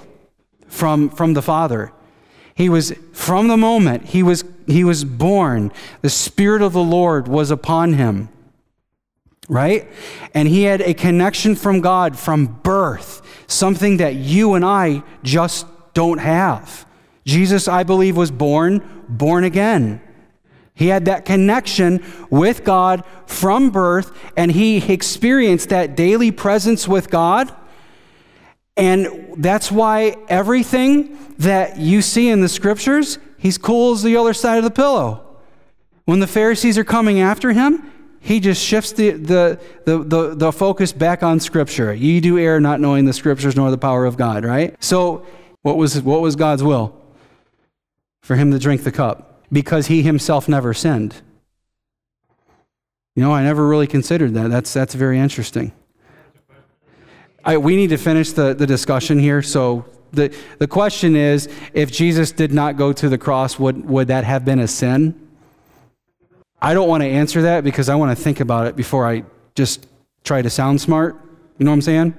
from, 0.67 1.09
from 1.09 1.33
the 1.33 1.41
Father. 1.41 1.91
He 2.55 2.67
was, 2.67 2.93
from 3.13 3.47
the 3.47 3.57
moment 3.57 4.07
he 4.07 4.23
was, 4.23 4.43
he 4.67 4.83
was 4.83 5.03
born, 5.03 5.71
the 6.01 6.09
Spirit 6.09 6.61
of 6.61 6.73
the 6.73 6.83
Lord 6.83 7.27
was 7.27 7.51
upon 7.51 7.93
him, 7.93 8.29
right? 9.47 9.87
And 10.33 10.47
he 10.47 10.63
had 10.63 10.81
a 10.81 10.93
connection 10.93 11.55
from 11.55 11.79
God 11.79 12.17
from 12.17 12.47
birth, 12.47 13.21
something 13.47 13.97
that 13.97 14.15
you 14.15 14.55
and 14.55 14.65
I 14.65 15.03
just 15.23 15.67
don't 15.93 16.17
have. 16.17 16.85
Jesus, 17.29 17.67
I 17.67 17.83
believe, 17.83 18.17
was 18.17 18.31
born, 18.31 19.05
born 19.07 19.43
again. 19.43 20.01
He 20.73 20.87
had 20.87 21.05
that 21.05 21.25
connection 21.25 22.03
with 22.29 22.63
God 22.63 23.03
from 23.27 23.69
birth, 23.69 24.11
and 24.35 24.51
he 24.51 24.77
experienced 24.91 25.69
that 25.69 25.95
daily 25.95 26.31
presence 26.31 26.87
with 26.87 27.09
God. 27.09 27.53
And 28.75 29.35
that's 29.37 29.71
why 29.71 30.15
everything 30.27 31.17
that 31.37 31.77
you 31.77 32.01
see 32.01 32.29
in 32.29 32.41
the 32.41 32.49
scriptures, 32.49 33.19
he's 33.37 33.57
cool 33.57 33.91
as 33.91 34.03
the 34.03 34.17
other 34.17 34.33
side 34.33 34.57
of 34.57 34.63
the 34.63 34.71
pillow. 34.71 35.37
When 36.05 36.19
the 36.19 36.27
Pharisees 36.27 36.77
are 36.77 36.83
coming 36.83 37.19
after 37.19 37.51
him, 37.51 37.91
he 38.21 38.39
just 38.39 38.63
shifts 38.63 38.91
the, 38.93 39.11
the, 39.11 39.59
the, 39.85 39.97
the, 39.99 40.35
the 40.35 40.51
focus 40.51 40.91
back 40.91 41.23
on 41.23 41.39
Scripture. 41.39 41.93
Ye 41.93 42.19
do 42.19 42.37
err 42.37 42.59
not 42.59 42.81
knowing 42.81 43.05
the 43.05 43.13
Scriptures 43.13 43.55
nor 43.55 43.71
the 43.71 43.77
power 43.77 44.05
of 44.05 44.17
God, 44.17 44.43
right? 44.43 44.75
So, 44.83 45.25
what 45.61 45.77
was, 45.77 46.01
what 46.01 46.21
was 46.21 46.35
God's 46.35 46.63
will? 46.63 46.98
For 48.29 48.35
him 48.35 48.51
to 48.51 48.59
drink 48.59 48.83
the 48.83 48.91
cup 48.91 49.41
because 49.51 49.87
he 49.87 50.03
himself 50.03 50.47
never 50.47 50.71
sinned. 50.71 51.15
You 53.15 53.23
know, 53.23 53.33
I 53.33 53.41
never 53.41 53.67
really 53.67 53.87
considered 53.87 54.35
that. 54.35 54.51
That's, 54.51 54.71
that's 54.71 54.93
very 54.93 55.17
interesting. 55.17 55.71
I, 57.43 57.57
we 57.57 57.75
need 57.75 57.89
to 57.89 57.97
finish 57.97 58.31
the, 58.33 58.53
the 58.53 58.67
discussion 58.67 59.17
here. 59.17 59.41
So 59.41 59.83
the, 60.11 60.31
the 60.59 60.67
question 60.67 61.15
is 61.15 61.49
if 61.73 61.91
Jesus 61.91 62.31
did 62.31 62.53
not 62.53 62.77
go 62.77 62.93
to 62.93 63.09
the 63.09 63.17
cross, 63.17 63.57
would, 63.57 63.89
would 63.89 64.09
that 64.09 64.25
have 64.25 64.45
been 64.45 64.59
a 64.59 64.67
sin? 64.67 65.19
I 66.61 66.75
don't 66.75 66.87
want 66.87 67.01
to 67.01 67.09
answer 67.09 67.41
that 67.41 67.63
because 67.63 67.89
I 67.89 67.95
want 67.95 68.15
to 68.15 68.23
think 68.23 68.41
about 68.41 68.67
it 68.67 68.75
before 68.75 69.07
I 69.07 69.23
just 69.55 69.87
try 70.23 70.43
to 70.43 70.51
sound 70.51 70.81
smart. 70.81 71.15
You 71.57 71.65
know 71.65 71.71
what 71.71 71.77
I'm 71.77 71.81
saying? 71.81 72.13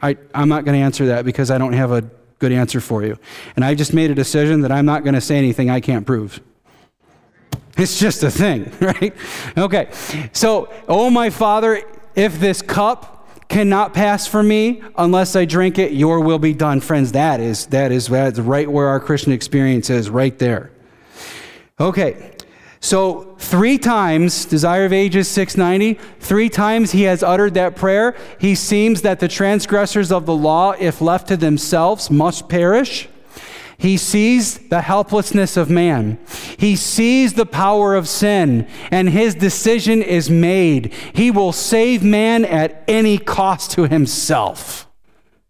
I, 0.00 0.16
I'm 0.34 0.48
not 0.48 0.64
going 0.64 0.78
to 0.78 0.82
answer 0.82 1.04
that 1.08 1.26
because 1.26 1.50
I 1.50 1.58
don't 1.58 1.74
have 1.74 1.92
a 1.92 2.08
good 2.38 2.52
answer 2.52 2.80
for 2.80 3.02
you. 3.02 3.18
And 3.56 3.64
I 3.64 3.74
just 3.74 3.92
made 3.92 4.10
a 4.10 4.14
decision 4.14 4.60
that 4.62 4.72
I'm 4.72 4.86
not 4.86 5.04
going 5.04 5.14
to 5.14 5.20
say 5.20 5.36
anything 5.36 5.70
I 5.70 5.80
can't 5.80 6.06
prove. 6.06 6.40
It's 7.76 7.98
just 7.98 8.22
a 8.22 8.30
thing, 8.30 8.72
right? 8.80 9.14
Okay. 9.56 9.88
So, 10.32 10.72
oh 10.88 11.10
my 11.10 11.30
Father, 11.30 11.82
if 12.14 12.38
this 12.38 12.62
cup 12.62 13.28
cannot 13.48 13.94
pass 13.94 14.26
for 14.26 14.42
me 14.42 14.82
unless 14.96 15.36
I 15.36 15.44
drink 15.44 15.78
it, 15.78 15.92
your 15.92 16.20
will 16.20 16.38
be 16.38 16.52
done. 16.52 16.80
Friends, 16.80 17.12
that 17.12 17.40
is 17.40 17.66
that 17.66 17.92
is 17.92 18.06
that's 18.06 18.38
right 18.38 18.70
where 18.70 18.88
our 18.88 19.00
Christian 19.00 19.32
experience 19.32 19.90
is, 19.90 20.08
right 20.10 20.38
there. 20.38 20.70
Okay. 21.80 22.33
So, 22.84 23.34
three 23.38 23.78
times, 23.78 24.44
Desire 24.44 24.84
of 24.84 24.92
Ages 24.92 25.26
690, 25.28 25.98
three 26.20 26.50
times 26.50 26.92
he 26.92 27.04
has 27.04 27.22
uttered 27.22 27.54
that 27.54 27.76
prayer. 27.76 28.14
He 28.38 28.54
seems 28.54 29.00
that 29.00 29.20
the 29.20 29.26
transgressors 29.26 30.12
of 30.12 30.26
the 30.26 30.34
law, 30.34 30.72
if 30.72 31.00
left 31.00 31.28
to 31.28 31.38
themselves, 31.38 32.10
must 32.10 32.46
perish. 32.50 33.08
He 33.78 33.96
sees 33.96 34.58
the 34.68 34.82
helplessness 34.82 35.56
of 35.56 35.70
man. 35.70 36.18
He 36.58 36.76
sees 36.76 37.32
the 37.32 37.46
power 37.46 37.94
of 37.94 38.06
sin, 38.06 38.68
and 38.90 39.08
his 39.08 39.34
decision 39.34 40.02
is 40.02 40.28
made. 40.28 40.92
He 41.14 41.30
will 41.30 41.52
save 41.52 42.04
man 42.04 42.44
at 42.44 42.84
any 42.86 43.16
cost 43.16 43.70
to 43.72 43.88
himself. 43.88 44.83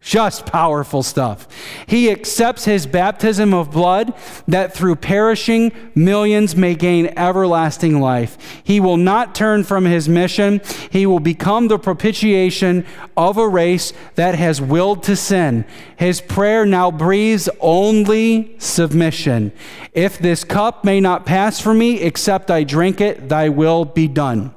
Just 0.05 0.45
powerful 0.45 1.03
stuff. 1.03 1.49
He 1.87 2.11
accepts 2.11 2.67
his 2.67 2.87
baptism 2.87 3.55
of 3.55 3.71
blood 3.71 4.13
that 4.47 4.75
through 4.75 4.97
perishing 4.97 5.73
millions 5.95 6.55
may 6.55 6.75
gain 6.75 7.07
everlasting 7.17 7.99
life. 8.03 8.61
He 8.63 8.81
will 8.81 8.99
not 8.99 9.35
turn 9.35 9.65
from 9.65 9.87
his 9.87 10.07
mission. 10.07 10.61
He 10.91 11.07
will 11.07 11.21
become 11.21 11.69
the 11.69 11.79
propitiation 11.79 12.85
of 13.17 13.39
a 13.39 13.49
race 13.49 13.95
that 14.17 14.35
has 14.35 14.61
willed 14.61 15.05
to 15.05 15.17
sin. 15.17 15.65
His 15.97 16.21
prayer 16.21 16.67
now 16.67 16.91
breathes 16.91 17.49
only 17.59 18.57
submission. 18.59 19.53
If 19.95 20.19
this 20.19 20.45
cup 20.45 20.85
may 20.85 21.01
not 21.01 21.25
pass 21.25 21.61
from 21.61 21.79
me 21.79 22.03
except 22.03 22.51
I 22.51 22.63
drink 22.63 23.01
it, 23.01 23.31
thy 23.31 23.49
will 23.49 23.87
be 23.87 24.09
done. 24.09 24.55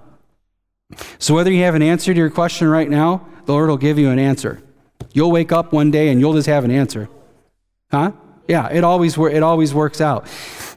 So, 1.20 1.34
whether 1.34 1.52
you 1.52 1.64
have 1.64 1.76
an 1.76 1.82
answer 1.82 2.14
to 2.14 2.20
your 2.20 2.30
question 2.30 2.68
right 2.68 2.90
now, 2.90 3.26
the 3.46 3.54
Lord 3.54 3.70
will 3.70 3.78
give 3.78 3.98
you 3.98 4.10
an 4.10 4.20
answer. 4.20 4.62
You'll 5.14 5.32
wake 5.32 5.52
up 5.52 5.74
one 5.74 5.92
day 5.92 6.10
and 6.10 6.20
you'll 6.20 6.34
just 6.34 6.48
have 6.48 6.64
an 6.64 6.72
answer. 6.72 7.10
Huh? 7.92 8.12
Yeah, 8.48 8.68
it 8.70 8.84
always, 8.84 9.18
it 9.18 9.44
always 9.44 9.74
works 9.74 10.00
out. 10.00 10.28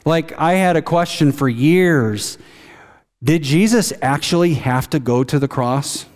Like, 0.05 0.37
I 0.39 0.55
had 0.55 0.77
a 0.77 0.83
question 0.83 1.33
for 1.33 1.49
years 1.49 2.39
Did 3.23 3.43
Jesus 3.43 3.93
actually 4.01 4.55
have 4.55 4.89
to 4.91 4.99
go 4.99 5.25
to 5.25 5.39
the 5.39 5.49
cross? 5.49 6.07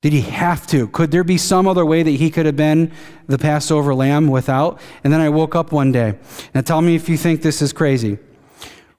Did 0.00 0.12
he 0.12 0.20
have 0.22 0.66
to? 0.68 0.86
Could 0.88 1.10
there 1.10 1.24
be 1.24 1.36
some 1.36 1.66
other 1.66 1.84
way 1.84 2.04
that 2.04 2.10
he 2.10 2.30
could 2.30 2.46
have 2.46 2.56
been 2.56 2.92
the 3.26 3.36
Passover 3.36 3.94
lamb 3.94 4.28
without? 4.28 4.80
And 5.02 5.12
then 5.12 5.20
I 5.20 5.28
woke 5.28 5.56
up 5.56 5.72
one 5.72 5.90
day. 5.90 6.16
Now 6.54 6.60
tell 6.60 6.80
me 6.80 6.94
if 6.94 7.08
you 7.08 7.16
think 7.16 7.42
this 7.42 7.60
is 7.60 7.72
crazy. 7.72 8.18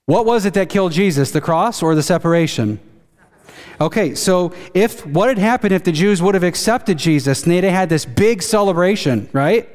What 0.05 0.25
was 0.25 0.45
it 0.45 0.53
that 0.55 0.69
killed 0.69 0.91
Jesus, 0.91 1.31
the 1.31 1.39
cross 1.39 1.81
or 1.81 1.95
the 1.95 2.03
separation? 2.03 2.79
Okay, 3.81 4.13
so 4.13 4.53
if 4.73 5.05
what 5.05 5.29
had 5.29 5.37
happened 5.37 5.73
if 5.73 5.83
the 5.83 5.91
Jews 5.91 6.21
would 6.21 6.35
have 6.35 6.43
accepted 6.43 6.97
Jesus 6.97 7.43
and 7.43 7.51
they'd 7.51 7.63
have 7.63 7.73
had 7.73 7.89
this 7.89 8.05
big 8.05 8.41
celebration, 8.41 9.29
right? 9.31 9.69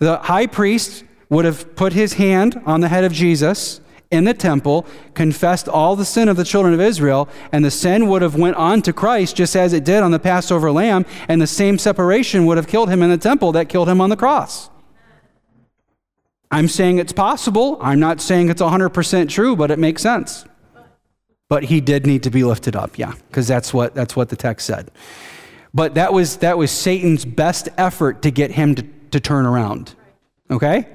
The 0.00 0.18
high 0.18 0.46
priest 0.46 1.04
would 1.28 1.44
have 1.44 1.76
put 1.76 1.92
his 1.92 2.14
hand 2.14 2.60
on 2.66 2.80
the 2.80 2.88
head 2.88 3.04
of 3.04 3.12
Jesus 3.12 3.80
in 4.10 4.24
the 4.24 4.34
temple, 4.34 4.86
confessed 5.14 5.68
all 5.68 5.94
the 5.94 6.04
sin 6.04 6.28
of 6.28 6.36
the 6.36 6.44
children 6.44 6.72
of 6.72 6.80
Israel, 6.80 7.28
and 7.52 7.64
the 7.64 7.70
sin 7.70 8.08
would 8.08 8.22
have 8.22 8.34
went 8.34 8.56
on 8.56 8.80
to 8.82 8.92
Christ 8.92 9.36
just 9.36 9.54
as 9.54 9.72
it 9.72 9.84
did 9.84 10.02
on 10.02 10.10
the 10.10 10.18
Passover 10.18 10.72
lamb, 10.72 11.04
and 11.28 11.42
the 11.42 11.46
same 11.46 11.78
separation 11.78 12.46
would 12.46 12.56
have 12.56 12.66
killed 12.66 12.88
him 12.88 13.02
in 13.02 13.10
the 13.10 13.18
temple 13.18 13.52
that 13.52 13.68
killed 13.68 13.88
him 13.88 14.00
on 14.00 14.08
the 14.08 14.16
cross. 14.16 14.70
I'm 16.50 16.68
saying 16.68 16.98
it's 16.98 17.12
possible. 17.12 17.76
I'm 17.82 18.00
not 18.00 18.22
saying 18.22 18.48
it's 18.48 18.62
100% 18.62 19.28
true, 19.28 19.54
but 19.54 19.70
it 19.70 19.78
makes 19.78 20.00
sense. 20.00 20.46
But 21.48 21.64
he 21.64 21.80
did 21.80 22.06
need 22.06 22.22
to 22.24 22.30
be 22.30 22.44
lifted 22.44 22.76
up, 22.76 22.98
yeah, 22.98 23.14
because 23.28 23.48
that's 23.48 23.72
what, 23.72 23.94
that's 23.94 24.14
what 24.14 24.28
the 24.28 24.36
text 24.36 24.66
said. 24.66 24.90
But 25.72 25.94
that 25.94 26.12
was, 26.12 26.38
that 26.38 26.58
was 26.58 26.70
Satan's 26.70 27.24
best 27.24 27.68
effort 27.78 28.22
to 28.22 28.30
get 28.30 28.50
him 28.50 28.74
to, 28.74 28.84
to 29.12 29.20
turn 29.20 29.46
around. 29.46 29.94
Okay? 30.50 30.86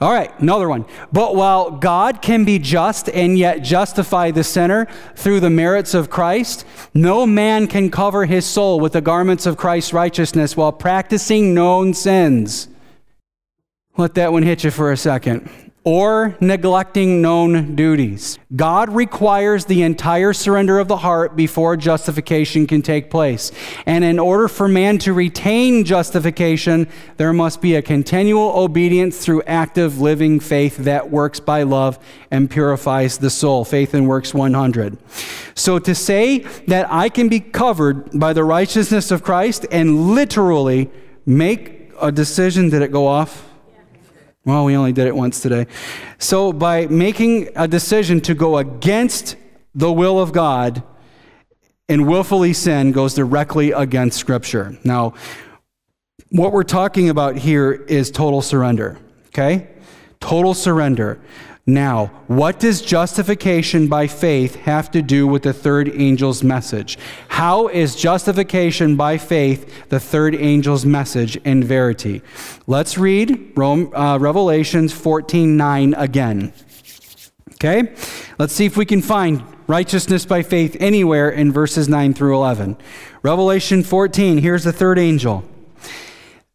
All 0.00 0.12
right, 0.12 0.38
another 0.38 0.68
one. 0.68 0.84
But 1.12 1.34
while 1.34 1.70
God 1.70 2.20
can 2.20 2.44
be 2.44 2.58
just 2.58 3.08
and 3.08 3.38
yet 3.38 3.60
justify 3.60 4.30
the 4.30 4.44
sinner 4.44 4.86
through 5.16 5.40
the 5.40 5.50
merits 5.50 5.94
of 5.94 6.10
Christ, 6.10 6.66
no 6.92 7.26
man 7.26 7.66
can 7.66 7.90
cover 7.90 8.26
his 8.26 8.44
soul 8.44 8.80
with 8.80 8.92
the 8.92 9.00
garments 9.00 9.46
of 9.46 9.56
Christ's 9.56 9.94
righteousness 9.94 10.56
while 10.56 10.72
practicing 10.72 11.54
known 11.54 11.94
sins. 11.94 12.68
Let 13.96 14.14
that 14.14 14.30
one 14.30 14.42
hit 14.42 14.62
you 14.62 14.70
for 14.70 14.92
a 14.92 14.96
second 14.96 15.67
or 15.84 16.36
neglecting 16.40 17.22
known 17.22 17.74
duties. 17.74 18.38
God 18.54 18.90
requires 18.90 19.64
the 19.64 19.82
entire 19.82 20.32
surrender 20.32 20.78
of 20.78 20.88
the 20.88 20.98
heart 20.98 21.36
before 21.36 21.76
justification 21.76 22.66
can 22.66 22.82
take 22.82 23.10
place. 23.10 23.52
And 23.86 24.04
in 24.04 24.18
order 24.18 24.48
for 24.48 24.68
man 24.68 24.98
to 24.98 25.12
retain 25.12 25.84
justification, 25.84 26.88
there 27.16 27.32
must 27.32 27.62
be 27.62 27.74
a 27.74 27.82
continual 27.82 28.58
obedience 28.58 29.18
through 29.24 29.42
active 29.44 30.00
living 30.00 30.40
faith 30.40 30.78
that 30.78 31.10
works 31.10 31.40
by 31.40 31.62
love 31.62 31.98
and 32.30 32.50
purifies 32.50 33.18
the 33.18 33.30
soul. 33.30 33.64
Faith 33.64 33.94
and 33.94 34.08
Works 34.08 34.34
100. 34.34 34.98
So 35.54 35.78
to 35.78 35.94
say 35.94 36.38
that 36.66 36.92
I 36.92 37.08
can 37.08 37.28
be 37.28 37.40
covered 37.40 38.18
by 38.18 38.32
the 38.32 38.44
righteousness 38.44 39.10
of 39.10 39.22
Christ 39.22 39.66
and 39.70 40.14
literally 40.14 40.90
make 41.24 41.92
a 42.00 42.12
decision, 42.12 42.68
did 42.70 42.82
it 42.82 42.92
go 42.92 43.06
off? 43.06 43.44
Well, 44.48 44.64
we 44.64 44.74
only 44.76 44.94
did 44.94 45.06
it 45.06 45.14
once 45.14 45.42
today. 45.42 45.66
So, 46.16 46.54
by 46.54 46.86
making 46.86 47.50
a 47.54 47.68
decision 47.68 48.22
to 48.22 48.32
go 48.32 48.56
against 48.56 49.36
the 49.74 49.92
will 49.92 50.18
of 50.18 50.32
God 50.32 50.82
and 51.86 52.08
willfully 52.08 52.54
sin 52.54 52.92
goes 52.92 53.12
directly 53.12 53.72
against 53.72 54.18
Scripture. 54.18 54.78
Now, 54.84 55.12
what 56.30 56.54
we're 56.54 56.62
talking 56.62 57.10
about 57.10 57.36
here 57.36 57.72
is 57.72 58.10
total 58.10 58.40
surrender, 58.40 58.96
okay? 59.26 59.68
Total 60.18 60.54
surrender. 60.54 61.20
Now, 61.68 62.06
what 62.28 62.58
does 62.58 62.80
justification 62.80 63.88
by 63.88 64.06
faith 64.06 64.54
have 64.54 64.90
to 64.92 65.02
do 65.02 65.26
with 65.26 65.42
the 65.42 65.52
third 65.52 65.90
angel's 65.90 66.42
message? 66.42 66.96
How 67.28 67.68
is 67.68 67.94
justification 67.94 68.96
by 68.96 69.18
faith 69.18 69.90
the 69.90 70.00
third 70.00 70.34
angel's 70.34 70.86
message 70.86 71.36
in 71.44 71.62
verity? 71.62 72.22
Let's 72.66 72.96
read 72.96 73.52
Rome, 73.54 73.94
uh, 73.94 74.16
Revelations 74.18 74.94
14 74.94 75.58
9 75.58 75.92
again. 75.92 76.54
Okay? 77.56 77.92
Let's 78.38 78.54
see 78.54 78.64
if 78.64 78.78
we 78.78 78.86
can 78.86 79.02
find 79.02 79.44
righteousness 79.66 80.24
by 80.24 80.40
faith 80.40 80.74
anywhere 80.80 81.28
in 81.28 81.52
verses 81.52 81.86
9 81.86 82.14
through 82.14 82.34
11. 82.34 82.78
Revelation 83.22 83.82
14, 83.82 84.38
here's 84.38 84.64
the 84.64 84.72
third 84.72 84.98
angel. 84.98 85.44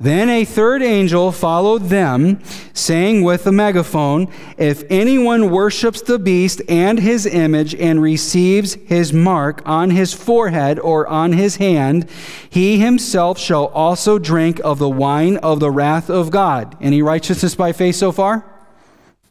Then 0.04 0.28
a 0.28 0.44
third 0.44 0.84
angel 0.84 1.32
followed 1.32 1.84
them, 1.84 2.42
saying 2.74 3.24
with 3.24 3.48
a 3.48 3.54
megaphone, 3.54 4.28
If 4.58 4.84
anyone 4.90 5.50
worships 5.50 6.02
the 6.02 6.20
beast 6.20 6.62
and 6.68 7.00
his 7.00 7.26
image 7.26 7.74
and 7.74 8.02
receives 8.02 8.74
his 8.74 9.14
mark 9.14 9.62
on 9.66 9.92
his 9.92 10.14
forehead 10.14 10.78
or 10.78 11.08
on 11.08 11.32
his 11.32 11.56
hand, 11.56 12.10
he 12.50 12.80
himself 12.80 13.40
shall 13.40 13.68
also 13.68 14.20
drink 14.20 14.60
of 14.62 14.78
the 14.78 14.90
wine 14.90 15.38
of 15.38 15.62
the 15.62 15.72
wrath 15.72 16.10
of 16.10 16.32
God. 16.32 16.76
Any 16.82 17.02
righteousness 17.02 17.56
by 17.56 17.72
faith 17.72 17.96
so 17.96 18.12
far? 18.12 18.46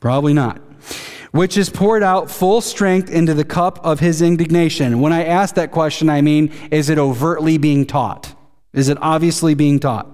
Probably 0.01 0.33
not. 0.33 0.59
Which 1.33 1.59
is 1.59 1.69
poured 1.69 2.03
out 2.03 2.31
full 2.31 2.63
strength 2.63 3.11
into 3.11 3.35
the 3.35 3.45
cup 3.45 3.79
of 3.85 4.01
his 4.01 4.23
indignation. 4.23 5.03
When 5.03 5.13
I 5.13 5.25
ask 5.25 5.55
that 5.57 5.71
question, 5.71 6.09
I 6.09 6.23
mean, 6.23 6.51
is 6.71 6.89
it 6.89 6.97
overtly 6.97 7.59
being 7.59 7.85
taught? 7.85 8.35
Is 8.73 8.89
it 8.89 8.97
obviously 9.03 9.53
being 9.53 9.79
taught? 9.79 10.09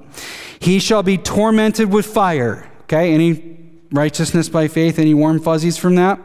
He 0.60 0.78
shall 0.78 1.02
be 1.02 1.18
tormented 1.18 1.92
with 1.92 2.06
fire. 2.06 2.70
Okay, 2.82 3.12
any 3.12 3.58
righteousness 3.92 4.48
by 4.48 4.68
faith? 4.68 4.98
Any 4.98 5.14
warm 5.14 5.40
fuzzies 5.40 5.76
from 5.76 5.94
that? 5.96 6.20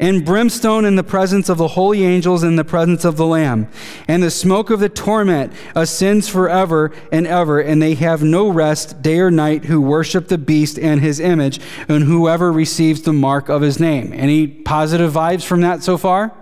And 0.00 0.24
brimstone 0.24 0.84
in 0.84 0.96
the 0.96 1.04
presence 1.04 1.48
of 1.48 1.58
the 1.58 1.68
holy 1.68 2.04
angels 2.04 2.42
in 2.42 2.56
the 2.56 2.64
presence 2.64 3.04
of 3.04 3.16
the 3.16 3.26
Lamb. 3.26 3.68
And 4.08 4.20
the 4.20 4.30
smoke 4.30 4.70
of 4.70 4.80
the 4.80 4.88
torment 4.88 5.52
ascends 5.76 6.28
forever 6.28 6.90
and 7.12 7.26
ever, 7.28 7.60
and 7.60 7.80
they 7.80 7.94
have 7.94 8.22
no 8.22 8.48
rest 8.48 9.00
day 9.00 9.20
or 9.20 9.30
night 9.30 9.66
who 9.66 9.80
worship 9.80 10.26
the 10.26 10.38
beast 10.38 10.78
and 10.78 11.00
his 11.00 11.20
image, 11.20 11.60
and 11.88 12.02
whoever 12.02 12.52
receives 12.52 13.02
the 13.02 13.12
mark 13.12 13.48
of 13.48 13.62
his 13.62 13.78
name. 13.78 14.12
Any 14.12 14.48
positive 14.48 15.12
vibes 15.12 15.44
from 15.44 15.60
that 15.60 15.84
so 15.84 15.96
far? 15.96 16.32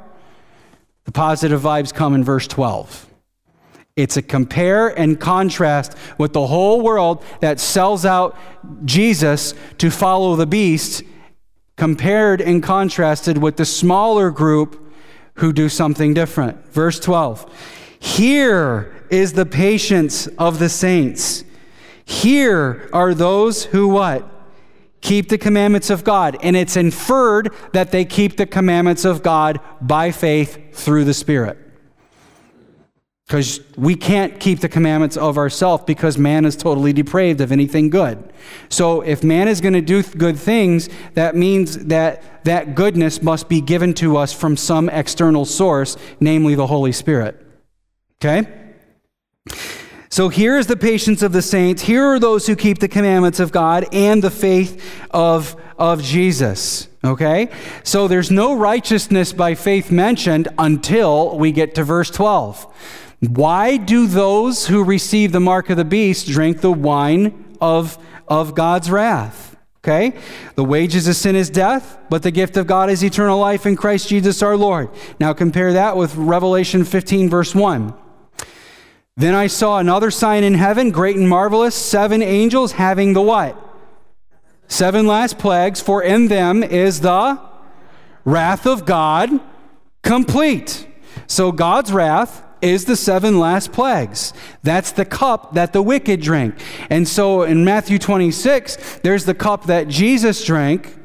The 1.04 1.12
positive 1.12 1.60
vibes 1.60 1.92
come 1.92 2.14
in 2.14 2.24
verse 2.24 2.46
12. 2.46 3.11
It's 3.94 4.16
a 4.16 4.22
compare 4.22 4.88
and 4.88 5.20
contrast 5.20 5.96
with 6.16 6.32
the 6.32 6.46
whole 6.46 6.80
world 6.80 7.22
that 7.40 7.60
sells 7.60 8.06
out 8.06 8.36
Jesus 8.84 9.54
to 9.78 9.90
follow 9.90 10.34
the 10.34 10.46
beast, 10.46 11.02
compared 11.76 12.40
and 12.40 12.62
contrasted 12.62 13.38
with 13.38 13.56
the 13.56 13.64
smaller 13.64 14.30
group 14.30 14.78
who 15.34 15.52
do 15.52 15.68
something 15.68 16.14
different. 16.14 16.72
Verse 16.72 16.98
12 17.00 17.98
Here 17.98 19.06
is 19.10 19.34
the 19.34 19.46
patience 19.46 20.26
of 20.38 20.58
the 20.58 20.68
saints. 20.68 21.44
Here 22.04 22.88
are 22.92 23.14
those 23.14 23.64
who 23.64 23.88
what? 23.88 24.28
Keep 25.02 25.28
the 25.28 25.38
commandments 25.38 25.90
of 25.90 26.04
God. 26.04 26.38
And 26.42 26.56
it's 26.56 26.76
inferred 26.76 27.52
that 27.72 27.90
they 27.90 28.04
keep 28.04 28.36
the 28.36 28.46
commandments 28.46 29.04
of 29.04 29.22
God 29.22 29.60
by 29.80 30.12
faith 30.12 30.74
through 30.74 31.04
the 31.04 31.14
Spirit. 31.14 31.61
Because 33.32 33.60
we 33.78 33.94
can't 33.94 34.38
keep 34.38 34.60
the 34.60 34.68
commandments 34.68 35.16
of 35.16 35.38
ourselves 35.38 35.84
because 35.84 36.18
man 36.18 36.44
is 36.44 36.54
totally 36.54 36.92
depraved 36.92 37.40
of 37.40 37.50
anything 37.50 37.88
good. 37.88 38.30
So 38.68 39.00
if 39.00 39.24
man 39.24 39.48
is 39.48 39.62
going 39.62 39.72
to 39.72 39.80
do 39.80 40.02
good 40.02 40.38
things, 40.38 40.90
that 41.14 41.34
means 41.34 41.86
that 41.86 42.44
that 42.44 42.74
goodness 42.74 43.22
must 43.22 43.48
be 43.48 43.62
given 43.62 43.94
to 43.94 44.18
us 44.18 44.34
from 44.34 44.58
some 44.58 44.90
external 44.90 45.46
source, 45.46 45.96
namely 46.20 46.54
the 46.54 46.66
Holy 46.66 46.92
Spirit. 46.92 47.42
Okay? 48.22 48.46
So 50.10 50.28
here 50.28 50.58
is 50.58 50.66
the 50.66 50.76
patience 50.76 51.22
of 51.22 51.32
the 51.32 51.40
saints. 51.40 51.80
Here 51.80 52.04
are 52.04 52.20
those 52.20 52.46
who 52.46 52.54
keep 52.54 52.80
the 52.80 52.88
commandments 52.88 53.40
of 53.40 53.50
God 53.50 53.86
and 53.94 54.22
the 54.22 54.30
faith 54.30 54.84
of, 55.10 55.56
of 55.78 56.02
Jesus. 56.02 56.86
Okay? 57.02 57.48
So 57.82 58.08
there's 58.08 58.30
no 58.30 58.54
righteousness 58.54 59.32
by 59.32 59.54
faith 59.54 59.90
mentioned 59.90 60.48
until 60.58 61.38
we 61.38 61.50
get 61.50 61.74
to 61.76 61.82
verse 61.82 62.10
12. 62.10 63.00
Why 63.28 63.76
do 63.76 64.08
those 64.08 64.66
who 64.66 64.82
receive 64.82 65.30
the 65.30 65.38
mark 65.38 65.70
of 65.70 65.76
the 65.76 65.84
beast 65.84 66.26
drink 66.26 66.60
the 66.60 66.72
wine 66.72 67.56
of, 67.60 67.96
of 68.26 68.56
God's 68.56 68.90
wrath? 68.90 69.56
Okay? 69.78 70.18
The 70.56 70.64
wages 70.64 71.06
of 71.06 71.14
sin 71.14 71.36
is 71.36 71.48
death, 71.48 71.98
but 72.10 72.24
the 72.24 72.32
gift 72.32 72.56
of 72.56 72.66
God 72.66 72.90
is 72.90 73.04
eternal 73.04 73.38
life 73.38 73.64
in 73.64 73.76
Christ 73.76 74.08
Jesus 74.08 74.42
our 74.42 74.56
Lord. 74.56 74.90
Now 75.20 75.32
compare 75.34 75.72
that 75.74 75.96
with 75.96 76.16
Revelation 76.16 76.84
15, 76.84 77.30
verse 77.30 77.54
1. 77.54 77.94
Then 79.16 79.34
I 79.34 79.46
saw 79.46 79.78
another 79.78 80.10
sign 80.10 80.42
in 80.42 80.54
heaven, 80.54 80.90
great 80.90 81.16
and 81.16 81.28
marvelous, 81.28 81.76
seven 81.76 82.22
angels 82.22 82.72
having 82.72 83.12
the 83.12 83.22
what? 83.22 83.56
Seven 84.66 85.06
last 85.06 85.38
plagues, 85.38 85.80
for 85.80 86.02
in 86.02 86.26
them 86.26 86.64
is 86.64 87.00
the 87.00 87.40
wrath 88.24 88.66
of 88.66 88.84
God 88.84 89.30
complete. 90.02 90.88
So 91.28 91.52
God's 91.52 91.92
wrath 91.92 92.42
is 92.62 92.84
the 92.84 92.96
seven 92.96 93.38
last 93.38 93.72
plagues. 93.72 94.32
That's 94.62 94.92
the 94.92 95.04
cup 95.04 95.54
that 95.54 95.72
the 95.72 95.82
wicked 95.82 96.20
drink. 96.20 96.54
And 96.88 97.06
so 97.06 97.42
in 97.42 97.64
Matthew 97.64 97.98
26, 97.98 99.00
there's 99.02 99.24
the 99.24 99.34
cup 99.34 99.66
that 99.66 99.88
Jesus 99.88 100.44
drank. 100.44 100.96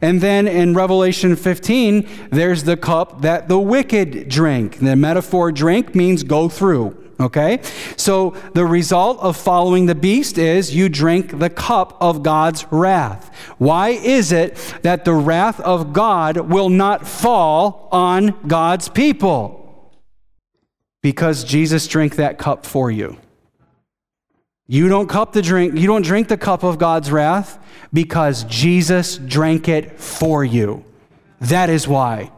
And 0.00 0.20
then 0.20 0.46
in 0.46 0.74
Revelation 0.74 1.34
15, 1.34 2.28
there's 2.30 2.64
the 2.64 2.76
cup 2.76 3.22
that 3.22 3.48
the 3.48 3.58
wicked 3.58 4.28
drink. 4.28 4.78
The 4.78 4.94
metaphor 4.94 5.50
drink 5.50 5.94
means 5.94 6.22
go 6.22 6.48
through. 6.48 7.08
Okay? 7.20 7.60
So 7.96 8.30
the 8.54 8.64
result 8.64 9.18
of 9.18 9.36
following 9.36 9.86
the 9.86 9.96
beast 9.96 10.38
is 10.38 10.74
you 10.74 10.88
drink 10.88 11.38
the 11.38 11.50
cup 11.50 11.96
of 12.00 12.22
God's 12.22 12.64
wrath. 12.70 13.34
Why 13.58 13.88
is 13.88 14.30
it 14.30 14.56
that 14.82 15.04
the 15.04 15.14
wrath 15.14 15.58
of 15.60 15.92
God 15.92 16.36
will 16.36 16.68
not 16.68 17.08
fall 17.08 17.88
on 17.90 18.38
God's 18.46 18.88
people? 18.88 19.57
Because 21.02 21.44
Jesus 21.44 21.86
drank 21.86 22.16
that 22.16 22.38
cup 22.38 22.66
for 22.66 22.90
you. 22.90 23.16
You 24.66 24.88
don't 24.88 25.08
cup 25.08 25.32
the 25.32 25.42
drink, 25.42 25.74
you 25.76 25.86
don't 25.86 26.02
drink 26.02 26.28
the 26.28 26.36
cup 26.36 26.62
of 26.62 26.78
God's 26.78 27.10
wrath 27.10 27.58
because 27.92 28.44
Jesus 28.44 29.16
drank 29.16 29.68
it 29.68 29.98
for 29.98 30.44
you. 30.44 30.84
That 31.40 31.70
is 31.70 31.88
why. 31.88 32.30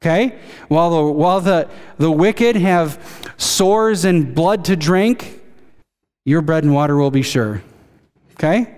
Okay? 0.00 0.38
While 0.68 0.90
the, 0.90 1.12
while 1.12 1.40
the, 1.40 1.68
the 1.98 2.10
wicked 2.10 2.56
have 2.56 3.34
sores 3.36 4.04
and 4.04 4.34
blood 4.34 4.64
to 4.66 4.76
drink, 4.76 5.40
your 6.24 6.40
bread 6.40 6.64
and 6.64 6.72
water 6.72 6.96
will 6.96 7.10
be 7.10 7.22
sure. 7.22 7.62
Okay? 8.34 8.76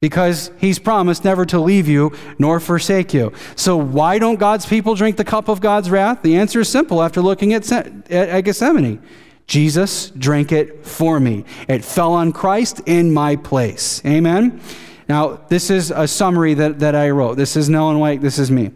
Because 0.00 0.50
he's 0.58 0.78
promised 0.78 1.24
never 1.24 1.44
to 1.44 1.60
leave 1.60 1.86
you 1.86 2.12
nor 2.38 2.58
forsake 2.58 3.12
you. 3.12 3.32
So, 3.54 3.76
why 3.76 4.18
don't 4.18 4.40
God's 4.40 4.66
people 4.66 4.94
drink 4.94 5.16
the 5.16 5.24
cup 5.24 5.48
of 5.48 5.60
God's 5.60 5.90
wrath? 5.90 6.22
The 6.22 6.36
answer 6.36 6.60
is 6.60 6.68
simple 6.68 7.02
after 7.02 7.20
looking 7.20 7.52
at, 7.52 7.70
at 8.10 8.40
Gethsemane 8.40 9.02
Jesus 9.50 10.10
drank 10.10 10.52
it 10.52 10.86
for 10.86 11.18
me. 11.18 11.44
It 11.66 11.84
fell 11.84 12.12
on 12.12 12.32
Christ 12.32 12.82
in 12.86 13.12
my 13.12 13.34
place. 13.34 14.00
Amen? 14.06 14.60
Now, 15.08 15.40
this 15.48 15.70
is 15.70 15.90
a 15.90 16.06
summary 16.06 16.54
that, 16.54 16.78
that 16.78 16.94
I 16.94 17.10
wrote. 17.10 17.36
This 17.36 17.56
is 17.56 17.68
Ellen 17.68 17.98
White. 17.98 18.20
This 18.20 18.38
is 18.38 18.48
me. 18.48 18.70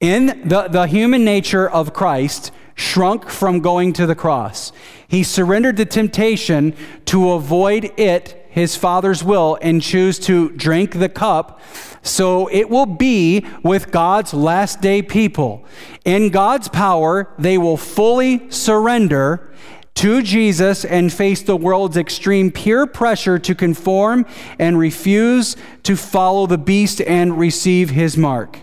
In 0.00 0.48
the, 0.48 0.66
the 0.66 0.88
human 0.88 1.24
nature 1.24 1.70
of 1.70 1.92
Christ, 1.92 2.50
shrunk 2.74 3.28
from 3.28 3.60
going 3.60 3.92
to 3.92 4.06
the 4.06 4.16
cross. 4.16 4.72
He 5.06 5.22
surrendered 5.22 5.76
to 5.76 5.84
temptation 5.84 6.74
to 7.04 7.30
avoid 7.30 7.92
it, 7.96 8.41
his 8.52 8.76
Father's 8.76 9.24
will, 9.24 9.58
and 9.62 9.80
choose 9.80 10.18
to 10.20 10.50
drink 10.50 10.98
the 10.98 11.08
cup. 11.08 11.60
So 12.02 12.48
it 12.48 12.68
will 12.68 12.86
be 12.86 13.46
with 13.62 13.90
God's 13.90 14.34
last 14.34 14.82
day 14.82 15.00
people. 15.00 15.64
In 16.04 16.28
God's 16.28 16.68
power, 16.68 17.32
they 17.38 17.56
will 17.56 17.78
fully 17.78 18.50
surrender 18.50 19.50
to 19.94 20.22
Jesus 20.22 20.84
and 20.84 21.12
face 21.12 21.42
the 21.42 21.56
world's 21.56 21.96
extreme 21.96 22.50
peer 22.50 22.86
pressure 22.86 23.38
to 23.38 23.54
conform 23.54 24.26
and 24.58 24.78
refuse 24.78 25.56
to 25.84 25.96
follow 25.96 26.46
the 26.46 26.58
beast 26.58 27.00
and 27.00 27.38
receive 27.38 27.90
his 27.90 28.16
mark. 28.18 28.58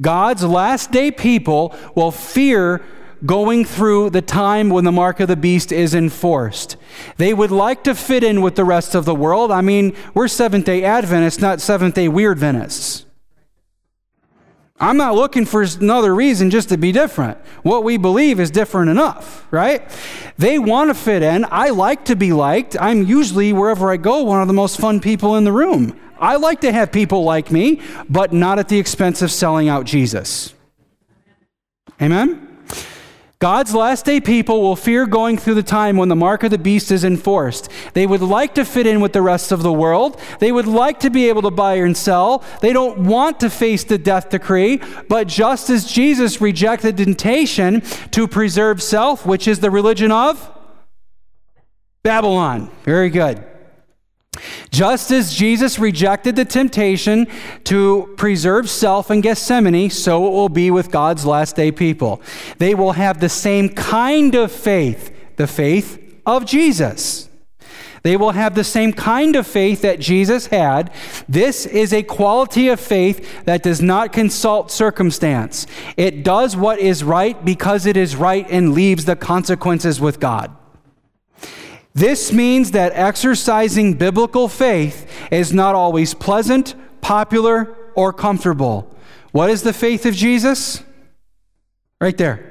God's 0.00 0.42
last 0.42 0.90
day 0.90 1.12
people 1.12 1.74
will 1.94 2.10
fear 2.10 2.82
going 3.24 3.64
through 3.64 4.10
the 4.10 4.22
time 4.22 4.68
when 4.68 4.84
the 4.84 4.92
mark 4.92 5.20
of 5.20 5.28
the 5.28 5.36
beast 5.36 5.72
is 5.72 5.94
enforced. 5.94 6.76
They 7.16 7.32
would 7.32 7.50
like 7.50 7.84
to 7.84 7.94
fit 7.94 8.24
in 8.24 8.42
with 8.42 8.56
the 8.56 8.64
rest 8.64 8.94
of 8.94 9.04
the 9.04 9.14
world. 9.14 9.50
I 9.50 9.60
mean, 9.60 9.96
we're 10.14 10.28
Seventh 10.28 10.66
day 10.66 10.84
Adventists, 10.84 11.40
not 11.40 11.60
Seventh 11.60 11.94
day 11.94 12.08
Weirdventists. 12.08 13.04
I'm 14.80 14.96
not 14.96 15.14
looking 15.14 15.46
for 15.46 15.62
another 15.62 16.12
reason 16.12 16.50
just 16.50 16.68
to 16.70 16.76
be 16.76 16.90
different. 16.90 17.38
What 17.62 17.84
we 17.84 17.98
believe 17.98 18.40
is 18.40 18.50
different 18.50 18.90
enough, 18.90 19.46
right? 19.52 19.88
They 20.38 20.58
want 20.58 20.90
to 20.90 20.94
fit 20.94 21.22
in. 21.22 21.46
I 21.48 21.70
like 21.70 22.06
to 22.06 22.16
be 22.16 22.32
liked. 22.32 22.76
I'm 22.80 23.04
usually, 23.04 23.52
wherever 23.52 23.92
I 23.92 23.96
go, 23.96 24.24
one 24.24 24.42
of 24.42 24.48
the 24.48 24.54
most 24.54 24.80
fun 24.80 24.98
people 24.98 25.36
in 25.36 25.44
the 25.44 25.52
room. 25.52 25.98
I 26.18 26.34
like 26.34 26.62
to 26.62 26.72
have 26.72 26.90
people 26.90 27.22
like 27.22 27.52
me, 27.52 27.80
but 28.08 28.32
not 28.32 28.58
at 28.58 28.68
the 28.68 28.78
expense 28.78 29.22
of 29.22 29.30
selling 29.30 29.68
out 29.68 29.86
Jesus. 29.86 30.52
Amen? 32.00 32.51
God's 33.42 33.74
last 33.74 34.04
day 34.04 34.20
people 34.20 34.62
will 34.62 34.76
fear 34.76 35.04
going 35.04 35.36
through 35.36 35.54
the 35.54 35.64
time 35.64 35.96
when 35.96 36.08
the 36.08 36.14
mark 36.14 36.44
of 36.44 36.52
the 36.52 36.58
beast 36.58 36.92
is 36.92 37.02
enforced. 37.02 37.68
They 37.92 38.06
would 38.06 38.20
like 38.20 38.54
to 38.54 38.64
fit 38.64 38.86
in 38.86 39.00
with 39.00 39.12
the 39.14 39.20
rest 39.20 39.50
of 39.50 39.64
the 39.64 39.72
world. 39.72 40.20
They 40.38 40.52
would 40.52 40.68
like 40.68 41.00
to 41.00 41.10
be 41.10 41.28
able 41.28 41.42
to 41.42 41.50
buy 41.50 41.74
and 41.74 41.96
sell. 41.96 42.44
They 42.60 42.72
don't 42.72 42.98
want 42.98 43.40
to 43.40 43.50
face 43.50 43.82
the 43.82 43.98
death 43.98 44.30
decree. 44.30 44.80
But 45.08 45.26
just 45.26 45.70
as 45.70 45.90
Jesus 45.90 46.40
rejected 46.40 46.98
temptation 46.98 47.80
to 48.12 48.28
preserve 48.28 48.80
self, 48.80 49.26
which 49.26 49.48
is 49.48 49.58
the 49.58 49.72
religion 49.72 50.12
of 50.12 50.48
Babylon. 52.04 52.70
Very 52.84 53.10
good. 53.10 53.44
Just 54.72 55.10
as 55.10 55.34
Jesus 55.34 55.78
rejected 55.78 56.34
the 56.34 56.46
temptation 56.46 57.26
to 57.64 58.12
preserve 58.16 58.70
self 58.70 59.10
in 59.10 59.20
Gethsemane, 59.20 59.90
so 59.90 60.26
it 60.26 60.30
will 60.30 60.48
be 60.48 60.70
with 60.70 60.90
God's 60.90 61.26
last 61.26 61.56
day 61.56 61.70
people. 61.70 62.22
They 62.56 62.74
will 62.74 62.92
have 62.92 63.20
the 63.20 63.28
same 63.28 63.68
kind 63.68 64.34
of 64.34 64.50
faith, 64.50 65.14
the 65.36 65.46
faith 65.46 66.22
of 66.24 66.46
Jesus. 66.46 67.28
They 68.02 68.16
will 68.16 68.32
have 68.32 68.54
the 68.54 68.64
same 68.64 68.94
kind 68.94 69.36
of 69.36 69.46
faith 69.46 69.82
that 69.82 70.00
Jesus 70.00 70.46
had. 70.46 70.90
This 71.28 71.66
is 71.66 71.92
a 71.92 72.02
quality 72.02 72.68
of 72.68 72.80
faith 72.80 73.44
that 73.44 73.62
does 73.62 73.82
not 73.82 74.12
consult 74.12 74.70
circumstance. 74.70 75.66
It 75.98 76.24
does 76.24 76.56
what 76.56 76.80
is 76.80 77.04
right 77.04 77.44
because 77.44 77.84
it 77.84 77.98
is 77.98 78.16
right 78.16 78.46
and 78.50 78.72
leaves 78.72 79.04
the 79.04 79.16
consequences 79.16 80.00
with 80.00 80.18
God. 80.18 80.56
This 81.94 82.32
means 82.32 82.70
that 82.70 82.92
exercising 82.94 83.94
biblical 83.94 84.48
faith 84.48 85.10
is 85.30 85.52
not 85.52 85.74
always 85.74 86.14
pleasant, 86.14 86.74
popular, 87.00 87.74
or 87.94 88.12
comfortable. 88.12 88.94
What 89.32 89.50
is 89.50 89.62
the 89.62 89.72
faith 89.72 90.06
of 90.06 90.14
Jesus? 90.14 90.82
Right 92.00 92.16
there. 92.16 92.48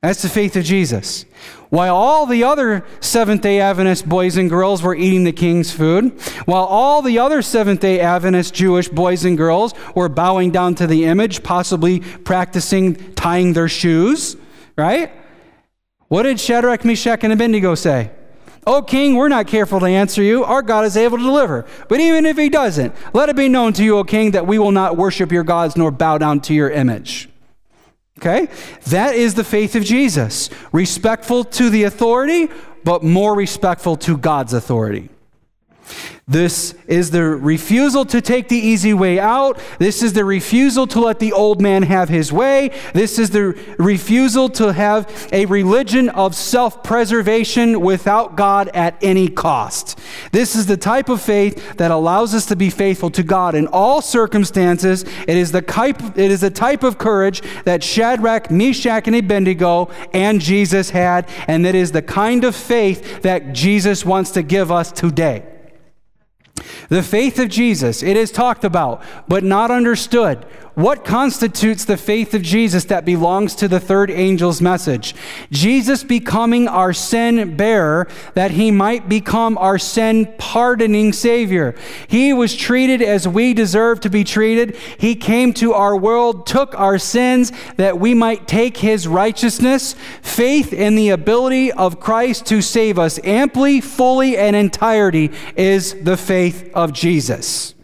That's 0.00 0.22
the 0.22 0.28
faith 0.28 0.56
of 0.56 0.64
Jesus. 0.64 1.24
While 1.68 1.94
all 1.94 2.26
the 2.26 2.44
other 2.44 2.84
Seventh 3.00 3.42
day 3.42 3.60
Adventist 3.60 4.08
boys 4.08 4.36
and 4.36 4.50
girls 4.50 4.82
were 4.82 4.94
eating 4.94 5.24
the 5.24 5.32
king's 5.32 5.70
food, 5.70 6.20
while 6.44 6.64
all 6.64 7.02
the 7.02 7.18
other 7.18 7.40
Seventh 7.40 7.80
day 7.80 8.00
Adventist 8.00 8.52
Jewish 8.52 8.88
boys 8.88 9.24
and 9.24 9.36
girls 9.36 9.74
were 9.94 10.08
bowing 10.08 10.50
down 10.50 10.74
to 10.76 10.86
the 10.86 11.04
image, 11.04 11.42
possibly 11.42 12.00
practicing 12.00 13.14
tying 13.14 13.52
their 13.52 13.68
shoes, 13.68 14.36
right? 14.76 15.12
What 16.08 16.24
did 16.24 16.40
Shadrach, 16.40 16.84
Meshach, 16.84 17.22
and 17.22 17.32
Abednego 17.32 17.74
say? 17.74 18.10
O 18.64 18.80
king, 18.80 19.16
we're 19.16 19.28
not 19.28 19.48
careful 19.48 19.80
to 19.80 19.86
answer 19.86 20.22
you. 20.22 20.44
Our 20.44 20.62
God 20.62 20.84
is 20.84 20.96
able 20.96 21.18
to 21.18 21.24
deliver. 21.24 21.66
But 21.88 21.98
even 22.00 22.26
if 22.26 22.36
he 22.36 22.48
doesn't, 22.48 22.94
let 23.12 23.28
it 23.28 23.34
be 23.34 23.48
known 23.48 23.72
to 23.74 23.84
you, 23.84 23.98
O 23.98 24.04
king, 24.04 24.30
that 24.32 24.46
we 24.46 24.58
will 24.58 24.70
not 24.70 24.96
worship 24.96 25.32
your 25.32 25.42
gods 25.42 25.76
nor 25.76 25.90
bow 25.90 26.18
down 26.18 26.40
to 26.42 26.54
your 26.54 26.70
image. 26.70 27.28
Okay? 28.18 28.48
That 28.86 29.16
is 29.16 29.34
the 29.34 29.42
faith 29.42 29.74
of 29.74 29.82
Jesus. 29.82 30.48
Respectful 30.70 31.42
to 31.44 31.70
the 31.70 31.84
authority, 31.84 32.48
but 32.84 33.02
more 33.02 33.34
respectful 33.34 33.96
to 33.96 34.16
God's 34.16 34.52
authority. 34.52 35.08
This 36.28 36.74
is 36.86 37.10
the 37.10 37.24
refusal 37.24 38.04
to 38.06 38.20
take 38.20 38.48
the 38.48 38.56
easy 38.56 38.94
way 38.94 39.18
out. 39.18 39.60
This 39.78 40.04
is 40.04 40.12
the 40.12 40.24
refusal 40.24 40.86
to 40.86 41.00
let 41.00 41.18
the 41.18 41.32
old 41.32 41.60
man 41.60 41.82
have 41.82 42.08
his 42.08 42.32
way. 42.32 42.70
This 42.94 43.18
is 43.18 43.30
the 43.30 43.58
refusal 43.76 44.48
to 44.50 44.72
have 44.72 45.28
a 45.32 45.46
religion 45.46 46.08
of 46.10 46.36
self 46.36 46.82
preservation 46.84 47.80
without 47.80 48.36
God 48.36 48.68
at 48.68 48.96
any 49.02 49.28
cost. 49.28 49.98
This 50.30 50.54
is 50.54 50.66
the 50.66 50.76
type 50.76 51.08
of 51.08 51.20
faith 51.20 51.76
that 51.76 51.90
allows 51.90 52.34
us 52.34 52.46
to 52.46 52.56
be 52.56 52.70
faithful 52.70 53.10
to 53.10 53.24
God 53.24 53.56
in 53.56 53.66
all 53.66 54.00
circumstances. 54.00 55.02
It 55.02 55.36
is 55.36 55.50
the 55.52 55.62
type, 55.62 56.00
it 56.16 56.30
is 56.30 56.40
the 56.40 56.50
type 56.50 56.82
of 56.82 56.98
courage 56.98 57.42
that 57.64 57.82
Shadrach, 57.82 58.50
Meshach, 58.50 59.06
and 59.06 59.16
Abednego 59.16 59.90
and 60.14 60.40
Jesus 60.40 60.90
had, 60.90 61.28
and 61.48 61.66
it 61.66 61.74
is 61.74 61.92
the 61.92 62.02
kind 62.02 62.44
of 62.44 62.54
faith 62.54 63.22
that 63.22 63.52
Jesus 63.52 64.04
wants 64.06 64.30
to 64.30 64.42
give 64.42 64.70
us 64.70 64.92
today. 64.92 65.51
The 66.88 67.02
faith 67.02 67.38
of 67.38 67.48
Jesus, 67.48 68.02
it 68.02 68.16
is 68.16 68.30
talked 68.30 68.64
about, 68.64 69.02
but 69.28 69.42
not 69.42 69.70
understood. 69.70 70.46
What 70.74 71.04
constitutes 71.04 71.84
the 71.84 71.98
faith 71.98 72.32
of 72.32 72.40
Jesus 72.40 72.84
that 72.84 73.04
belongs 73.04 73.54
to 73.56 73.68
the 73.68 73.78
third 73.78 74.10
angel's 74.10 74.62
message? 74.62 75.14
Jesus 75.50 76.02
becoming 76.02 76.66
our 76.66 76.94
sin 76.94 77.58
bearer 77.58 78.08
that 78.32 78.52
he 78.52 78.70
might 78.70 79.06
become 79.06 79.58
our 79.58 79.78
sin 79.78 80.32
pardoning 80.38 81.12
Savior. 81.12 81.74
He 82.08 82.32
was 82.32 82.56
treated 82.56 83.02
as 83.02 83.28
we 83.28 83.52
deserve 83.52 84.00
to 84.00 84.08
be 84.08 84.24
treated. 84.24 84.74
He 84.96 85.14
came 85.14 85.52
to 85.54 85.74
our 85.74 85.94
world, 85.94 86.46
took 86.46 86.74
our 86.80 86.98
sins 86.98 87.52
that 87.76 88.00
we 88.00 88.14
might 88.14 88.48
take 88.48 88.78
his 88.78 89.06
righteousness. 89.06 89.94
Faith 90.22 90.72
in 90.72 90.94
the 90.94 91.10
ability 91.10 91.70
of 91.70 92.00
Christ 92.00 92.46
to 92.46 92.62
save 92.62 92.98
us 92.98 93.20
amply, 93.24 93.82
fully, 93.82 94.38
and 94.38 94.56
entirety 94.56 95.32
is 95.54 95.94
the 96.02 96.16
faith 96.16 96.70
of 96.72 96.94
Jesus. 96.94 97.74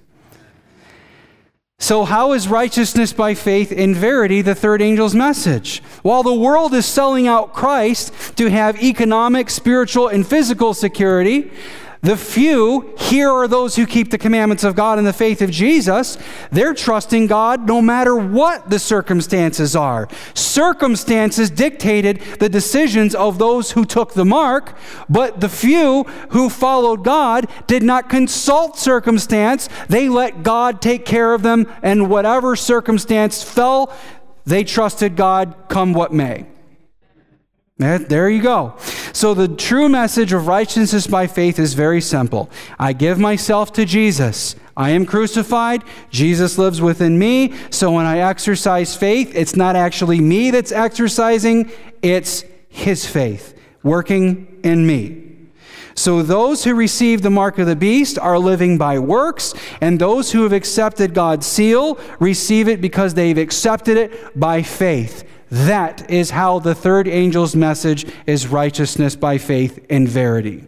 So, 1.81 2.05
how 2.05 2.33
is 2.33 2.49
righteousness 2.49 3.13
by 3.13 3.35
faith 3.35 3.71
in 3.71 3.95
verity 3.95 4.43
the 4.43 4.57
third 4.57 4.83
angel's 4.83 5.15
message? 5.15 5.81
While 6.03 6.25
the 6.25 6.35
world 6.35 6.75
is 6.75 6.85
selling 6.85 7.29
out 7.29 7.55
Christ 7.55 8.37
to 8.37 8.51
have 8.51 8.83
economic, 8.83 9.49
spiritual, 9.49 10.09
and 10.09 10.27
physical 10.27 10.75
security, 10.75 11.53
the 12.01 12.17
few, 12.17 12.95
here 12.97 13.31
are 13.31 13.49
those 13.49 13.75
who 13.77 13.85
keep 13.87 14.11
the 14.11 14.19
commandments 14.19 14.63
of 14.63 14.77
God 14.77 14.99
in 14.99 15.05
the 15.05 15.13
faith 15.13 15.43
of 15.43 15.51
Jesus. 15.51 16.17
They're 16.53 16.75
trusting 16.75 17.27
God 17.27 17.67
no 17.67 17.83
matter 17.83 18.15
what 18.15 18.71
the 18.71 18.79
circumstances 18.79 19.75
are. 19.75 20.09
Circumstances 20.35 21.51
dictated 21.51 22.21
the 22.39 22.49
decisions 22.49 23.15
of 23.15 23.39
those 23.39 23.73
who 23.73 23.85
took 23.85 24.15
the 24.15 24.25
mark, 24.25 24.77
but 25.09 25.41
the 25.41 25.49
few 25.49 26.05
who 26.31 26.49
followed 26.49 27.03
God 27.03 27.47
did 27.67 27.83
not 27.83 28.09
consult 28.09 28.79
circumstance. 28.79 29.69
They 29.89 30.09
let 30.09 30.45
God 30.45 30.81
take 30.81 31.05
care 31.05 31.35
of 31.35 31.43
them, 31.43 31.67
and 31.83 32.09
whatever 32.09 32.55
circumstance 32.55 33.43
fell, 33.43 33.93
they 34.47 34.63
trusted 34.63 35.17
God 35.17 35.55
come 35.69 35.93
what 35.93 36.13
may. 36.13 36.47
There 37.79 38.29
you 38.29 38.43
go. 38.43 38.75
So, 39.13 39.35
the 39.35 39.47
true 39.47 39.89
message 39.89 40.33
of 40.33 40.49
righteousness 40.49 41.07
by 41.07 41.29
faith 41.29 41.61
is 41.61 41.75
very 41.75 42.01
simple. 42.01 42.51
I 42.77 42.93
give 42.93 43.21
myself 43.21 43.73
to 43.75 43.85
Jesus. 43.85 44.57
I 44.77 44.91
am 44.91 45.07
crucified. 45.07 45.85
Jesus 46.11 46.59
lives 46.59 46.81
within 46.81 47.19
me. 47.21 47.55
So, 47.71 47.93
when 47.93 48.05
I 48.05 48.19
exercise 48.19 48.97
faith, 48.97 49.33
it's 49.35 49.55
not 49.55 49.77
actually 49.77 50.21
me 50.21 50.51
that's 50.51 50.73
exercising, 50.73 51.71
it's 52.03 52.45
His 52.69 53.07
faith 53.07 53.57
working 53.85 54.61
in 54.65 54.85
me. 54.85 55.25
So, 55.95 56.23
those 56.23 56.65
who 56.65 56.75
receive 56.75 57.23
the 57.23 57.31
mark 57.31 57.59
of 57.59 57.69
the 57.69 57.77
beast 57.77 58.19
are 58.19 58.41
living 58.41 58.77
by 58.77 58.99
works, 58.99 59.55
and 59.81 60.01
those 60.01 60.33
who 60.33 60.43
have 60.43 60.53
accepted 60.53 61.15
God's 61.15 61.47
seal 61.47 61.97
receive 62.19 62.67
it 62.67 62.81
because 62.81 63.15
they've 63.15 63.39
accepted 63.39 63.97
it 63.97 64.39
by 64.39 64.63
faith. 64.63 65.25
That 65.51 66.11
is 66.11 66.31
how 66.31 66.59
the 66.59 66.75
third 66.75 67.09
angel's 67.09 67.57
message 67.57 68.07
is 68.27 68.47
righteousness 68.49 69.17
by 69.17 69.39
faith 69.39 69.85
in 69.89 70.07
verity. 70.07 70.67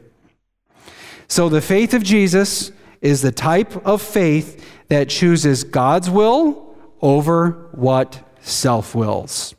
So 1.29 1.49
the 1.49 1.61
faith 1.61 1.95
of 1.95 2.03
Jesus 2.03 2.73
is 3.01 3.23
the 3.23 3.33
type 3.33 3.87
of 3.87 4.03
faith 4.03 4.67
that 4.89 5.09
chooses 5.09 5.65
God's 5.65 6.11
will 6.11 6.75
over 7.01 7.69
what 7.73 8.23
self 8.41 8.95
wills. 8.95 9.55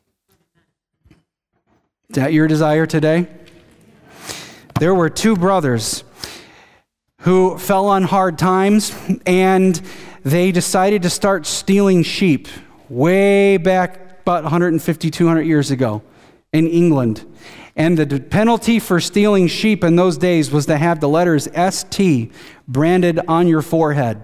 Is 2.10 2.16
that 2.16 2.34
your 2.34 2.48
desire 2.48 2.86
today? 2.86 3.28
There 4.80 4.94
were 4.94 5.10
two 5.10 5.36
brothers 5.36 6.04
who 7.20 7.58
fell 7.58 7.86
on 7.86 8.04
hard 8.04 8.38
times 8.38 8.94
and 9.26 9.80
they 10.24 10.52
decided 10.52 11.04
to 11.04 11.10
start 11.10 11.46
stealing 11.46 12.04
sheep 12.04 12.48
way 12.90 13.58
back 13.58 14.11
about 14.22 14.44
150, 14.44 15.12
200 15.12 15.42
years 15.42 15.72
ago 15.72 16.02
in 16.54 16.68
England. 16.68 17.26
And 17.76 17.98
the 17.98 18.20
penalty 18.20 18.80
for 18.80 19.00
stealing 19.00 19.48
sheep 19.48 19.84
in 19.84 19.96
those 19.96 20.18
days 20.18 20.52
was 20.52 20.66
to 20.66 20.78
have 20.78 21.00
the 21.00 21.08
letters 21.08 21.48
ST 21.56 22.32
branded 22.68 23.20
on 23.28 23.48
your 23.48 23.62
forehead. 23.62 24.24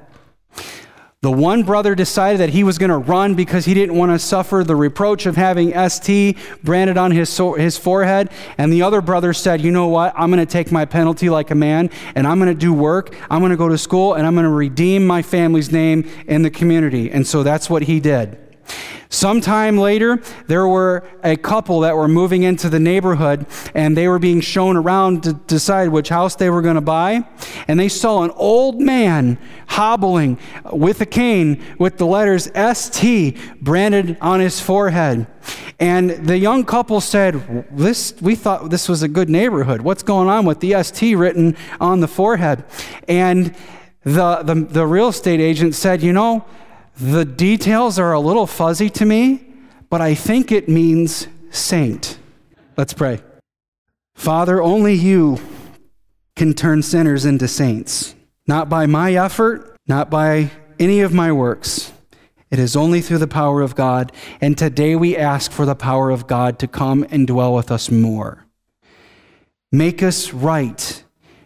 The 1.21 1.31
one 1.31 1.63
brother 1.63 1.95
decided 1.95 2.41
that 2.41 2.49
he 2.49 2.63
was 2.63 2.77
going 2.77 2.91
to 2.91 2.97
run 2.97 3.33
because 3.33 3.65
he 3.65 3.73
didn't 3.73 3.95
want 3.95 4.11
to 4.11 4.19
suffer 4.19 4.63
the 4.63 4.75
reproach 4.75 5.25
of 5.25 5.35
having 5.35 5.73
ST 5.89 6.37
branded 6.63 6.95
on 6.95 7.09
his, 7.09 7.35
his 7.57 7.75
forehead. 7.75 8.29
And 8.59 8.71
the 8.71 8.83
other 8.83 9.01
brother 9.01 9.33
said, 9.33 9.61
You 9.61 9.71
know 9.71 9.87
what? 9.87 10.13
I'm 10.15 10.29
going 10.29 10.45
to 10.45 10.51
take 10.51 10.71
my 10.71 10.85
penalty 10.85 11.29
like 11.29 11.49
a 11.49 11.55
man 11.55 11.89
and 12.13 12.27
I'm 12.27 12.37
going 12.37 12.53
to 12.53 12.59
do 12.59 12.71
work. 12.71 13.15
I'm 13.31 13.39
going 13.39 13.49
to 13.49 13.57
go 13.57 13.67
to 13.67 13.79
school 13.79 14.13
and 14.13 14.27
I'm 14.27 14.35
going 14.35 14.45
to 14.45 14.51
redeem 14.51 15.07
my 15.07 15.23
family's 15.23 15.71
name 15.71 16.07
in 16.27 16.43
the 16.43 16.51
community. 16.51 17.09
And 17.09 17.25
so 17.25 17.41
that's 17.41 17.67
what 17.67 17.83
he 17.83 17.99
did. 17.99 18.46
Sometime 19.09 19.77
later, 19.77 20.21
there 20.47 20.67
were 20.67 21.07
a 21.23 21.37
couple 21.37 21.79
that 21.81 21.95
were 21.95 22.07
moving 22.07 22.43
into 22.43 22.69
the 22.69 22.79
neighborhood 22.79 23.45
and 23.73 23.95
they 23.95 24.07
were 24.07 24.19
being 24.19 24.41
shown 24.41 24.75
around 24.75 25.23
to 25.23 25.33
decide 25.33 25.89
which 25.89 26.09
house 26.09 26.35
they 26.35 26.49
were 26.49 26.61
going 26.61 26.75
to 26.75 26.81
buy. 26.81 27.27
And 27.67 27.79
they 27.79 27.89
saw 27.89 28.23
an 28.23 28.31
old 28.31 28.81
man 28.81 29.37
hobbling 29.67 30.37
with 30.71 30.99
a 31.01 31.05
cane 31.05 31.63
with 31.79 31.97
the 31.97 32.05
letters 32.05 32.49
ST 32.55 33.37
branded 33.61 34.17
on 34.19 34.39
his 34.39 34.59
forehead. 34.59 35.27
And 35.79 36.09
the 36.09 36.37
young 36.37 36.65
couple 36.65 36.99
said, 36.99 37.67
this, 37.71 38.13
We 38.21 38.35
thought 38.35 38.69
this 38.69 38.89
was 38.89 39.03
a 39.03 39.07
good 39.07 39.29
neighborhood. 39.29 39.81
What's 39.81 40.03
going 40.03 40.27
on 40.27 40.45
with 40.45 40.59
the 40.59 40.83
ST 40.83 41.15
written 41.15 41.55
on 41.79 41.99
the 41.99 42.07
forehead? 42.07 42.65
And 43.07 43.55
the, 44.03 44.37
the, 44.43 44.55
the 44.55 44.87
real 44.87 45.09
estate 45.09 45.39
agent 45.39 45.75
said, 45.75 46.01
You 46.01 46.13
know, 46.13 46.45
the 46.99 47.25
details 47.25 47.99
are 47.99 48.13
a 48.13 48.19
little 48.19 48.47
fuzzy 48.47 48.89
to 48.91 49.05
me, 49.05 49.45
but 49.89 50.01
I 50.01 50.15
think 50.15 50.51
it 50.51 50.67
means 50.67 51.27
saint. 51.49 52.17
Let's 52.75 52.93
pray. 52.93 53.21
Father, 54.15 54.61
only 54.61 54.93
you 54.93 55.39
can 56.35 56.53
turn 56.53 56.81
sinners 56.81 57.25
into 57.25 57.47
saints. 57.47 58.15
Not 58.47 58.69
by 58.69 58.85
my 58.85 59.13
effort, 59.13 59.75
not 59.87 60.09
by 60.09 60.51
any 60.79 61.01
of 61.01 61.13
my 61.13 61.31
works. 61.31 61.91
It 62.49 62.59
is 62.59 62.75
only 62.75 63.01
through 63.01 63.17
the 63.17 63.27
power 63.27 63.61
of 63.61 63.75
God. 63.75 64.11
And 64.39 64.57
today 64.57 64.95
we 64.95 65.17
ask 65.17 65.51
for 65.51 65.65
the 65.65 65.75
power 65.75 66.09
of 66.09 66.27
God 66.27 66.59
to 66.59 66.67
come 66.67 67.05
and 67.11 67.27
dwell 67.27 67.53
with 67.53 67.71
us 67.71 67.91
more. 67.91 68.45
Make 69.71 70.01
us 70.01 70.33
right. 70.33 71.03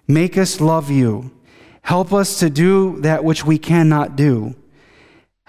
Make 0.08 0.38
us 0.38 0.62
love 0.62 0.91
you. 0.91 1.32
Help 1.82 2.14
us 2.14 2.39
to 2.39 2.49
do 2.49 3.02
that 3.02 3.24
which 3.24 3.43
we 3.43 3.58
cannot 3.58 4.16
do. 4.16 4.56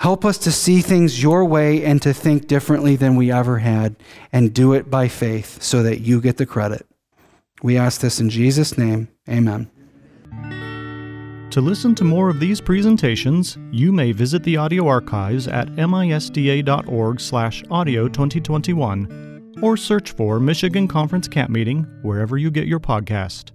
Help 0.03 0.25
us 0.25 0.37
to 0.37 0.51
see 0.51 0.81
things 0.81 1.23
your 1.23 1.45
way 1.45 1.85
and 1.85 2.03
to 2.03 2.13
think 2.13 2.49
differently 2.49 2.97
than 2.97 3.15
we 3.15 3.31
ever 3.31 3.59
had, 3.59 3.95
and 4.33 4.53
do 4.53 4.73
it 4.73 4.91
by 4.91 5.07
faith 5.07 5.63
so 5.63 5.81
that 5.85 6.01
you 6.01 6.21
get 6.21 6.39
the 6.39 6.45
credit. 6.45 6.85
We 7.63 7.79
ask 7.79 8.01
this 8.01 8.19
in 8.19 8.29
Jesus' 8.29 8.77
name. 8.77 9.07
Amen. 9.29 9.71
To 11.51 11.61
listen 11.61 11.95
to 11.95 12.03
more 12.03 12.29
of 12.29 12.41
these 12.41 12.61
presentations, 12.61 13.57
you 13.71 13.93
may 13.93 14.11
visit 14.11 14.43
the 14.43 14.57
audio 14.57 14.89
archives 14.89 15.47
at 15.47 15.69
misda.org/audio 15.77 18.09
2021 18.09 19.53
or 19.63 19.77
search 19.77 20.11
for 20.11 20.41
Michigan 20.41 20.89
Conference 20.89 21.29
Camp 21.29 21.51
Meeting 21.51 21.87
wherever 22.03 22.37
you 22.37 22.51
get 22.51 22.67
your 22.67 22.81
podcast. 22.81 23.53